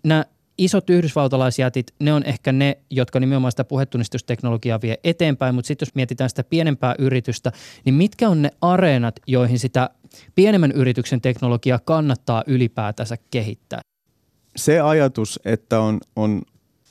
Nämä 0.03 0.25
isot 0.57 0.89
yhdysvaltalaisjätit, 0.89 1.93
ne 1.99 2.13
on 2.13 2.23
ehkä 2.23 2.51
ne, 2.51 2.77
jotka 2.89 3.19
nimenomaan 3.19 3.51
sitä 3.51 3.63
puhetunnistusteknologiaa 3.63 4.81
vie 4.81 4.97
eteenpäin, 5.03 5.55
mutta 5.55 5.67
sitten 5.67 5.85
jos 5.85 5.95
mietitään 5.95 6.29
sitä 6.29 6.43
pienempää 6.43 6.95
yritystä, 6.99 7.51
niin 7.85 7.95
mitkä 7.95 8.29
on 8.29 8.41
ne 8.41 8.51
areenat, 8.61 9.19
joihin 9.27 9.59
sitä 9.59 9.89
pienemmän 10.35 10.71
yrityksen 10.71 11.21
teknologiaa 11.21 11.79
kannattaa 11.85 12.43
ylipäätänsä 12.47 13.17
kehittää? 13.31 13.81
Se 14.55 14.79
ajatus, 14.79 15.39
että 15.45 15.79
on, 15.79 15.99
on 16.15 16.41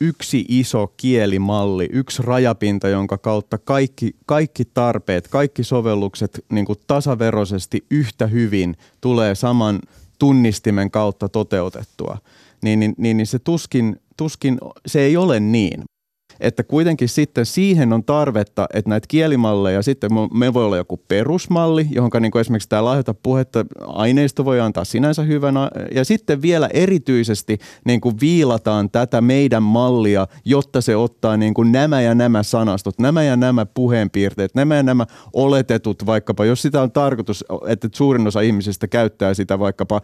yksi 0.01 0.45
iso 0.49 0.93
kielimalli, 0.97 1.89
yksi 1.93 2.23
rajapinta, 2.23 2.89
jonka 2.89 3.19
kautta 3.19 3.59
kaikki, 3.59 4.17
kaikki 4.27 4.65
tarpeet, 4.65 5.29
kaikki 5.29 5.65
sovellukset 5.65 6.45
niin 6.53 6.67
kuin 6.67 6.79
tasaveroisesti 6.87 7.87
yhtä 7.91 8.27
hyvin 8.27 8.77
tulee 9.01 9.35
saman 9.35 9.81
tunnistimen 10.19 10.91
kautta 10.91 11.29
toteutettua, 11.29 12.19
niin, 12.63 12.81
niin, 12.81 12.95
niin, 12.99 13.17
niin 13.17 13.27
se 13.27 13.39
tuskin, 13.39 14.01
tuskin, 14.17 14.59
se 14.87 15.01
ei 15.01 15.17
ole 15.17 15.41
niin 15.41 15.85
että 16.41 16.63
kuitenkin 16.63 17.09
sitten 17.09 17.47
siihen 17.47 17.93
on 17.93 18.05
tarvetta, 18.05 18.67
että 18.75 18.89
näitä 18.89 19.07
kielimalleja, 19.09 19.83
sitten 19.83 20.11
me 20.35 20.55
voi 20.55 20.65
olla 20.65 20.77
joku 20.77 21.01
perusmalli, 21.09 21.87
johon 21.91 22.11
niin 22.21 22.39
esimerkiksi 22.39 22.69
tämä 22.69 22.85
lahjota 22.85 23.15
puhetta 23.15 23.67
aineisto 23.87 24.45
voi 24.45 24.61
antaa 24.61 24.85
sinänsä 24.85 25.23
hyvänä, 25.23 25.71
ja 25.95 26.05
sitten 26.05 26.43
vielä 26.43 26.69
erityisesti 26.73 27.59
niin 27.85 28.01
kuin 28.01 28.21
viilataan 28.21 28.91
tätä 28.91 29.21
meidän 29.21 29.63
mallia, 29.63 30.27
jotta 30.45 30.81
se 30.81 30.97
ottaa 30.97 31.37
niin 31.37 31.55
kuin 31.55 31.73
nämä 31.73 32.01
ja 32.01 32.15
nämä 32.15 32.43
sanastot, 32.43 32.99
nämä 32.99 33.23
ja 33.23 33.37
nämä 33.37 33.67
puheenpiirteet, 33.67 34.55
nämä 34.55 34.77
ja 34.77 34.83
nämä 34.83 35.07
oletetut 35.33 36.07
vaikkapa, 36.07 36.45
jos 36.45 36.63
sitä 36.63 36.83
on 36.83 36.93
tarkoitus, 36.93 37.45
että 37.67 37.89
suurin 37.93 38.27
osa 38.27 38.41
ihmisistä 38.41 38.89
käyttää 38.89 39.35
sitä 39.35 39.59
vaikkapa 39.59 40.01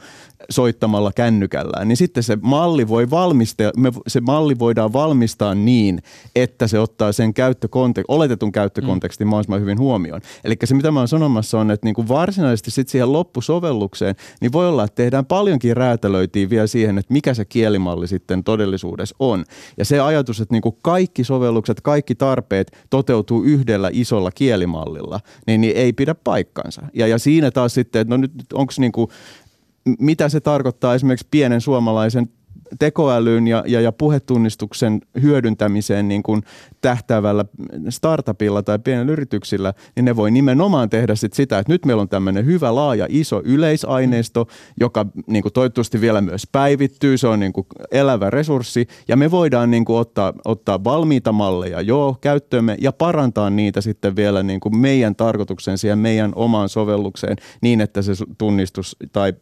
soittamalla 0.51 1.13
kännykällään, 1.13 1.89
niin 1.89 1.97
sitten 1.97 2.23
se 2.23 2.39
malli 2.43 2.89
voi 2.89 3.11
valmistaa, 3.11 3.73
se 4.07 4.21
malli 4.21 4.59
voidaan 4.59 4.93
valmistaa 4.93 5.55
niin, 5.55 6.03
että 6.37 6.67
se 6.67 6.79
ottaa 6.79 7.13
sen 7.13 7.31
käyttökontek- 7.31 8.05
oletetun 8.09 8.53
käyttökontekstin 8.53 9.27
mm. 9.27 9.29
mahdollisimman 9.29 9.61
hyvin 9.61 9.79
huomioon. 9.79 10.21
Eli 10.45 10.57
se, 10.65 10.75
mitä 10.75 10.91
mä 10.91 11.01
oon 11.01 11.09
sanomassa, 11.09 11.61
on, 11.61 11.71
että 11.71 11.87
niin 11.87 11.95
kuin 11.95 12.09
varsinaisesti 12.09 12.71
sit 12.71 12.89
siihen 12.89 13.13
loppusovellukseen, 13.13 14.15
niin 14.41 14.53
voi 14.53 14.69
olla, 14.69 14.85
että 14.85 14.95
tehdään 14.95 15.27
paljonkin 15.27 15.77
räätälöitiin 15.77 16.51
vielä 16.51 16.67
siihen, 16.67 16.99
että 16.99 17.13
mikä 17.13 17.35
se 17.35 17.45
kielimalli 17.45 18.09
sitten 18.09 18.45
todellisuudessa 18.45 19.17
on. 19.19 19.45
Ja 19.77 19.85
se 19.85 20.01
ajatus, 20.01 20.41
että 20.41 20.55
niin 20.55 20.63
kuin 20.63 20.77
kaikki 20.83 21.25
sovellukset, 21.25 21.81
kaikki 21.81 22.15
tarpeet 22.15 22.77
toteutuu 22.91 23.45
yhdellä 23.45 23.91
isolla 23.93 24.31
kielimallilla, 24.31 25.21
niin, 25.47 25.61
niin 25.61 25.77
ei 25.77 25.93
pidä 25.93 26.15
paikkansa. 26.15 26.83
Ja, 26.95 27.07
ja 27.07 27.19
siinä 27.19 27.51
taas 27.51 27.75
sitten, 27.75 28.01
että 28.01 28.15
no 28.15 28.17
nyt 28.17 28.33
onko 28.55 28.73
niin 28.79 28.93
kuin, 28.93 29.09
mitä 29.99 30.29
se 30.29 30.41
tarkoittaa 30.41 30.95
esimerkiksi 30.95 31.27
pienen 31.31 31.61
suomalaisen 31.61 32.29
tekoälyn 32.79 33.47
ja, 33.47 33.65
ja, 33.67 33.81
ja 33.81 33.93
puhetunnistuksen 33.93 35.01
hyödyntämiseen 35.23 36.09
niin 36.09 36.23
kuin 36.23 36.43
tähtäävällä 36.81 37.45
startupilla 37.89 38.63
tai 38.63 38.79
pienellä 38.79 39.13
yrityksillä, 39.13 39.75
niin 39.97 40.05
ne 40.05 40.17
voi 40.17 40.31
nimenomaan 40.31 40.91
tehdä 40.91 41.15
sit 41.15 41.33
sitä, 41.33 41.59
että 41.59 41.73
nyt 41.73 41.85
meillä 41.85 42.01
on 42.01 42.09
tämmöinen 42.09 42.47
hyvä, 42.47 42.75
laaja, 42.75 43.07
iso 43.09 43.43
yleisaineisto, 43.45 44.47
joka 44.81 45.07
niin 45.27 45.43
kuin 45.43 45.53
toivottavasti 45.53 46.01
vielä 46.01 46.21
myös 46.21 46.49
päivittyy, 46.53 47.19
se 47.19 47.27
on 47.27 47.41
niin 47.41 47.53
kuin 47.53 47.67
elävä 47.91 48.31
resurssi, 48.31 48.87
ja 49.09 49.17
me 49.17 49.31
voidaan 49.31 49.71
niin 49.71 49.85
kuin 49.85 49.99
ottaa, 49.99 50.33
ottaa 50.45 50.85
valmiita 50.85 51.33
malleja 51.33 51.81
joo 51.81 52.17
käyttöömme 52.21 52.77
ja 52.81 52.93
parantaa 52.93 53.51
niitä 53.51 53.81
sitten 53.81 54.17
vielä 54.17 54.43
niin 54.43 54.61
kuin 54.61 54.77
meidän 54.77 55.17
tarkoitukseen 55.17 55.79
siihen 55.79 55.99
meidän 55.99 56.33
omaan 56.35 56.69
sovellukseen 56.69 57.37
niin, 57.61 57.81
että 57.81 58.03
se 58.03 58.13
tunnistus 58.39 58.97
tai 59.13 59.33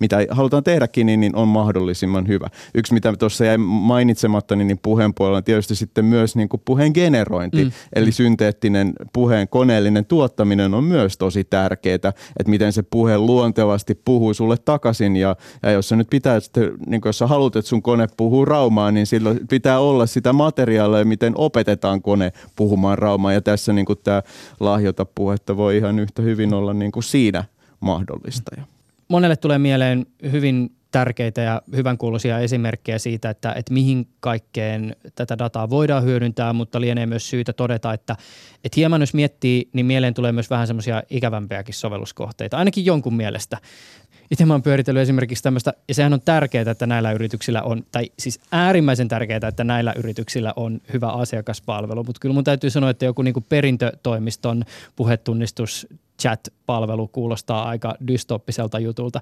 mitä 0.00 0.18
halutaan 0.30 0.64
tehdäkin, 0.64 1.06
niin, 1.06 1.20
niin 1.20 1.36
on 1.36 1.48
mahdollisimman 1.48 2.28
hyvä 2.28 2.48
yksi, 2.76 2.94
mitä 2.94 3.12
tuossa 3.18 3.44
jäi 3.44 3.58
mainitsematta, 3.58 4.56
niin, 4.56 4.68
niin 4.68 4.78
puheen 4.82 5.14
puolella 5.14 5.36
on 5.36 5.44
tietysti 5.44 5.74
sitten 5.74 6.04
myös 6.04 6.36
niin 6.36 6.48
kuin 6.48 6.62
puheen 6.64 6.92
generointi. 6.94 7.64
Mm. 7.64 7.70
Eli 7.94 8.12
synteettinen 8.12 8.92
puheen 9.12 9.48
koneellinen 9.48 10.04
tuottaminen 10.04 10.74
on 10.74 10.84
myös 10.84 11.18
tosi 11.18 11.44
tärkeää, 11.44 11.94
että 11.94 12.14
miten 12.46 12.72
se 12.72 12.82
puhe 12.82 13.18
luontevasti 13.18 13.94
puhuu 14.04 14.34
sulle 14.34 14.56
takaisin. 14.64 15.16
Ja, 15.16 15.36
ja 15.62 15.70
jos 15.70 15.88
sä 15.88 15.96
nyt 15.96 16.10
pitää, 16.10 16.38
niin 16.86 17.00
jos 17.04 17.18
sä 17.18 17.26
haluat, 17.26 17.56
että 17.56 17.68
sun 17.68 17.82
kone 17.82 18.06
puhuu 18.16 18.44
raumaa, 18.44 18.92
niin 18.92 19.06
silloin 19.06 19.40
pitää 19.50 19.80
olla 19.80 20.06
sitä 20.06 20.32
materiaalia, 20.32 21.04
miten 21.04 21.32
opetetaan 21.36 22.02
kone 22.02 22.32
puhumaan 22.56 22.98
raumaa. 22.98 23.32
Ja 23.32 23.40
tässä 23.40 23.72
niin 23.72 23.86
kuin 23.86 23.98
tämä 24.04 24.22
lahjota 24.60 25.04
puhetta 25.04 25.56
voi 25.56 25.76
ihan 25.76 25.98
yhtä 25.98 26.22
hyvin 26.22 26.54
olla 26.54 26.74
niin 26.74 26.92
kuin 26.92 27.02
siinä 27.02 27.44
mahdollista. 27.80 28.50
Monelle 29.08 29.36
tulee 29.36 29.58
mieleen 29.58 30.06
hyvin 30.32 30.70
tärkeitä 30.96 31.40
ja 31.40 31.62
hyvänkuuluisia 31.76 32.38
esimerkkejä 32.38 32.98
siitä, 32.98 33.30
että, 33.30 33.52
että 33.52 33.72
mihin 33.72 34.08
kaikkeen 34.20 34.96
tätä 35.14 35.38
dataa 35.38 35.70
voidaan 35.70 36.04
hyödyntää, 36.04 36.52
mutta 36.52 36.80
lienee 36.80 37.06
myös 37.06 37.30
syytä 37.30 37.52
todeta, 37.52 37.92
että, 37.92 38.16
että 38.64 38.76
hieman 38.76 39.02
jos 39.02 39.14
miettii, 39.14 39.68
niin 39.72 39.86
mieleen 39.86 40.14
tulee 40.14 40.32
myös 40.32 40.50
vähän 40.50 40.66
semmoisia 40.66 41.02
ikävämpiäkin 41.10 41.74
sovelluskohteita, 41.74 42.56
ainakin 42.56 42.84
jonkun 42.84 43.14
mielestä. 43.14 43.58
Itse 44.30 44.44
mä 44.44 44.54
oon 44.54 44.62
pyöritellyt 44.62 45.02
esimerkiksi 45.02 45.42
tämmöistä, 45.42 45.72
ja 45.88 45.94
sehän 45.94 46.12
on 46.12 46.20
tärkeää, 46.20 46.70
että 46.70 46.86
näillä 46.86 47.12
yrityksillä 47.12 47.62
on, 47.62 47.82
tai 47.92 48.10
siis 48.18 48.40
äärimmäisen 48.52 49.08
tärkeää, 49.08 49.48
että 49.48 49.64
näillä 49.64 49.94
yrityksillä 49.96 50.52
on 50.56 50.80
hyvä 50.92 51.08
asiakaspalvelu, 51.08 52.04
mutta 52.04 52.20
kyllä 52.20 52.34
mun 52.34 52.44
täytyy 52.44 52.70
sanoa, 52.70 52.90
että 52.90 53.04
joku 53.04 53.22
niinku 53.22 53.44
perintötoimiston 53.48 54.64
puhetunnistus 54.96 55.86
chat-palvelu 56.22 57.08
kuulostaa 57.08 57.68
aika 57.68 57.94
dystoppiselta 58.08 58.78
jutulta. 58.78 59.20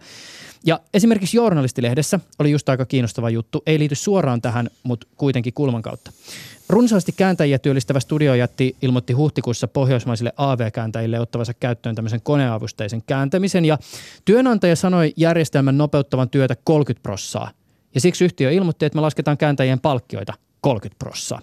Ja 0.66 0.80
esimerkiksi 0.94 1.36
Journalistilehdessä 1.36 2.20
oli 2.38 2.50
just 2.50 2.68
aika 2.68 2.86
kiinnostava 2.86 3.30
juttu, 3.30 3.62
ei 3.66 3.78
liity 3.78 3.94
suoraan 3.94 4.42
tähän, 4.42 4.70
mutta 4.82 5.06
kuitenkin 5.16 5.52
kulman 5.52 5.82
kautta. 5.82 6.12
Runsaasti 6.68 7.12
kääntäjiä 7.12 7.58
työllistävä 7.58 8.00
studiojätti 8.00 8.76
ilmoitti 8.82 9.12
huhtikuussa 9.12 9.68
pohjoismaisille 9.68 10.32
AV-kääntäjille 10.36 11.20
ottavansa 11.20 11.54
käyttöön 11.54 11.94
tämmöisen 11.94 12.20
koneavusteisen 12.22 13.02
kääntämisen 13.06 13.64
ja 13.64 13.78
työnantaja 14.24 14.76
sanoi 14.76 15.12
järjestelmän 15.16 15.78
nopeuttavan 15.78 16.30
työtä 16.30 16.56
30 16.64 17.02
prossaa. 17.02 17.50
Ja 17.94 18.00
siksi 18.00 18.24
yhtiö 18.24 18.50
ilmoitti, 18.50 18.86
että 18.86 18.96
me 18.96 19.00
lasketaan 19.00 19.38
kääntäjien 19.38 19.80
palkkioita 19.80 20.32
30 20.64 20.98
prossaa. 20.98 21.40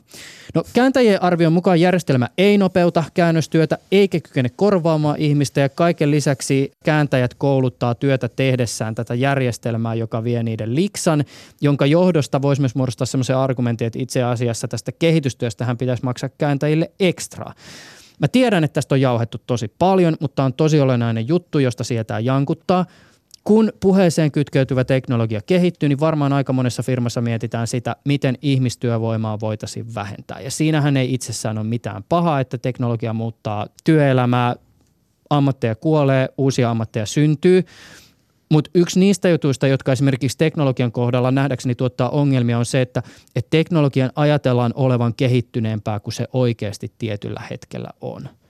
No 0.55 0.63
kääntäjien 0.74 1.24
arvion 1.24 1.53
mukaan 1.53 1.80
järjestelmä 1.80 2.28
ei 2.38 2.57
nopeuta 2.57 3.03
käännöstyötä 3.13 3.78
eikä 3.91 4.19
kykene 4.19 4.49
korvaamaan 4.55 5.17
ihmistä 5.19 5.61
ja 5.61 5.69
kaiken 5.69 6.11
lisäksi 6.11 6.72
kääntäjät 6.84 7.34
kouluttaa 7.34 7.95
työtä 7.95 8.30
tehdessään 8.30 8.95
tätä 8.95 9.15
järjestelmää, 9.15 9.93
joka 9.93 10.24
vie 10.24 10.43
niiden 10.43 10.76
liksan, 10.76 11.26
jonka 11.61 11.86
johdosta 11.86 12.41
voisi 12.41 12.61
myös 12.61 12.76
muodostaa 12.76 13.05
semmoisen 13.05 13.38
argumentin, 13.38 13.88
että 13.88 13.99
itse 13.99 14.24
asiassa 14.24 14.67
tästä 14.67 14.91
kehitystyöstä 14.91 15.76
pitäisi 15.80 16.03
maksaa 16.03 16.30
kääntäjille 16.38 16.91
ekstraa. 16.99 17.53
Mä 18.19 18.28
tiedän, 18.28 18.63
että 18.63 18.74
tästä 18.74 18.95
on 18.95 19.01
jauhettu 19.01 19.38
tosi 19.47 19.74
paljon, 19.80 20.17
mutta 20.19 20.43
on 20.43 20.53
tosi 20.53 20.80
olennainen 20.80 21.28
juttu, 21.28 21.59
josta 21.59 21.84
sietää 21.84 22.19
jankuttaa– 22.19 22.86
kun 23.44 23.74
puheeseen 23.80 24.32
kytkeytyvä 24.32 24.84
teknologia 24.84 25.42
kehittyy, 25.46 25.89
niin 25.89 26.00
varmaan 26.00 26.34
aika 26.34 26.54
monessa 26.54 26.84
firmassa 26.84 27.22
mietitään 27.22 27.68
sitä, 27.68 27.96
miten 28.06 28.38
ihmistyövoimaa 28.42 29.39
voitaisiin 29.39 29.96
vähentää. 29.96 30.39
Ja 30.39 30.52
siinähän 30.52 30.98
ei 30.98 31.14
itsessään 31.14 31.58
ole 31.58 31.68
mitään 31.68 32.04
pahaa, 32.10 32.39
että 32.39 32.58
teknologia 32.58 33.14
muuttaa 33.14 33.68
työelämää, 33.84 34.56
ammatteja 35.30 35.76
kuolee, 35.76 36.30
uusia 36.38 36.70
ammatteja 36.70 37.06
syntyy. 37.06 37.64
Mutta 38.52 38.72
yksi 38.76 39.00
niistä 39.00 39.30
jutuista, 39.30 39.68
jotka 39.68 39.92
esimerkiksi 39.92 40.38
teknologian 40.38 40.92
kohdalla 40.92 41.32
nähdäkseni 41.32 41.76
tuottaa 41.76 42.10
ongelmia, 42.10 42.58
on 42.58 42.66
se, 42.66 42.82
että, 42.82 43.04
että 43.36 43.50
teknologian 43.50 44.12
ajatellaan 44.16 44.72
olevan 44.76 45.14
kehittyneempää 45.14 46.00
kuin 46.00 46.14
se 46.14 46.28
oikeasti 46.34 46.92
tietyllä 46.98 47.42
hetkellä 47.50 47.89
on– 48.02 48.30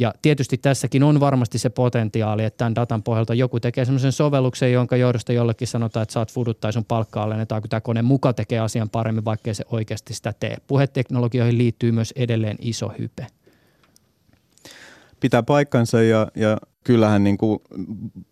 ja 0.00 0.14
tietysti 0.22 0.58
tässäkin 0.58 1.02
on 1.02 1.20
varmasti 1.20 1.58
se 1.58 1.70
potentiaali, 1.70 2.44
että 2.44 2.58
tämän 2.58 2.74
datan 2.74 3.02
pohjalta 3.02 3.34
joku 3.34 3.60
tekee 3.60 3.84
semmoisen 3.84 4.12
sovelluksen, 4.12 4.72
jonka 4.72 4.96
johdosta 4.96 5.32
jollekin 5.32 5.68
sanotaan, 5.68 6.02
että 6.02 6.12
saat 6.12 6.32
fudut 6.32 6.60
tai 6.60 6.72
sun 6.72 6.84
palkkaa 6.84 7.24
alennetaan, 7.24 7.62
kun 7.62 7.68
tämä 7.68 7.80
kone 7.80 8.02
muka 8.02 8.32
tekee 8.32 8.58
asian 8.58 8.90
paremmin, 8.90 9.24
vaikkei 9.24 9.54
se 9.54 9.64
oikeasti 9.70 10.14
sitä 10.14 10.32
tee. 10.40 10.56
Puheteknologioihin 10.66 11.58
liittyy 11.58 11.92
myös 11.92 12.12
edelleen 12.16 12.56
iso 12.60 12.92
hype. 12.98 13.26
Pitää 15.20 15.42
paikkansa 15.42 16.02
ja, 16.02 16.28
ja 16.34 16.58
kyllähän 16.84 17.24
niin 17.24 17.38
kuin 17.38 17.58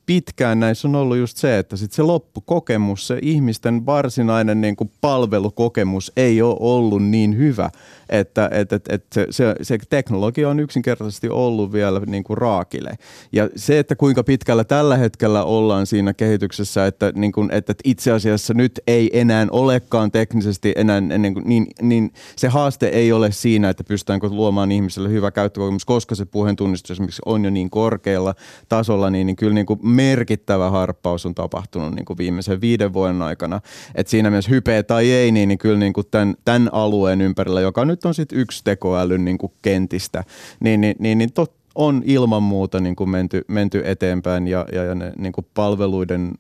pitkään 0.07 0.61
näissä 0.61 0.89
on 0.89 0.95
ollut 0.95 1.17
just 1.17 1.37
se, 1.37 1.59
että 1.59 1.77
sit 1.77 1.93
se 1.93 2.03
loppukokemus, 2.03 3.07
se 3.07 3.19
ihmisten 3.23 3.87
varsinainen 3.87 4.61
niin 4.61 4.77
kuin 4.77 4.91
palvelukokemus 5.01 6.13
ei 6.17 6.43
ole 6.43 6.57
ollut 6.61 7.03
niin 7.03 7.39
hyvä, 7.39 7.71
että 8.09 8.49
et, 8.53 8.73
et, 8.73 8.85
et 8.89 9.07
se, 9.13 9.27
se, 9.31 9.55
se 9.63 9.79
teknologia 9.91 10.49
on 10.49 10.61
yksinkertaisesti 10.61 11.29
ollut 11.29 11.73
vielä 11.73 12.01
niin 12.07 12.25
kuin 12.25 12.39
raakile. 12.39 12.99
Ja 13.33 13.49
se, 13.57 13.79
että 13.79 13.97
kuinka 13.97 14.25
pitkällä 14.25 14.65
tällä 14.65 14.97
hetkellä 14.97 15.45
ollaan 15.45 15.87
siinä 15.87 16.15
kehityksessä, 16.15 16.87
että, 16.87 17.13
niin 17.15 17.33
kuin, 17.33 17.51
että 17.53 17.75
itse 17.85 18.13
asiassa 18.13 18.55
nyt 18.55 18.81
ei 18.87 19.21
enää 19.21 19.47
olekaan 19.51 20.11
teknisesti 20.11 20.73
enää 20.77 21.01
niin, 21.01 21.35
kuin, 21.35 21.49
niin, 21.49 21.67
niin 21.83 22.13
se 22.37 22.49
haaste 22.49 22.87
ei 22.87 23.13
ole 23.13 23.33
siinä, 23.33 23.69
että 23.69 23.85
pystytäänkö 23.85 24.29
luomaan 24.29 24.73
ihmiselle 24.73 25.09
hyvä 25.09 25.31
käyttökokemus, 25.31 25.85
koska 25.85 26.15
se 26.15 26.25
puheen 26.25 26.57
tunnistus 26.57 26.91
esimerkiksi 26.91 27.23
on 27.27 27.45
jo 27.45 27.51
niin 27.51 27.71
korkealla 27.71 28.35
tasolla, 28.69 29.11
niin, 29.11 29.27
niin 29.27 29.37
kyllä 29.37 29.55
niin 29.55 29.67
kuin 29.67 29.81
merkittävä 29.83 30.71
harppaus 30.71 31.27
on 31.27 31.35
tapahtunut 31.35 31.95
niin 31.95 32.05
kuin 32.05 32.19
viimeisen 32.19 32.61
viiden 32.61 32.93
vuoden 32.93 33.23
aikana. 33.23 33.61
Et 33.95 34.09
siinä 34.09 34.31
mielessä 34.31 34.51
hypeä 34.51 34.83
tai 34.83 35.11
ei, 35.11 35.33
niin, 35.33 35.49
niin 35.49 35.59
kyllä 35.59 35.79
niin 35.79 35.93
kuin 35.93 36.07
tämän, 36.11 36.35
tämän 36.45 36.69
alueen 36.73 37.21
ympärillä, 37.21 37.61
joka 37.61 37.85
nyt 37.85 38.05
on 38.05 38.15
sitten 38.15 38.39
yksi 38.39 38.65
tekoälyn 38.65 39.25
niin 39.25 39.39
kuin 39.39 39.53
kentistä, 39.63 40.25
niin, 40.61 40.81
niin, 40.81 40.97
niin, 40.99 41.19
niin 41.19 41.33
tot, 41.33 41.59
on 41.75 42.03
ilman 42.05 42.43
muuta 42.43 42.81
niin 42.81 42.97
kuin 42.97 43.11
menty, 43.11 43.45
menty 43.49 43.83
eteenpäin 43.85 44.49
ja, 44.49 44.67
ja, 44.73 44.85
ja 44.85 44.95
ne 44.95 45.13
niin 45.19 45.33
kuin 45.33 45.47
palveluiden 45.55 46.35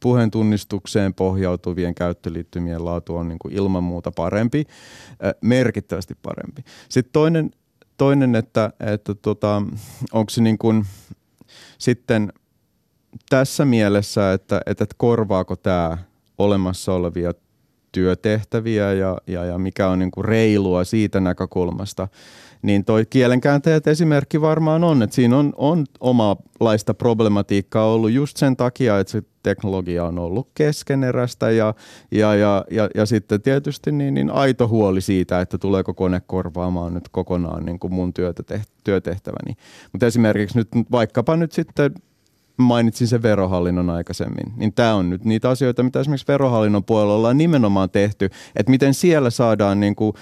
puheen 0.00 0.30
tunnistukseen 0.30 1.14
pohjautuvien 1.14 1.94
käyttöliittymien 1.94 2.84
laatu 2.84 3.16
on 3.16 3.28
niin 3.28 3.38
kuin 3.38 3.54
ilman 3.54 3.84
muuta 3.84 4.10
parempi, 4.10 4.64
merkittävästi 5.40 6.14
parempi. 6.22 6.62
Sitten 6.88 7.12
toinen, 7.12 7.50
toinen 7.96 8.34
että, 8.34 8.70
että 8.80 9.14
tota, 9.14 9.62
onko 10.12 10.30
se 10.30 10.42
niin 10.42 10.58
kuin, 10.58 10.86
sitten 11.78 12.32
tässä 13.30 13.64
mielessä, 13.64 14.32
että, 14.32 14.60
että 14.66 14.86
korvaako 14.96 15.56
tämä 15.56 15.98
olemassa 16.38 16.92
olevia 16.92 17.32
työtehtäviä 17.92 18.92
ja, 18.92 19.18
ja, 19.26 19.44
ja 19.44 19.58
mikä 19.58 19.88
on 19.88 19.98
niin 19.98 20.10
kuin 20.10 20.24
reilua 20.24 20.84
siitä 20.84 21.20
näkökulmasta, 21.20 22.08
niin 22.64 22.84
toi 22.84 23.06
kielenkääntäjät 23.06 23.86
esimerkki 23.86 24.40
varmaan 24.40 24.84
on, 24.84 25.02
että 25.02 25.16
siinä 25.16 25.38
on, 25.38 25.52
on 25.56 25.84
omalaista 26.00 26.94
problematiikkaa 26.94 27.92
ollut 27.92 28.10
just 28.10 28.36
sen 28.36 28.56
takia, 28.56 28.98
että 28.98 29.10
se 29.10 29.22
teknologia 29.42 30.04
on 30.04 30.18
ollut 30.18 30.48
keskeneräistä 30.54 31.50
ja, 31.50 31.74
ja, 32.10 32.34
ja, 32.34 32.64
ja, 32.70 32.88
ja 32.94 33.06
sitten 33.06 33.42
tietysti 33.42 33.92
niin, 33.92 34.14
niin 34.14 34.30
aito 34.30 34.68
huoli 34.68 35.00
siitä, 35.00 35.40
että 35.40 35.58
tuleeko 35.58 35.94
kone 35.94 36.22
korvaamaan 36.26 36.94
nyt 36.94 37.08
kokonaan 37.08 37.64
niin 37.64 37.78
kuin 37.78 37.94
mun 37.94 38.14
työtä 38.14 38.42
teht, 38.42 38.68
työtehtäväni. 38.84 39.54
Mutta 39.92 40.06
esimerkiksi 40.06 40.58
nyt 40.58 40.68
vaikkapa 40.92 41.36
nyt 41.36 41.52
sitten 41.52 41.94
mainitsin 42.56 43.08
sen 43.08 43.22
verohallinnon 43.22 43.90
aikaisemmin, 43.90 44.52
niin 44.56 44.72
tämä 44.72 44.94
on 44.94 45.10
nyt 45.10 45.24
niitä 45.24 45.50
asioita, 45.50 45.82
mitä 45.82 46.00
esimerkiksi 46.00 46.28
verohallinnon 46.28 46.84
puolella 46.84 47.14
ollaan 47.14 47.38
nimenomaan 47.38 47.90
tehty, 47.90 48.30
että 48.56 48.70
miten 48.70 48.94
siellä 48.94 49.30
saadaan 49.30 49.80
niin 49.80 49.96
kuin 49.96 50.12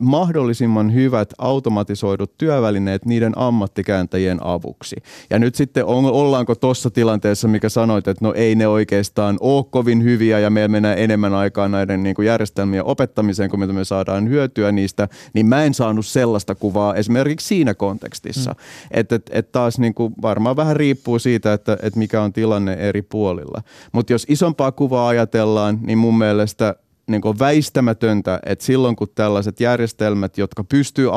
mahdollisimman 0.00 0.94
hyvät 0.94 1.32
automatisoidut 1.38 2.38
työvälineet 2.38 3.04
niiden 3.04 3.32
ammattikääntäjien 3.36 4.38
avuksi. 4.46 4.96
Ja 5.30 5.38
nyt 5.38 5.54
sitten 5.54 5.84
on, 5.84 6.04
ollaanko 6.04 6.54
tuossa 6.54 6.90
tilanteessa, 6.90 7.48
mikä 7.48 7.68
sanoit, 7.68 8.08
että 8.08 8.24
no 8.24 8.32
ei 8.36 8.54
ne 8.54 8.66
oikeastaan 8.66 9.36
ole 9.40 9.64
kovin 9.70 10.02
hyviä 10.02 10.38
ja 10.38 10.50
meillä 10.50 10.68
menee 10.68 11.04
enemmän 11.04 11.34
aikaa 11.34 11.68
näiden 11.68 12.02
niin 12.02 12.14
kuin 12.14 12.26
järjestelmien 12.26 12.84
opettamiseen, 12.84 13.50
kun 13.50 13.74
me 13.74 13.84
saadaan 13.84 14.28
hyötyä 14.28 14.72
niistä, 14.72 15.08
niin 15.34 15.46
mä 15.46 15.64
en 15.64 15.74
saanut 15.74 16.06
sellaista 16.06 16.54
kuvaa 16.54 16.94
esimerkiksi 16.94 17.46
siinä 17.46 17.74
kontekstissa. 17.74 18.50
Mm. 18.50 18.56
Että 18.90 19.14
et, 19.14 19.30
et 19.32 19.52
taas 19.52 19.78
niin 19.78 19.94
kuin 19.94 20.14
varmaan 20.22 20.56
vähän 20.56 20.76
riippuu 20.76 21.18
siitä, 21.18 21.52
että 21.52 21.78
et 21.82 21.96
mikä 21.96 22.22
on 22.22 22.32
tilanne 22.32 22.72
eri 22.72 23.02
puolilla. 23.02 23.62
Mutta 23.92 24.12
jos 24.12 24.26
isompaa 24.28 24.72
kuvaa 24.72 25.08
ajatellaan, 25.08 25.78
niin 25.82 25.98
mun 25.98 26.18
mielestä 26.18 26.74
niin 27.12 27.20
kuin 27.20 27.38
väistämätöntä, 27.38 28.40
että 28.46 28.64
silloin 28.64 28.96
kun 28.96 29.08
tällaiset 29.14 29.60
järjestelmät, 29.60 30.38
jotka 30.38 30.64
pystyy 30.64 31.08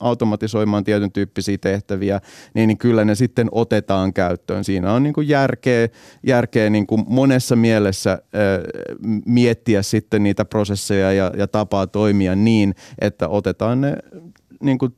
automatisoimaan 0.00 0.84
tietyn 0.84 1.12
tyyppisiä 1.12 1.58
tehtäviä, 1.58 2.20
niin, 2.54 2.68
niin 2.68 2.78
kyllä 2.78 3.04
ne 3.04 3.14
sitten 3.14 3.48
otetaan 3.52 4.12
käyttöön. 4.12 4.64
Siinä 4.64 4.92
on 4.92 5.02
niin 5.02 5.12
kuin 5.12 5.28
järkeä, 5.28 5.88
järkeä 6.26 6.70
niin 6.70 6.86
kuin 6.86 7.04
monessa 7.08 7.56
mielessä 7.56 8.12
äh, 8.12 8.18
miettiä 9.26 9.82
sitten 9.82 10.22
niitä 10.22 10.44
prosesseja 10.44 11.12
ja, 11.12 11.32
ja 11.36 11.48
tapaa 11.48 11.86
toimia 11.86 12.36
niin, 12.36 12.74
että 13.00 13.28
otetaan 13.28 13.80
ne 13.80 13.96
niin 14.60 14.78
kuin 14.78 14.94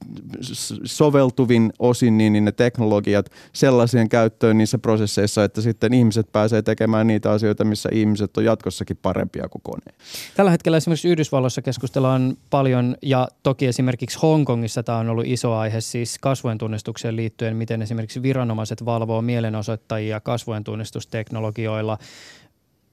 soveltuvin 0.85 1.73
osin 1.79 2.19
niin, 2.19 2.33
niin 2.33 2.45
ne 2.45 2.53
teknologiat 2.53 3.31
sellaiseen 3.53 4.09
käyttöön 4.09 4.59
niissä 4.59 4.79
prosesseissa, 4.79 5.45
että 5.45 5.61
sitten 5.61 5.95
ihmiset 5.95 6.33
pääsee 6.33 6.63
tekemään 6.63 7.07
niitä 7.07 7.31
asioita, 7.31 7.65
missä 7.65 7.89
ihmiset 7.93 8.37
on 8.37 8.45
jatkossakin 8.45 8.97
parempia 9.03 9.49
kuin 9.49 9.63
kone. 9.63 9.97
Tällä 10.37 10.51
hetkellä 10.51 10.77
esimerkiksi 10.77 11.09
Yhdysvalloissa 11.09 11.63
keskustellaan 11.63 12.37
paljon 12.51 12.97
ja 13.03 13.29
toki 13.43 13.67
esimerkiksi 13.67 14.19
Hongkongissa 14.23 14.83
tämä 14.83 14.99
on 14.99 15.09
ollut 15.09 15.27
iso 15.27 15.55
aihe 15.55 15.81
siis 15.81 16.19
kasvojen 16.19 16.59
tunnistukseen 16.59 17.17
liittyen, 17.17 17.57
miten 17.57 17.83
esimerkiksi 17.83 18.23
viranomaiset 18.23 18.85
valvoo 18.85 19.23
mielenosoittajia 19.23 20.21
kasvojen 20.21 20.65
tunnistusteknologioilla. 20.65 21.99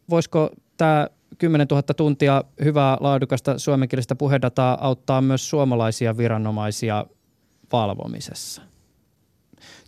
Voisiko 0.09 0.49
tämä 0.78 1.07
10 1.38 1.67
000 1.71 1.82
tuntia 1.82 2.43
hyvää 2.63 2.97
laadukasta 2.99 3.59
suomenkielistä 3.59 4.15
puhedataa 4.15 4.78
auttaa 4.82 5.21
myös 5.21 5.49
suomalaisia 5.49 6.17
viranomaisia 6.17 7.05
valvomisessa? 7.71 8.61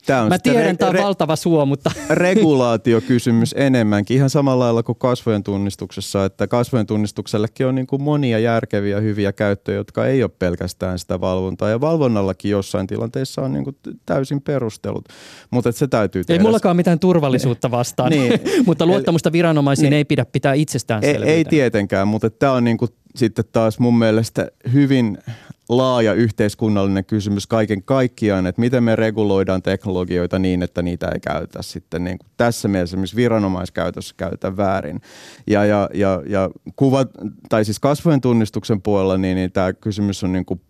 Tämä 0.09 0.21
on 0.21 0.29
Mä 0.29 0.39
tiedän, 0.39 0.75
re- 0.75 0.77
tämä 0.77 0.89
on 0.89 0.95
re- 0.95 1.01
valtava 1.01 1.35
suo, 1.35 1.65
mutta... 1.65 1.91
Regulaatiokysymys 2.09 3.55
enemmänkin, 3.57 4.17
ihan 4.17 4.29
samalla 4.29 4.63
lailla 4.63 4.83
kuin 4.83 4.97
kasvojen 4.99 5.43
tunnistuksessa, 5.43 6.25
että 6.25 6.47
kasvojen 6.47 6.85
tunnistuksellekin 6.85 7.67
on 7.67 7.75
niin 7.75 7.87
kuin 7.87 8.01
monia 8.01 8.39
järkeviä, 8.39 8.99
hyviä 8.99 9.33
käyttöjä, 9.33 9.77
jotka 9.77 10.05
ei 10.05 10.23
ole 10.23 10.31
pelkästään 10.39 10.99
sitä 10.99 11.21
valvontaa. 11.21 11.69
Ja 11.69 11.81
valvonnallakin 11.81 12.51
jossain 12.51 12.87
tilanteissa 12.87 13.41
on 13.41 13.53
niin 13.53 13.63
kuin 13.63 13.75
täysin 14.05 14.41
perustelut, 14.41 15.05
mutta 15.51 15.71
se 15.71 15.87
täytyy 15.87 16.23
tehdä. 16.23 16.39
Ei 16.39 16.43
mullakaan 16.43 16.75
mitään 16.75 16.99
turvallisuutta 16.99 17.71
vastaan, 17.71 18.09
niin. 18.13 18.39
mutta 18.67 18.85
luottamusta 18.85 19.31
viranomaisiin 19.31 19.89
niin. 19.89 19.97
ei 19.97 20.05
pidä 20.05 20.25
pitää 20.25 20.53
itsestään 20.53 21.03
ei, 21.03 21.15
ei 21.23 21.45
tietenkään, 21.45 22.07
mutta 22.07 22.29
tämä 22.29 22.51
on 22.53 22.63
niin 22.63 22.77
kuin 22.77 22.89
sitten 23.15 23.45
taas 23.51 23.79
mun 23.79 23.97
mielestä 23.97 24.47
hyvin 24.73 25.17
laaja 25.69 26.13
yhteiskunnallinen 26.13 27.05
kysymys 27.05 27.47
kaiken 27.47 27.83
kaikkiaan, 27.83 28.47
että 28.47 28.61
miten 28.61 28.83
me 28.83 28.95
reguloidaan 28.95 29.61
teknologioita 29.61 30.39
niin, 30.39 30.63
että 30.63 30.81
niitä 30.81 31.07
ei 31.07 31.19
käytetä 31.19 31.61
sitten 31.61 32.03
niin 32.03 32.17
kuin 32.17 32.29
tässä 32.37 32.67
mielessä 32.67 32.93
esimerkiksi 32.93 33.15
viranomaiskäytössä 33.15 34.15
käytetä 34.17 34.57
väärin. 34.57 35.01
Ja, 35.47 35.65
ja, 35.65 35.89
ja, 35.93 36.23
ja 36.25 36.49
kuva, 36.75 37.05
tai 37.49 37.65
siis 37.65 37.79
kasvojen 37.79 38.21
tunnistuksen 38.21 38.81
puolella, 38.81 39.17
niin, 39.17 39.35
niin 39.35 39.51
tämä 39.51 39.73
kysymys 39.73 40.23
on 40.23 40.31
niin 40.31 40.45
kuin 40.45 40.61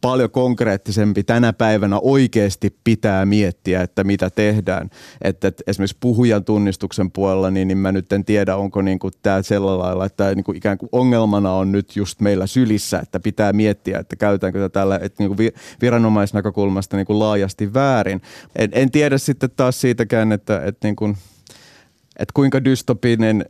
paljon 0.00 0.30
konkreettisempi 0.30 1.22
tänä 1.24 1.52
päivänä 1.52 1.98
oikeasti 2.02 2.76
pitää 2.84 3.26
miettiä, 3.26 3.82
että 3.82 4.04
mitä 4.04 4.30
tehdään. 4.30 4.90
Että, 5.22 5.48
että 5.48 5.62
esimerkiksi 5.66 5.96
puhujan 6.00 6.44
tunnistuksen 6.44 7.10
puolella, 7.10 7.50
niin, 7.50 7.68
niin 7.68 7.78
mä 7.78 7.92
nyt 7.92 8.12
en 8.12 8.24
tiedä, 8.24 8.56
onko 8.56 8.82
niin 8.82 8.98
kuin 8.98 9.12
tämä 9.22 9.42
sillä 9.42 9.78
lailla, 9.78 10.04
että 10.04 10.34
niin 10.34 10.44
kuin 10.44 10.56
ikään 10.56 10.78
kuin 10.78 10.88
ongelmana 10.92 11.52
on 11.52 11.72
nyt 11.72 11.96
just 11.96 12.20
meillä 12.20 12.46
sylissä, 12.46 12.98
että 12.98 13.20
pitää 13.20 13.52
miettiä, 13.52 13.98
että 13.98 14.16
käytetäänkö 14.16 14.58
tätä 14.58 14.72
tällä 14.72 14.96
että 15.02 15.22
niin 15.22 15.36
kuin 15.36 15.50
viranomaisnäkökulmasta 15.80 16.96
niin 16.96 17.06
kuin 17.06 17.18
laajasti 17.18 17.74
väärin. 17.74 18.22
En, 18.56 18.70
en 18.72 18.90
tiedä 18.90 19.18
sitten 19.18 19.50
taas 19.56 19.80
siitäkään, 19.80 20.32
että, 20.32 20.62
että 20.64 20.88
niin 20.88 20.96
kuin– 20.96 21.16
että 22.18 22.32
kuinka 22.34 22.64
dystopinen 22.64 23.44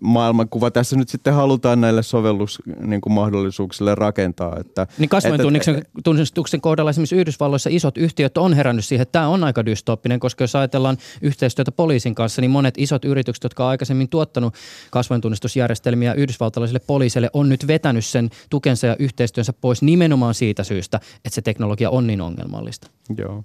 maailmankuva 0.00 0.70
tässä 0.70 0.96
nyt 0.96 1.08
sitten 1.08 1.34
halutaan 1.34 1.80
näille 1.80 2.02
sovellusmahdollisuuksille 2.02 3.90
niin 3.90 3.98
rakentaa. 3.98 4.56
Että, 4.60 4.86
niin 4.98 5.08
kasvojen 5.08 5.82
tunnistuksen 6.04 6.60
kohdalla 6.60 6.90
esimerkiksi 6.90 7.16
Yhdysvalloissa 7.16 7.70
isot 7.72 7.98
yhtiöt 7.98 8.38
on 8.38 8.54
herännyt 8.54 8.84
siihen, 8.84 9.02
että 9.02 9.12
tämä 9.12 9.28
on 9.28 9.44
aika 9.44 9.66
dystopinen, 9.66 10.20
koska 10.20 10.44
jos 10.44 10.56
ajatellaan 10.56 10.98
yhteistyötä 11.22 11.72
poliisin 11.72 12.14
kanssa, 12.14 12.40
niin 12.40 12.50
monet 12.50 12.74
isot 12.78 13.04
yritykset, 13.04 13.44
jotka 13.44 13.64
on 13.64 13.70
aikaisemmin 13.70 14.08
tuottanut 14.08 14.54
kasvojen 14.90 15.20
tunnistusjärjestelmiä 15.20 16.14
yhdysvaltalaisille 16.14 16.80
poliisille, 16.86 17.30
on 17.32 17.48
nyt 17.48 17.66
vetänyt 17.66 18.04
sen 18.04 18.30
tukensa 18.50 18.86
ja 18.86 18.96
yhteistyönsä 18.98 19.52
pois 19.52 19.82
nimenomaan 19.82 20.34
siitä 20.34 20.64
syystä, 20.64 21.00
että 21.24 21.34
se 21.34 21.42
teknologia 21.42 21.90
on 21.90 22.06
niin 22.06 22.20
ongelmallista. 22.20 22.90
Joo 23.18 23.44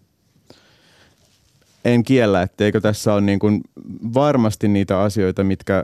en 1.86 2.04
kiellä, 2.04 2.42
etteikö 2.42 2.82
tässä 2.82 3.14
ole 3.14 3.22
niin 3.22 3.40
kuin 3.40 3.62
varmasti 4.14 4.68
niitä 4.68 5.00
asioita, 5.00 5.44
mitkä 5.44 5.84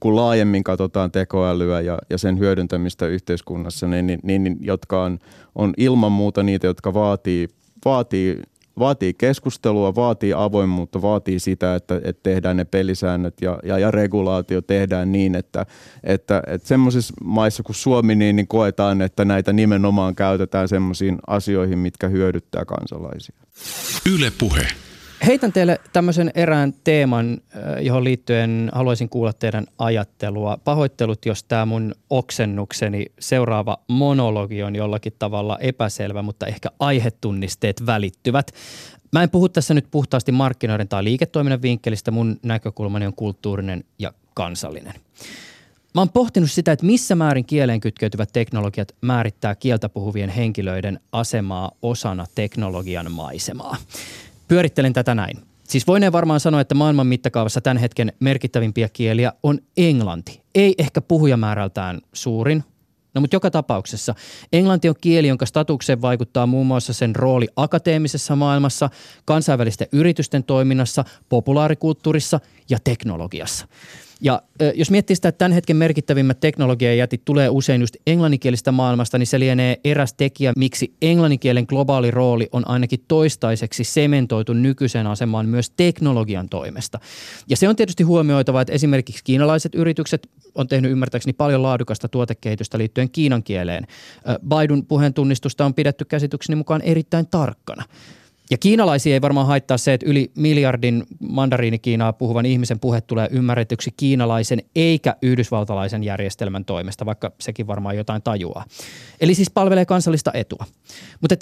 kun 0.00 0.16
laajemmin 0.16 0.64
katsotaan 0.64 1.10
tekoälyä 1.10 1.80
ja, 1.80 1.98
ja 2.10 2.18
sen 2.18 2.38
hyödyntämistä 2.38 3.06
yhteiskunnassa, 3.06 3.86
niin, 3.88 4.06
niin, 4.22 4.44
niin 4.44 4.56
jotka 4.60 5.02
on, 5.02 5.18
on 5.54 5.74
ilman 5.76 6.12
muuta 6.12 6.42
niitä, 6.42 6.66
jotka 6.66 6.94
vaatii, 6.94 7.48
vaatii, 7.84 8.42
vaatii 8.78 9.14
keskustelua, 9.14 9.94
vaatii 9.94 10.32
avoimuutta, 10.32 11.02
vaatii 11.02 11.40
sitä, 11.40 11.74
että, 11.74 12.00
että 12.04 12.22
tehdään 12.22 12.56
ne 12.56 12.64
pelisäännöt 12.64 13.34
ja, 13.40 13.58
ja, 13.64 13.78
ja 13.78 13.90
regulaatio 13.90 14.62
tehdään 14.62 15.12
niin, 15.12 15.34
että, 15.34 15.66
että, 16.04 16.42
että 16.46 16.68
semmoisissa 16.68 17.14
maissa 17.24 17.62
kuin 17.62 17.76
Suomi, 17.76 18.14
niin, 18.14 18.36
niin 18.36 18.48
koetaan, 18.48 19.02
että 19.02 19.24
näitä 19.24 19.52
nimenomaan 19.52 20.14
käytetään 20.14 20.68
semmoisiin 20.68 21.18
asioihin, 21.26 21.78
mitkä 21.78 22.08
hyödyttää 22.08 22.64
kansalaisia. 22.64 23.36
Yle 24.14 24.32
puhe. 24.38 24.83
Heitän 25.26 25.52
teille 25.52 25.80
tämmöisen 25.92 26.30
erään 26.34 26.74
teeman, 26.84 27.38
johon 27.80 28.04
liittyen 28.04 28.70
haluaisin 28.74 29.08
kuulla 29.08 29.32
teidän 29.32 29.66
ajattelua. 29.78 30.58
Pahoittelut, 30.64 31.26
jos 31.26 31.44
tämä 31.44 31.66
mun 31.66 31.94
oksennukseni 32.10 33.06
seuraava 33.18 33.78
monologi 33.88 34.62
on 34.62 34.76
jollakin 34.76 35.12
tavalla 35.18 35.58
epäselvä, 35.58 36.22
mutta 36.22 36.46
ehkä 36.46 36.68
aihetunnisteet 36.78 37.86
välittyvät. 37.86 38.50
Mä 39.12 39.22
en 39.22 39.30
puhu 39.30 39.48
tässä 39.48 39.74
nyt 39.74 39.86
puhtaasti 39.90 40.32
markkinoiden 40.32 40.88
tai 40.88 41.04
liiketoiminnan 41.04 41.62
vinkkelistä. 41.62 42.10
Mun 42.10 42.36
näkökulmani 42.42 43.06
on 43.06 43.14
kulttuurinen 43.14 43.84
ja 43.98 44.12
kansallinen. 44.34 44.94
Mä 45.94 46.00
oon 46.00 46.10
pohtinut 46.10 46.50
sitä, 46.50 46.72
että 46.72 46.86
missä 46.86 47.14
määrin 47.14 47.46
kieleen 47.46 47.80
kytkeytyvät 47.80 48.28
teknologiat 48.32 48.94
määrittää 49.00 49.54
kieltä 49.54 49.88
puhuvien 49.88 50.30
henkilöiden 50.30 51.00
asemaa 51.12 51.72
osana 51.82 52.26
teknologian 52.34 53.12
maisemaa. 53.12 53.76
Pyörittelen 54.48 54.92
tätä 54.92 55.14
näin. 55.14 55.36
Siis 55.64 55.86
voineen 55.86 56.12
varmaan 56.12 56.40
sanoa, 56.40 56.60
että 56.60 56.74
maailman 56.74 57.06
mittakaavassa 57.06 57.60
tämän 57.60 57.76
hetken 57.76 58.12
merkittävimpiä 58.20 58.88
kieliä 58.88 59.32
on 59.42 59.58
englanti. 59.76 60.42
Ei 60.54 60.74
ehkä 60.78 61.00
puhujamäärältään 61.00 62.00
suurin, 62.12 62.64
No 63.14 63.20
mutta 63.20 63.36
joka 63.36 63.50
tapauksessa 63.50 64.14
englanti 64.52 64.88
on 64.88 64.94
kieli, 65.00 65.28
jonka 65.28 65.46
statukseen 65.46 66.02
vaikuttaa 66.02 66.46
muun 66.46 66.66
muassa 66.66 66.92
sen 66.92 67.16
rooli 67.16 67.48
akateemisessa 67.56 68.36
maailmassa, 68.36 68.90
kansainvälisten 69.24 69.88
yritysten 69.92 70.44
toiminnassa, 70.44 71.04
populaarikulttuurissa 71.28 72.40
ja 72.70 72.78
teknologiassa. 72.84 73.66
Ja 74.20 74.42
jos 74.74 74.90
miettii 74.90 75.16
sitä, 75.16 75.28
että 75.28 75.38
tämän 75.38 75.52
hetken 75.52 75.76
merkittävimmät 75.76 76.40
teknologiajätit 76.40 77.24
tulee 77.24 77.48
usein 77.48 77.80
just 77.80 77.96
englanninkielistä 78.06 78.72
maailmasta, 78.72 79.18
niin 79.18 79.26
se 79.26 79.40
lienee 79.40 79.80
eräs 79.84 80.14
tekijä, 80.14 80.52
miksi 80.56 80.94
englanninkielen 81.02 81.64
globaali 81.68 82.10
rooli 82.10 82.48
on 82.52 82.68
ainakin 82.68 83.04
toistaiseksi 83.08 83.84
sementoitu 83.84 84.52
nykyiseen 84.52 85.06
asemaan 85.06 85.48
myös 85.48 85.70
teknologian 85.70 86.48
toimesta. 86.48 86.98
Ja 87.48 87.56
se 87.56 87.68
on 87.68 87.76
tietysti 87.76 88.02
huomioitava, 88.02 88.60
että 88.60 88.72
esimerkiksi 88.72 89.24
kiinalaiset 89.24 89.74
yritykset 89.74 90.28
on 90.54 90.68
tehnyt 90.68 90.90
ymmärtääkseni 90.90 91.32
paljon 91.32 91.62
laadukasta 91.62 92.08
tuotekehitystä 92.08 92.78
liittyen 92.78 93.10
kiinan 93.10 93.42
kieleen. 93.42 93.86
Baidun 94.48 94.86
puheen 94.86 95.14
tunnistusta 95.14 95.64
on 95.64 95.74
pidetty 95.74 96.04
käsitykseni 96.04 96.56
mukaan 96.56 96.82
erittäin 96.82 97.26
tarkkana. 97.26 97.84
Ja 98.50 98.58
kiinalaisia 98.58 99.14
ei 99.14 99.20
varmaan 99.20 99.46
haittaa 99.46 99.78
se, 99.78 99.94
että 99.94 100.06
yli 100.10 100.32
miljardin 100.36 101.04
mandariinikiinaa 101.28 102.12
puhuvan 102.12 102.46
ihmisen 102.46 102.80
puhe 102.80 103.00
tulee 103.00 103.28
ymmärretyksi 103.30 103.90
kiinalaisen 103.96 104.62
eikä 104.76 105.16
yhdysvaltalaisen 105.22 106.04
järjestelmän 106.04 106.64
toimesta, 106.64 107.06
vaikka 107.06 107.32
sekin 107.40 107.66
varmaan 107.66 107.96
jotain 107.96 108.22
tajuaa. 108.22 108.64
Eli 109.20 109.34
siis 109.34 109.50
palvelee 109.50 109.84
kansallista 109.84 110.30
etua. 110.34 110.66
Mutta 111.20 111.36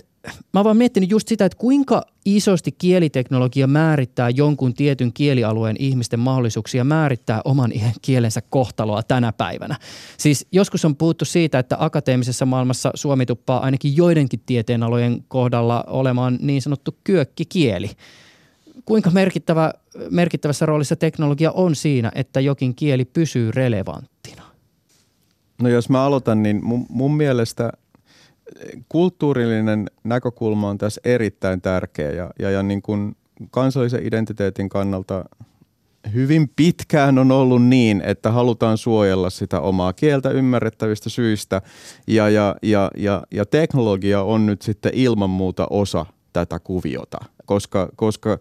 mä 0.52 0.64
vaan 0.64 0.76
miettinyt 0.76 1.10
just 1.10 1.28
sitä, 1.28 1.44
että 1.44 1.58
kuinka 1.58 2.02
isosti 2.24 2.72
kieliteknologia 2.72 3.66
määrittää 3.66 4.30
jonkun 4.30 4.74
tietyn 4.74 5.12
kielialueen 5.12 5.76
ihmisten 5.78 6.20
mahdollisuuksia 6.20 6.84
määrittää 6.84 7.40
oman 7.44 7.72
kielensä 8.02 8.40
kohtaloa 8.50 9.02
tänä 9.02 9.32
päivänä. 9.32 9.76
Siis 10.16 10.46
joskus 10.52 10.84
on 10.84 10.96
puhuttu 10.96 11.24
siitä, 11.24 11.58
että 11.58 11.76
akateemisessa 11.78 12.46
maailmassa 12.46 12.90
Suomi 12.94 13.26
tuppaa 13.26 13.60
ainakin 13.60 13.96
joidenkin 13.96 14.40
tieteenalojen 14.46 15.24
kohdalla 15.28 15.84
olemaan 15.86 16.38
niin 16.40 16.62
sanottu 16.62 16.96
kyökkikieli. 17.04 17.90
Kuinka 18.84 19.10
merkittävä, 19.10 19.72
merkittävässä 20.10 20.66
roolissa 20.66 20.96
teknologia 20.96 21.52
on 21.52 21.76
siinä, 21.76 22.12
että 22.14 22.40
jokin 22.40 22.74
kieli 22.74 23.04
pysyy 23.04 23.50
relevanttina? 23.50 24.42
No 25.62 25.68
jos 25.68 25.88
mä 25.88 26.04
aloitan, 26.04 26.42
niin 26.42 26.64
mun, 26.64 26.86
mun 26.88 27.16
mielestä 27.16 27.72
kulttuurillinen 28.88 29.90
näkökulma 30.04 30.68
on 30.68 30.78
tässä 30.78 31.00
erittäin 31.04 31.60
tärkeä 31.60 32.10
ja, 32.10 32.30
ja, 32.38 32.50
ja 32.50 32.62
niin 32.62 32.82
kuin 32.82 33.16
kansallisen 33.50 34.06
identiteetin 34.06 34.68
kannalta 34.68 35.24
hyvin 36.14 36.50
pitkään 36.56 37.18
on 37.18 37.32
ollut 37.32 37.64
niin, 37.64 38.02
että 38.04 38.30
halutaan 38.30 38.78
suojella 38.78 39.30
sitä 39.30 39.60
omaa 39.60 39.92
kieltä 39.92 40.30
ymmärrettävistä 40.30 41.10
syistä 41.10 41.62
ja, 42.06 42.28
ja, 42.28 42.56
ja, 42.62 42.90
ja, 42.96 43.22
ja 43.30 43.46
teknologia 43.46 44.22
on 44.22 44.46
nyt 44.46 44.62
sitten 44.62 44.92
ilman 44.94 45.30
muuta 45.30 45.66
osa 45.70 46.06
tätä 46.32 46.58
kuviota, 46.58 47.18
koska, 47.46 47.88
koska 47.96 48.38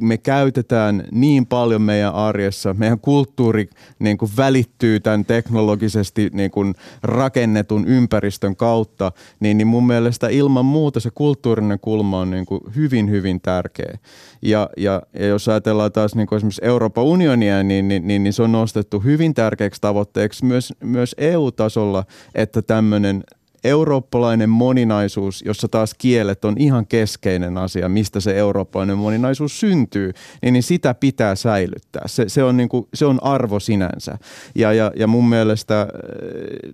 me 0.00 0.18
käytetään 0.18 1.04
niin 1.12 1.46
paljon 1.46 1.82
meidän 1.82 2.14
arjessa, 2.14 2.74
meidän 2.74 3.00
kulttuuri 3.00 3.70
niin 3.98 4.18
kuin 4.18 4.30
välittyy 4.36 5.00
tämän 5.00 5.24
teknologisesti 5.24 6.30
niin 6.32 6.50
kuin 6.50 6.74
rakennetun 7.02 7.86
ympäristön 7.86 8.56
kautta, 8.56 9.12
niin, 9.40 9.58
niin 9.58 9.66
mun 9.66 9.86
mielestä 9.86 10.28
ilman 10.28 10.64
muuta 10.64 11.00
se 11.00 11.10
kulttuurinen 11.14 11.80
kulma 11.80 12.20
on 12.20 12.30
niin 12.30 12.46
kuin 12.46 12.60
hyvin, 12.76 13.10
hyvin 13.10 13.40
tärkeä. 13.40 13.98
Ja, 14.42 14.70
ja, 14.76 15.02
ja 15.14 15.26
jos 15.26 15.48
ajatellaan 15.48 15.92
taas 15.92 16.14
niin 16.14 16.26
kuin 16.26 16.36
esimerkiksi 16.36 16.64
Euroopan 16.64 17.04
unionia, 17.04 17.62
niin, 17.62 17.88
niin, 17.88 18.06
niin, 18.06 18.22
niin 18.24 18.32
se 18.32 18.42
on 18.42 18.52
nostettu 18.52 19.00
hyvin 19.00 19.34
tärkeäksi 19.34 19.80
tavoitteeksi 19.80 20.44
myös, 20.44 20.72
myös 20.84 21.14
EU-tasolla, 21.18 22.04
että 22.34 22.62
tämmöinen 22.62 23.24
eurooppalainen 23.64 24.50
moninaisuus, 24.50 25.42
jossa 25.46 25.68
taas 25.68 25.94
kielet 25.98 26.44
on 26.44 26.54
ihan 26.58 26.86
keskeinen 26.86 27.58
asia, 27.58 27.88
mistä 27.88 28.20
se 28.20 28.38
eurooppalainen 28.38 28.98
moninaisuus 28.98 29.60
syntyy, 29.60 30.12
niin, 30.42 30.52
niin 30.52 30.62
sitä 30.62 30.94
pitää 30.94 31.34
säilyttää. 31.34 32.02
Se, 32.06 32.28
se, 32.28 32.44
on, 32.44 32.56
niin 32.56 32.68
kuin, 32.68 32.88
se 32.94 33.06
on 33.06 33.18
arvo 33.22 33.60
sinänsä. 33.60 34.18
Ja, 34.54 34.72
ja, 34.72 34.92
ja 34.96 35.06
mun 35.06 35.28
mielestä 35.28 35.80
äh, 35.80 35.88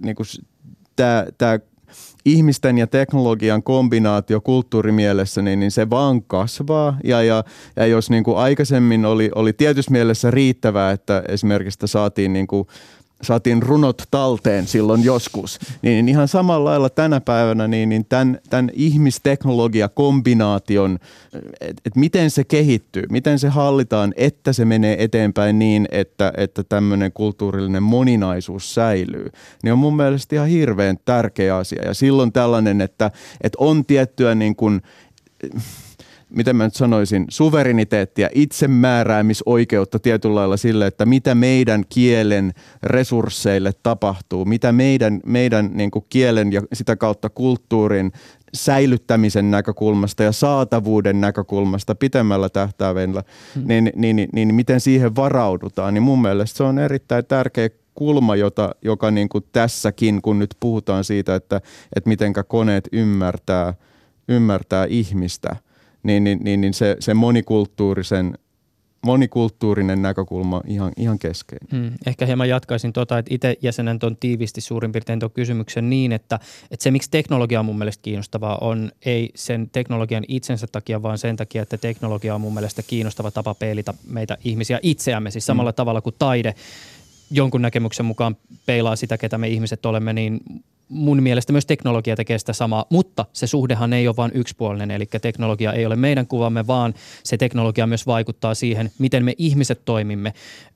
niin 0.02 0.16
tämä, 0.96 1.26
tämä 1.38 1.58
ihmisten 2.24 2.78
ja 2.78 2.86
teknologian 2.86 3.62
kombinaatio 3.62 4.40
kulttuurimielessä, 4.40 5.42
niin, 5.42 5.60
niin 5.60 5.70
se 5.70 5.90
vaan 5.90 6.22
kasvaa. 6.22 6.98
Ja, 7.04 7.22
ja, 7.22 7.44
ja 7.76 7.86
jos 7.86 8.10
niin 8.10 8.24
kuin 8.24 8.36
aikaisemmin 8.36 9.04
oli, 9.04 9.30
oli 9.34 9.52
tietyssä 9.52 9.90
mielessä 9.90 10.30
riittävää, 10.30 10.92
että 10.92 11.22
esimerkiksi 11.28 11.78
saatiin 11.84 12.32
niin 12.32 12.46
kuin 12.46 12.68
saatiin 13.24 13.62
runot 13.62 14.02
talteen 14.10 14.66
silloin 14.66 15.04
joskus, 15.04 15.58
niin 15.82 16.08
ihan 16.08 16.28
samalla 16.28 16.70
lailla 16.70 16.90
tänä 16.90 17.20
päivänä 17.20 17.68
niin, 17.68 17.88
niin 17.88 18.04
tämän, 18.04 18.38
tämän 18.50 18.70
ihmisteknologia-kombinaation, 18.72 20.98
että 21.60 21.82
et 21.84 21.96
miten 21.96 22.30
se 22.30 22.44
kehittyy, 22.44 23.02
miten 23.10 23.38
se 23.38 23.48
hallitaan, 23.48 24.14
että 24.16 24.52
se 24.52 24.64
menee 24.64 25.04
eteenpäin 25.04 25.58
niin, 25.58 25.88
että, 25.90 26.32
että 26.36 26.64
tämmöinen 26.64 27.12
kulttuurillinen 27.12 27.82
moninaisuus 27.82 28.74
säilyy, 28.74 29.30
niin 29.62 29.72
on 29.72 29.78
mun 29.78 29.96
mielestä 29.96 30.36
ihan 30.36 30.48
hirveän 30.48 30.96
tärkeä 31.04 31.56
asia. 31.56 31.84
Ja 31.84 31.94
silloin 31.94 32.32
tällainen, 32.32 32.80
että, 32.80 33.10
että 33.40 33.56
on 33.60 33.84
tiettyä 33.84 34.34
niin 34.34 34.56
kuin, 34.56 34.82
miten 36.34 36.56
mä 36.56 36.64
nyt 36.64 36.74
sanoisin, 36.74 37.24
suvereniteettia, 37.28 38.28
itsemääräämisoikeutta 38.34 39.98
tietyllä 39.98 40.34
lailla 40.34 40.56
sille, 40.56 40.86
että 40.86 41.06
mitä 41.06 41.34
meidän 41.34 41.84
kielen 41.88 42.52
resursseille 42.82 43.72
tapahtuu, 43.82 44.44
mitä 44.44 44.72
meidän, 44.72 45.20
meidän 45.26 45.70
niin 45.74 45.90
kuin 45.90 46.04
kielen 46.08 46.52
ja 46.52 46.62
sitä 46.72 46.96
kautta 46.96 47.28
kulttuurin 47.28 48.12
säilyttämisen 48.54 49.50
näkökulmasta 49.50 50.22
ja 50.22 50.32
saatavuuden 50.32 51.20
näkökulmasta 51.20 51.94
pitemmällä 51.94 52.48
tähtäimellä, 52.48 53.22
hmm. 53.54 53.62
niin, 53.66 53.92
niin, 53.96 54.16
niin, 54.16 54.28
niin 54.32 54.54
miten 54.54 54.80
siihen 54.80 55.16
varaudutaan, 55.16 55.94
niin 55.94 56.02
mun 56.02 56.22
mielestä 56.22 56.56
se 56.56 56.62
on 56.62 56.78
erittäin 56.78 57.24
tärkeä 57.26 57.70
kulma, 57.94 58.36
jota, 58.36 58.74
joka 58.82 59.10
niin 59.10 59.28
kuin 59.28 59.44
tässäkin, 59.52 60.22
kun 60.22 60.38
nyt 60.38 60.56
puhutaan 60.60 61.04
siitä, 61.04 61.34
että, 61.34 61.60
että 61.96 62.08
mitenkä 62.08 62.42
koneet 62.42 62.88
ymmärtää, 62.92 63.74
ymmärtää 64.28 64.86
ihmistä– 64.88 65.56
niin, 66.04 66.24
niin, 66.24 66.40
niin, 66.42 66.60
niin 66.60 66.74
se, 66.74 66.96
se 67.00 67.14
monikulttuurisen 67.14 68.38
monikulttuurinen 69.04 70.02
näkökulma 70.02 70.60
ihan, 70.66 70.92
ihan 70.96 71.18
keskeinen. 71.18 71.68
Hmm. 71.70 71.96
Ehkä 72.06 72.26
hieman 72.26 72.48
jatkaisin 72.48 72.92
tuota, 72.92 73.18
että 73.18 73.34
itse 73.34 73.56
jäsenen 73.62 73.98
tuon 73.98 74.16
tiivisti 74.16 74.60
suurin 74.60 74.92
piirtein 74.92 75.20
tuon 75.20 75.30
kysymyksen 75.30 75.90
niin, 75.90 76.12
että, 76.12 76.38
että 76.70 76.84
se 76.84 76.90
miksi 76.90 77.10
teknologia 77.10 77.60
on 77.60 77.66
mun 77.66 77.78
mielestä 77.78 78.02
kiinnostavaa 78.02 78.58
on 78.60 78.92
ei 79.06 79.30
sen 79.34 79.70
teknologian 79.70 80.24
itsensä 80.28 80.66
takia, 80.72 81.02
vaan 81.02 81.18
sen 81.18 81.36
takia, 81.36 81.62
että 81.62 81.78
teknologia 81.78 82.34
on 82.34 82.40
mun 82.40 82.54
mielestä 82.54 82.82
kiinnostava 82.82 83.30
tapa 83.30 83.54
peilitä 83.54 83.94
meitä 84.08 84.38
ihmisiä 84.44 84.78
itseämme, 84.82 85.30
siis 85.30 85.46
samalla 85.46 85.70
hmm. 85.70 85.76
tavalla 85.76 86.00
kuin 86.00 86.16
taide 86.18 86.54
jonkun 87.30 87.62
näkemyksen 87.62 88.06
mukaan 88.06 88.36
peilaa 88.66 88.96
sitä, 88.96 89.18
ketä 89.18 89.38
me 89.38 89.48
ihmiset 89.48 89.86
olemme, 89.86 90.12
niin 90.12 90.40
mun 90.88 91.22
mielestä 91.22 91.52
myös 91.52 91.66
teknologia 91.66 92.16
tekee 92.16 92.38
sitä 92.38 92.52
samaa, 92.52 92.84
mutta 92.90 93.26
se 93.32 93.46
suhdehan 93.46 93.92
ei 93.92 94.08
ole 94.08 94.16
vain 94.16 94.30
yksipuolinen, 94.34 94.90
eli 94.90 95.06
teknologia 95.22 95.72
ei 95.72 95.86
ole 95.86 95.96
meidän 95.96 96.26
kuvamme, 96.26 96.66
vaan 96.66 96.94
se 97.24 97.36
teknologia 97.36 97.86
myös 97.86 98.06
vaikuttaa 98.06 98.54
siihen, 98.54 98.90
miten 98.98 99.24
me 99.24 99.34
ihmiset 99.38 99.84
toimimme. 99.84 100.32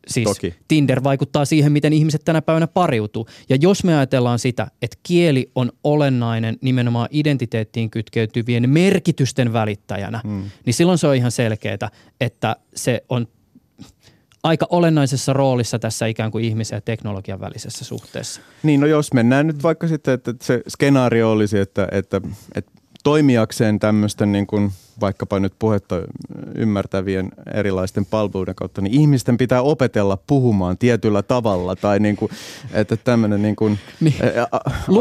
Siis 0.06 0.28
Toki. 0.28 0.54
Tinder 0.68 1.04
vaikuttaa 1.04 1.44
siihen, 1.44 1.72
miten 1.72 1.92
ihmiset 1.92 2.24
tänä 2.24 2.42
päivänä 2.42 2.66
pariutuu. 2.66 3.28
Ja 3.48 3.56
jos 3.60 3.84
me 3.84 3.96
ajatellaan 3.96 4.38
sitä, 4.38 4.70
että 4.82 4.98
kieli 5.02 5.50
on 5.54 5.72
olennainen 5.84 6.56
nimenomaan 6.60 7.08
identiteettiin 7.10 7.90
kytkeytyvien 7.90 8.70
merkitysten 8.70 9.52
välittäjänä, 9.52 10.20
hmm. 10.24 10.44
niin 10.66 10.74
silloin 10.74 10.98
se 10.98 11.06
on 11.06 11.16
ihan 11.16 11.30
selkeää, 11.30 11.90
että 12.20 12.56
se 12.74 13.04
on 13.08 13.26
aika 14.42 14.66
olennaisessa 14.70 15.32
roolissa 15.32 15.78
tässä 15.78 16.06
ikään 16.06 16.30
kuin 16.30 16.44
ihmisen 16.44 16.76
ja 16.76 16.80
teknologian 16.80 17.40
välisessä 17.40 17.84
suhteessa. 17.84 18.40
Niin, 18.62 18.80
no 18.80 18.86
jos 18.86 19.12
mennään 19.12 19.46
nyt 19.46 19.62
vaikka 19.62 19.88
sitten, 19.88 20.14
että 20.14 20.34
se 20.42 20.62
skenaario 20.68 21.30
olisi, 21.30 21.58
että, 21.58 21.88
että, 21.92 22.20
että 22.54 22.72
toimijakseen 23.04 23.78
tämmöisten 23.78 24.32
niin 24.32 24.46
kuin– 24.46 24.70
vaikkapa 25.00 25.40
nyt 25.40 25.52
puhetta 25.58 25.96
ymmärtävien 26.54 27.28
erilaisten 27.54 28.06
palveluiden 28.06 28.54
kautta, 28.54 28.80
niin 28.80 29.00
ihmisten 29.00 29.38
pitää 29.38 29.62
opetella 29.62 30.18
puhumaan 30.26 30.78
tietyllä 30.78 31.22
tavalla. 31.22 31.76
Tai 31.76 32.00
niin 32.00 32.16
kuin, 32.16 32.30
että 32.72 32.96
tämmöinen 32.96 33.42
niin 33.42 33.56
kuin, 33.56 33.78
niin. 34.00 34.14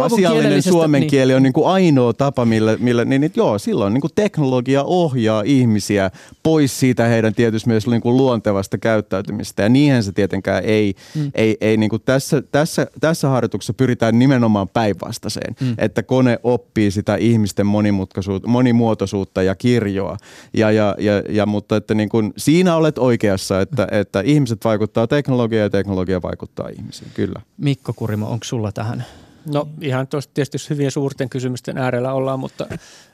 asiallinen 0.04 0.62
suomen 0.62 1.02
niin. 1.02 1.10
kieli 1.10 1.34
on 1.34 1.43
niin 1.43 1.54
kuin 1.54 1.68
ainoa 1.68 2.14
tapa, 2.14 2.45
millä, 2.45 2.78
millä 2.80 3.06
niin, 3.06 3.22
niin, 3.22 3.32
joo, 3.36 3.60
silloin 3.60 3.93
niin 3.93 4.02
kuin 4.02 4.12
teknologia 4.16 4.84
ohjaa 4.84 5.41
ihmisiä 5.45 6.12
pois 6.43 6.80
siitä 6.80 7.06
heidän 7.06 7.36
tietysti 7.36 7.70
myös 7.70 7.88
niin 7.88 8.02
kuin 8.02 8.18
luontevasta 8.18 8.78
käyttäytymistä. 8.78 9.64
Ja 9.64 9.70
niinhän 9.70 10.04
se 10.04 10.12
tietenkään 10.12 10.64
ei, 10.64 10.95
mm. 11.16 11.32
ei, 11.36 11.58
ei 11.62 11.78
niin 11.78 11.89
kuin 11.89 12.02
tässä, 12.06 12.43
tässä, 12.52 12.88
tässä 13.00 13.30
harjoituksessa 13.30 13.74
pyritään 13.74 14.20
nimenomaan 14.20 14.68
päinvastaiseen, 14.68 15.56
mm. 15.62 15.76
että 15.78 16.04
kone 16.04 16.39
oppii 16.43 16.91
sitä 16.91 17.16
ihmisten 17.16 17.66
monimutkaisuutta, 17.66 18.48
monimuotoisuutta 18.48 19.43
ja 19.43 19.56
kirjoa 19.56 19.87
kirjoa. 19.88 20.18
Ja, 20.54 20.72
ja, 20.72 20.96
ja, 21.00 21.14
ja, 21.30 21.46
mutta 21.46 21.76
että 21.76 21.94
niin 21.94 22.10
kuin, 22.10 22.34
siinä 22.38 22.76
olet 22.76 22.98
oikeassa, 22.98 23.62
että, 23.62 23.88
että 23.92 24.22
ihmiset 24.22 24.66
vaikuttaa 24.66 25.08
teknologiaan 25.08 25.64
ja 25.64 25.70
teknologia 25.70 26.22
vaikuttaa 26.22 26.70
ihmisiin, 26.70 27.12
kyllä. 27.14 27.42
Mikko 27.58 27.94
Kurimo, 27.94 28.30
onko 28.30 28.44
sulla 28.44 28.72
tähän 28.72 29.06
No 29.54 29.68
ihan 29.82 30.08
tuossa 30.08 30.30
tietysti 30.34 30.58
hyvin 30.70 30.92
suurten 30.92 31.30
kysymysten 31.30 31.78
äärellä 31.78 32.14
ollaan, 32.14 32.40
mutta 32.40 32.66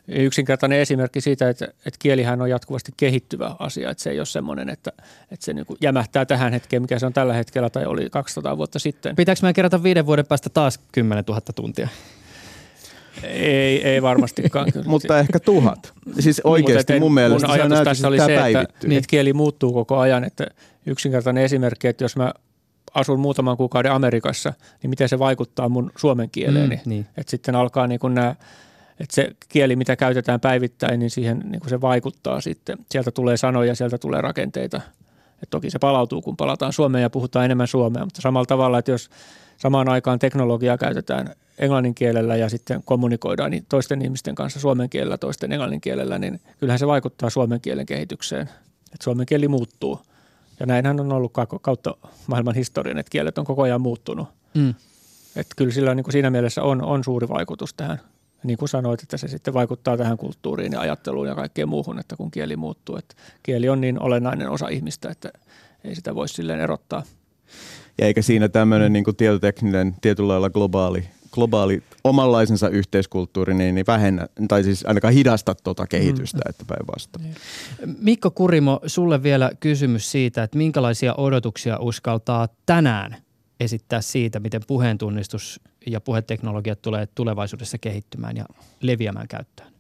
yksinkertainen 0.08 0.80
esimerkki 0.80 1.22
siitä, 1.22 1.50
että, 1.50 1.66
että 1.66 2.00
kielihän 2.00 2.42
on 2.42 2.50
jatkuvasti 2.50 2.92
kehittyvä 2.98 3.56
asia, 3.60 3.90
että 3.90 4.04
se 4.04 4.10
ei 4.10 4.20
ole 4.20 4.26
semmoinen, 4.26 4.70
että, 4.70 4.92
että 5.32 5.46
se 5.46 5.54
niin 5.54 5.66
jämähtää 5.82 6.26
tähän 6.26 6.54
hetkeen, 6.54 6.82
mikä 6.82 7.00
se 7.00 7.06
on 7.06 7.14
tällä 7.14 7.34
hetkellä 7.34 7.70
tai 7.70 7.86
oli 7.86 8.10
200 8.10 8.58
vuotta 8.58 8.80
sitten. 8.80 9.16
Pitääkö 9.16 9.40
meidän 9.42 9.54
kerätä 9.54 9.84
viiden 9.84 10.06
vuoden 10.06 10.26
päästä 10.26 10.50
taas 10.50 10.80
10 10.92 11.24
000 11.28 11.42
tuntia? 11.56 11.88
Ei, 13.24 13.88
ei 13.88 14.01
varmastikaan. 14.01 14.68
Mutta 14.86 15.20
ehkä 15.20 15.39
tuhat. 15.39 15.93
Siis 16.20 16.41
oikeasti 16.43 16.99
mun 16.99 17.14
mielestä 17.14 17.47
mun 17.47 17.55
ajatus 17.55 17.80
tässä 17.84 18.07
oli 18.07 18.18
se, 18.18 18.36
että, 18.36 18.61
että 18.84 19.07
kieli 19.07 19.34
muuttuu 19.34 19.74
koko 19.74 19.97
ajan. 19.97 20.24
Että 20.24 20.47
yksinkertainen 20.86 21.43
esimerkki, 21.43 21.88
että 21.88 22.03
jos 22.03 22.16
mä 22.16 22.34
asun 22.93 23.20
muutaman 23.20 23.57
kuukauden 23.57 23.91
Amerikassa, 23.91 24.53
niin 24.82 24.89
miten 24.89 25.09
se 25.09 25.20
vaikuttaa 25.20 25.70
mun 25.70 25.91
suomen 25.95 26.30
kieleeni. 26.30 26.76
Mm, 26.76 26.89
niin. 26.89 27.05
Että 27.18 27.32
sitten 27.32 27.55
alkaa 27.55 27.88
niin 27.88 27.99
kuin 27.99 28.14
nämä, 28.14 28.36
että 28.99 29.16
se 29.16 29.32
kieli, 29.49 29.76
mitä 29.76 29.95
käytetään 29.95 30.39
päivittäin, 30.39 30.99
niin 30.99 31.09
siihen 31.09 31.39
niin 31.39 31.59
kuin 31.59 31.70
se 31.70 31.82
vaikuttaa 31.82 32.41
sitten. 32.41 32.78
Sieltä 32.91 33.11
tulee 33.11 33.38
sanoja, 33.38 33.76
sieltä 33.76 33.97
tulee 33.97 34.22
rakenteita. 34.22 34.82
Et 35.43 35.49
toki 35.49 35.70
se 35.70 35.80
palautuu, 35.80 36.22
kun 36.22 36.38
palataan 36.38 36.74
Suomeen 36.74 37.01
ja 37.01 37.09
puhutaan 37.09 37.45
enemmän 37.45 37.68
suomea, 37.68 38.05
mutta 38.05 38.22
samalla 38.22 38.45
tavalla, 38.45 38.80
että 38.80 38.91
jos 38.91 39.09
samaan 39.57 39.89
aikaan 39.89 40.20
teknologiaa 40.20 40.78
käytetään 40.78 41.36
englannin 41.60 41.95
kielellä 41.95 42.36
ja 42.36 42.49
sitten 42.49 42.84
kommunikoidaan 42.86 43.51
niin 43.51 43.66
toisten 43.70 44.01
ihmisten 44.01 44.36
kanssa 44.36 44.60
suomen 44.60 44.89
kielellä, 44.89 45.18
toisten 45.18 45.51
englannin 45.51 45.82
kielellä, 45.82 46.20
niin 46.20 46.39
kyllähän 46.60 46.80
se 46.80 46.88
vaikuttaa 46.88 47.30
suomen 47.30 47.62
kielen 47.62 47.86
kehitykseen. 47.86 48.49
Että 48.93 49.04
suomen 49.04 49.26
kieli 49.26 49.47
muuttuu– 49.47 49.99
ja 50.60 50.66
näinhän 50.66 50.99
on 50.99 51.12
ollut 51.12 51.34
kautta 51.62 51.97
maailman 52.28 52.56
historian, 52.56 52.97
että 52.97 53.10
kielet 53.10 53.38
on 53.38 53.45
koko 53.45 53.62
ajan 53.62 53.82
muuttunut. 53.82 54.28
Mm. 54.54 54.74
Että 55.36 55.54
kyllä 55.56 55.72
sillä 55.72 55.95
niin 55.95 56.04
kuin 56.04 56.12
siinä 56.12 56.30
mielessä 56.30 56.64
on, 56.64 56.82
on 56.82 57.04
suuri 57.04 57.30
vaikutus 57.30 57.74
tähän. 57.74 57.99
Niin 58.43 58.58
kuin 58.58 58.70
sanoit, 58.70 59.04
että 59.04 59.18
se 59.18 59.28
sitten 59.28 59.54
vaikuttaa 59.54 59.97
tähän 59.97 60.18
kulttuuriin 60.18 60.72
ja 60.72 60.80
ajatteluun 60.80 61.28
ja 61.28 61.36
kaikkeen 61.36 61.70
muuhun, 61.70 61.99
että 61.99 62.16
kun 62.16 62.32
kieli 62.32 62.56
muuttuu. 62.56 62.97
Että 62.97 63.16
kieli 63.43 63.70
on 63.70 63.82
niin 63.82 64.01
olennainen 64.01 64.49
osa 64.49 64.68
ihmistä, 64.68 65.10
että 65.10 65.32
ei 65.84 65.95
sitä 65.95 66.16
voi 66.16 66.28
silleen 66.28 66.60
erottaa. 66.60 67.04
Ja 67.97 68.06
eikä 68.06 68.22
siinä 68.22 68.49
tämmöinen 68.49 68.93
niin 68.93 69.04
kuin 69.04 69.16
tietotekninen, 69.16 69.95
tietyllä 70.01 70.28
lailla 70.28 70.49
globaali 70.49 71.10
globaali 71.34 71.84
omanlaisensa 72.04 72.70
yhteiskulttuuri 72.70 73.54
niin, 73.54 73.76
niin 73.76 73.86
vähennä, 73.88 74.28
tai 74.48 74.64
siis 74.64 74.86
ainakaan 74.86 75.14
hidasta 75.14 75.56
tuota 75.56 75.88
kehitystä, 75.88 76.38
mm. 76.38 76.50
että 76.50 76.66
päinvastoin. 76.68 77.24
Niin. 77.24 77.36
Mikko 78.00 78.32
Kurimo, 78.32 78.80
sulle 78.86 79.24
vielä 79.24 79.52
kysymys 79.60 80.12
siitä, 80.12 80.44
että 80.44 80.58
minkälaisia 80.58 81.16
odotuksia 81.16 81.78
uskaltaa 81.80 82.48
tänään 82.66 83.16
esittää 83.60 84.02
siitä, 84.02 84.40
miten 84.40 84.62
puheentunnistus 84.68 85.60
ja 85.88 86.02
puheteknologiat 86.02 86.82
tulee 86.82 87.08
tulevaisuudessa 87.16 87.78
kehittymään 87.78 88.38
ja 88.38 88.46
leviämään 88.82 89.28
käyttöön? 89.28 89.74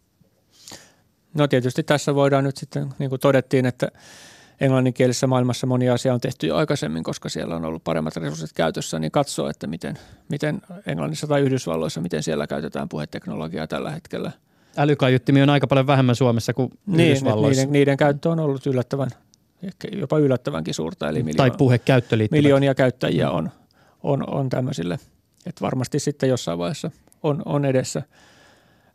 No 1.33 1.47
tietysti 1.47 1.83
tässä 1.83 2.15
voidaan 2.15 2.43
nyt 2.43 2.57
sitten, 2.57 2.93
niin 2.99 3.09
kuin 3.09 3.19
todettiin, 3.19 3.65
että– 3.65 3.87
englanninkielisessä 4.61 5.27
maailmassa 5.27 5.67
moni 5.67 5.89
asia 5.89 6.13
on 6.13 6.21
tehty 6.21 6.47
jo 6.47 6.55
aikaisemmin, 6.55 7.03
koska 7.03 7.29
siellä 7.29 7.55
on 7.55 7.65
ollut 7.65 7.83
paremmat 7.83 8.15
resurssit 8.15 8.53
käytössä, 8.53 8.99
niin 8.99 9.11
katsoo, 9.11 9.49
että 9.49 9.67
miten, 9.67 9.99
miten 10.29 10.61
Englannissa 10.85 11.27
tai 11.27 11.41
Yhdysvalloissa, 11.41 12.01
miten 12.01 12.23
siellä 12.23 12.47
käytetään 12.47 12.89
puheteknologiaa 12.89 13.67
tällä 13.67 13.91
hetkellä. 13.91 14.31
Älykaiuttimi 14.77 15.41
on 15.41 15.49
aika 15.49 15.67
paljon 15.67 15.87
vähemmän 15.87 16.15
Suomessa 16.15 16.53
kuin 16.53 16.71
niin, 16.85 17.09
Yhdysvalloissa. 17.09 17.61
Niiden, 17.61 17.73
niiden 17.73 17.97
käyttö 17.97 18.29
on 18.29 18.39
ollut 18.39 18.65
yllättävän, 18.65 19.09
ehkä 19.63 19.87
jopa 19.91 20.17
yllättävänkin 20.17 20.73
suurta. 20.73 21.09
Eli 21.09 21.23
miljoona, 21.23 21.49
tai 21.49 21.57
puhekäyttö 21.57 22.17
Miljoonia 22.31 22.75
käyttäjiä 22.75 23.29
on, 23.29 23.51
on, 24.03 24.29
on 24.29 24.49
tämmöisille. 24.49 24.99
Että 25.45 25.61
varmasti 25.61 25.99
sitten 25.99 26.29
jossain 26.29 26.59
vaiheessa 26.59 26.91
on, 27.23 27.41
on 27.45 27.65
edessä. 27.65 28.01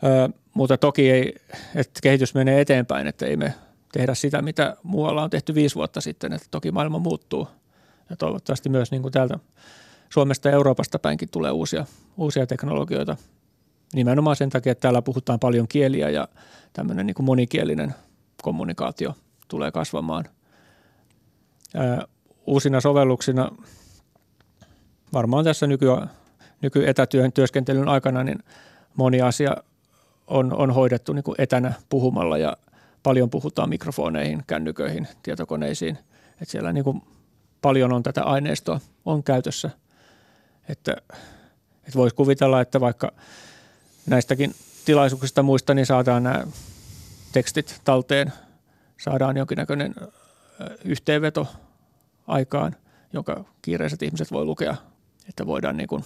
Ö, 0.05 0.29
mutta 0.55 0.79
toki 0.79 1.11
ei, 1.11 1.35
että 1.75 2.01
kehitys 2.03 2.35
menee 2.35 2.61
eteenpäin, 2.61 3.07
että 3.07 3.27
ei 3.27 3.37
me 3.37 3.55
tehdä 3.93 4.15
sitä, 4.15 4.43
mitä 4.43 4.77
muualla 4.83 5.23
on 5.23 5.31
tehty 5.31 5.55
viisi 5.55 5.75
vuotta 5.75 6.01
sitten, 6.01 6.33
että 6.33 6.49
toki 6.51 6.71
maailma 6.71 6.99
muuttuu 6.99 7.49
ja 8.11 8.17
toivottavasti 8.17 8.69
myös 8.69 8.91
niin 8.91 9.03
kuin 9.03 9.13
täältä 9.13 9.39
Suomesta 10.09 10.49
ja 10.49 10.55
Euroopasta 10.55 10.99
päinkin 10.99 11.29
tulee 11.31 11.51
uusia, 11.51 11.87
uusia 12.17 12.47
teknologioita. 12.47 13.17
Nimenomaan 13.95 14.37
sen 14.37 14.51
takia, 14.51 14.73
että 14.73 14.83
täällä 14.83 15.03
puhutaan 15.03 15.39
paljon 15.39 15.69
kieliä 15.69 16.11
ja 16.11 16.29
tämmöinen 16.73 17.07
niin 17.07 17.15
kuin 17.15 17.27
monikielinen 17.27 17.95
kommunikaatio 18.43 19.15
tulee 19.49 19.73
kasvamaan. 19.73 20.25
Ää, 21.75 22.05
uusina 22.47 22.81
sovelluksina 22.81 23.51
varmaan 25.13 25.45
tässä 25.45 25.67
nyky, 25.67 25.87
nykyetätyön 26.63 27.33
työskentelyn 27.33 27.89
aikana 27.89 28.25
niin 28.25 28.39
moni 28.97 29.23
asia 29.23 29.57
on, 30.27 30.53
on 30.53 30.71
hoidettu 30.71 31.13
niin 31.13 31.23
kuin 31.23 31.35
etänä 31.39 31.73
puhumalla 31.89 32.39
ja 32.39 32.57
paljon 33.03 33.31
puhutaan 33.31 33.69
mikrofoneihin, 33.69 34.43
kännyköihin, 34.47 35.09
tietokoneisiin. 35.23 35.99
Että 36.33 36.53
siellä 36.53 36.73
niin 36.73 36.85
kuin 36.85 37.03
paljon 37.63 37.93
on 37.93 38.03
tätä 38.03 38.23
aineistoa 38.23 38.81
on 39.05 39.23
käytössä. 39.23 39.71
Että, 40.69 40.97
että 41.79 41.95
voisi 41.95 42.17
kuvitella, 42.17 42.61
että 42.61 42.81
vaikka 42.81 43.13
näistäkin 44.07 44.55
tilaisuuksista 44.85 45.43
muista, 45.43 45.75
niin 45.75 45.87
saadaan 45.87 46.23
nämä 46.23 46.47
tekstit 47.33 47.81
talteen, 47.85 48.33
saadaan 49.01 49.37
jonkinnäköinen 49.37 49.95
yhteenveto 50.85 51.47
aikaan, 52.27 52.77
jonka 53.13 53.45
kiireiset 53.63 54.03
ihmiset 54.03 54.33
voi 54.33 54.45
lukea, 54.45 54.77
että 55.29 55.47
voidaan 55.47 55.77
niin 55.77 55.89
kuin 55.89 56.05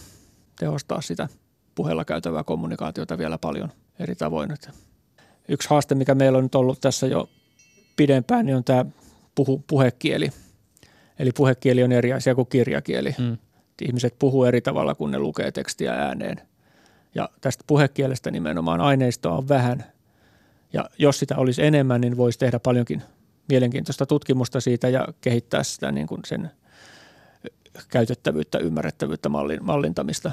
tehostaa 0.58 1.00
sitä 1.00 1.28
puheella 1.74 2.04
käytävää 2.04 2.44
kommunikaatiota 2.44 3.18
vielä 3.18 3.38
paljon 3.38 3.72
eri 3.98 4.14
tavoin. 4.14 4.52
Että 4.52 4.72
yksi 5.48 5.70
haaste, 5.70 5.94
mikä 5.94 6.14
meillä 6.14 6.38
on 6.38 6.44
nyt 6.44 6.54
ollut 6.54 6.80
tässä 6.80 7.06
jo 7.06 7.28
pidempään, 7.96 8.46
niin 8.46 8.56
on 8.56 8.64
tämä 8.64 8.84
puhu, 9.34 9.64
puhekieli. 9.66 10.30
Eli 11.18 11.30
puhekieli 11.32 11.82
on 11.82 11.92
eri 11.92 12.12
asia 12.12 12.34
kuin 12.34 12.48
kirjakieli. 12.48 13.14
Mm. 13.18 13.38
Ihmiset 13.82 14.14
puhuu 14.18 14.44
eri 14.44 14.60
tavalla, 14.60 14.94
kun 14.94 15.10
ne 15.10 15.18
lukee 15.18 15.52
tekstiä 15.52 15.92
ääneen. 15.92 16.40
Ja 17.14 17.28
tästä 17.40 17.64
puhekielestä 17.66 18.30
nimenomaan 18.30 18.80
aineistoa 18.80 19.36
on 19.36 19.48
vähän. 19.48 19.84
Ja 20.72 20.90
jos 20.98 21.18
sitä 21.18 21.36
olisi 21.36 21.62
enemmän, 21.62 22.00
niin 22.00 22.16
voisi 22.16 22.38
tehdä 22.38 22.58
paljonkin 22.58 23.02
mielenkiintoista 23.48 24.06
tutkimusta 24.06 24.60
siitä 24.60 24.88
ja 24.88 25.08
kehittää 25.20 25.62
sitä 25.62 25.92
niin 25.92 26.06
kuin 26.06 26.20
sen 26.26 26.50
käytettävyyttä, 27.88 28.58
ymmärrettävyyttä, 28.58 29.28
mallin, 29.28 29.64
mallintamista. 29.64 30.32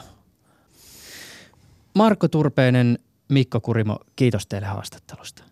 Marko 1.95 2.28
Turpeinen, 2.28 2.99
Mikko 3.30 3.61
Kurimo, 3.61 3.99
kiitos 4.15 4.47
teille 4.47 4.67
haastattelusta. 4.67 5.43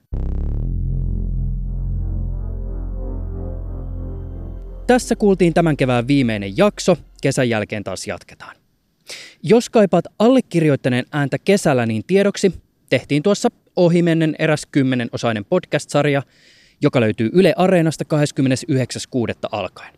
Tässä 4.88 5.16
kuultiin 5.16 5.54
tämän 5.54 5.78
kevään 5.78 6.08
viimeinen 6.08 6.58
jakso. 6.58 6.98
Kesän 7.22 7.50
jälkeen 7.50 7.84
taas 7.84 8.08
jatketaan. 8.08 8.56
Jos 9.44 9.70
kaipaat 9.70 10.06
allekirjoittaneen 10.20 11.06
ääntä 11.12 11.38
kesällä, 11.38 11.86
niin 11.86 12.04
tiedoksi 12.08 12.54
tehtiin 12.90 13.24
tuossa 13.24 13.50
ohimennen 13.76 14.36
eräs 14.40 14.66
kymmenen-osainen 14.66 15.46
podcast-sarja, 15.46 16.24
joka 16.82 17.02
löytyy 17.02 17.30
Yle 17.34 17.54
Areenasta 17.58 18.04
29.6. 18.04 19.34
alkaen. 19.52 19.94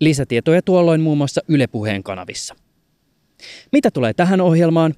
Lisätietoja 0.00 0.62
tuolloin 0.62 1.00
muun 1.00 1.18
muassa 1.18 1.40
Yle 1.48 1.66
Puheen 1.66 2.02
kanavissa. 2.02 2.54
Mitä 3.72 3.90
tulee 3.90 4.14
tähän 4.14 4.40
ohjelmaan? 4.40 4.94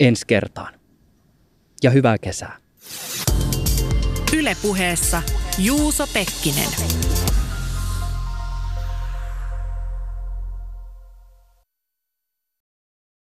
Ensi 0.00 0.26
kertaan 0.26 0.81
ja 1.82 1.90
hyvää 1.90 2.18
kesää. 2.18 2.56
Ylepuheessa 4.36 5.22
Juuso 5.58 6.06
Pekkinen. 6.06 6.68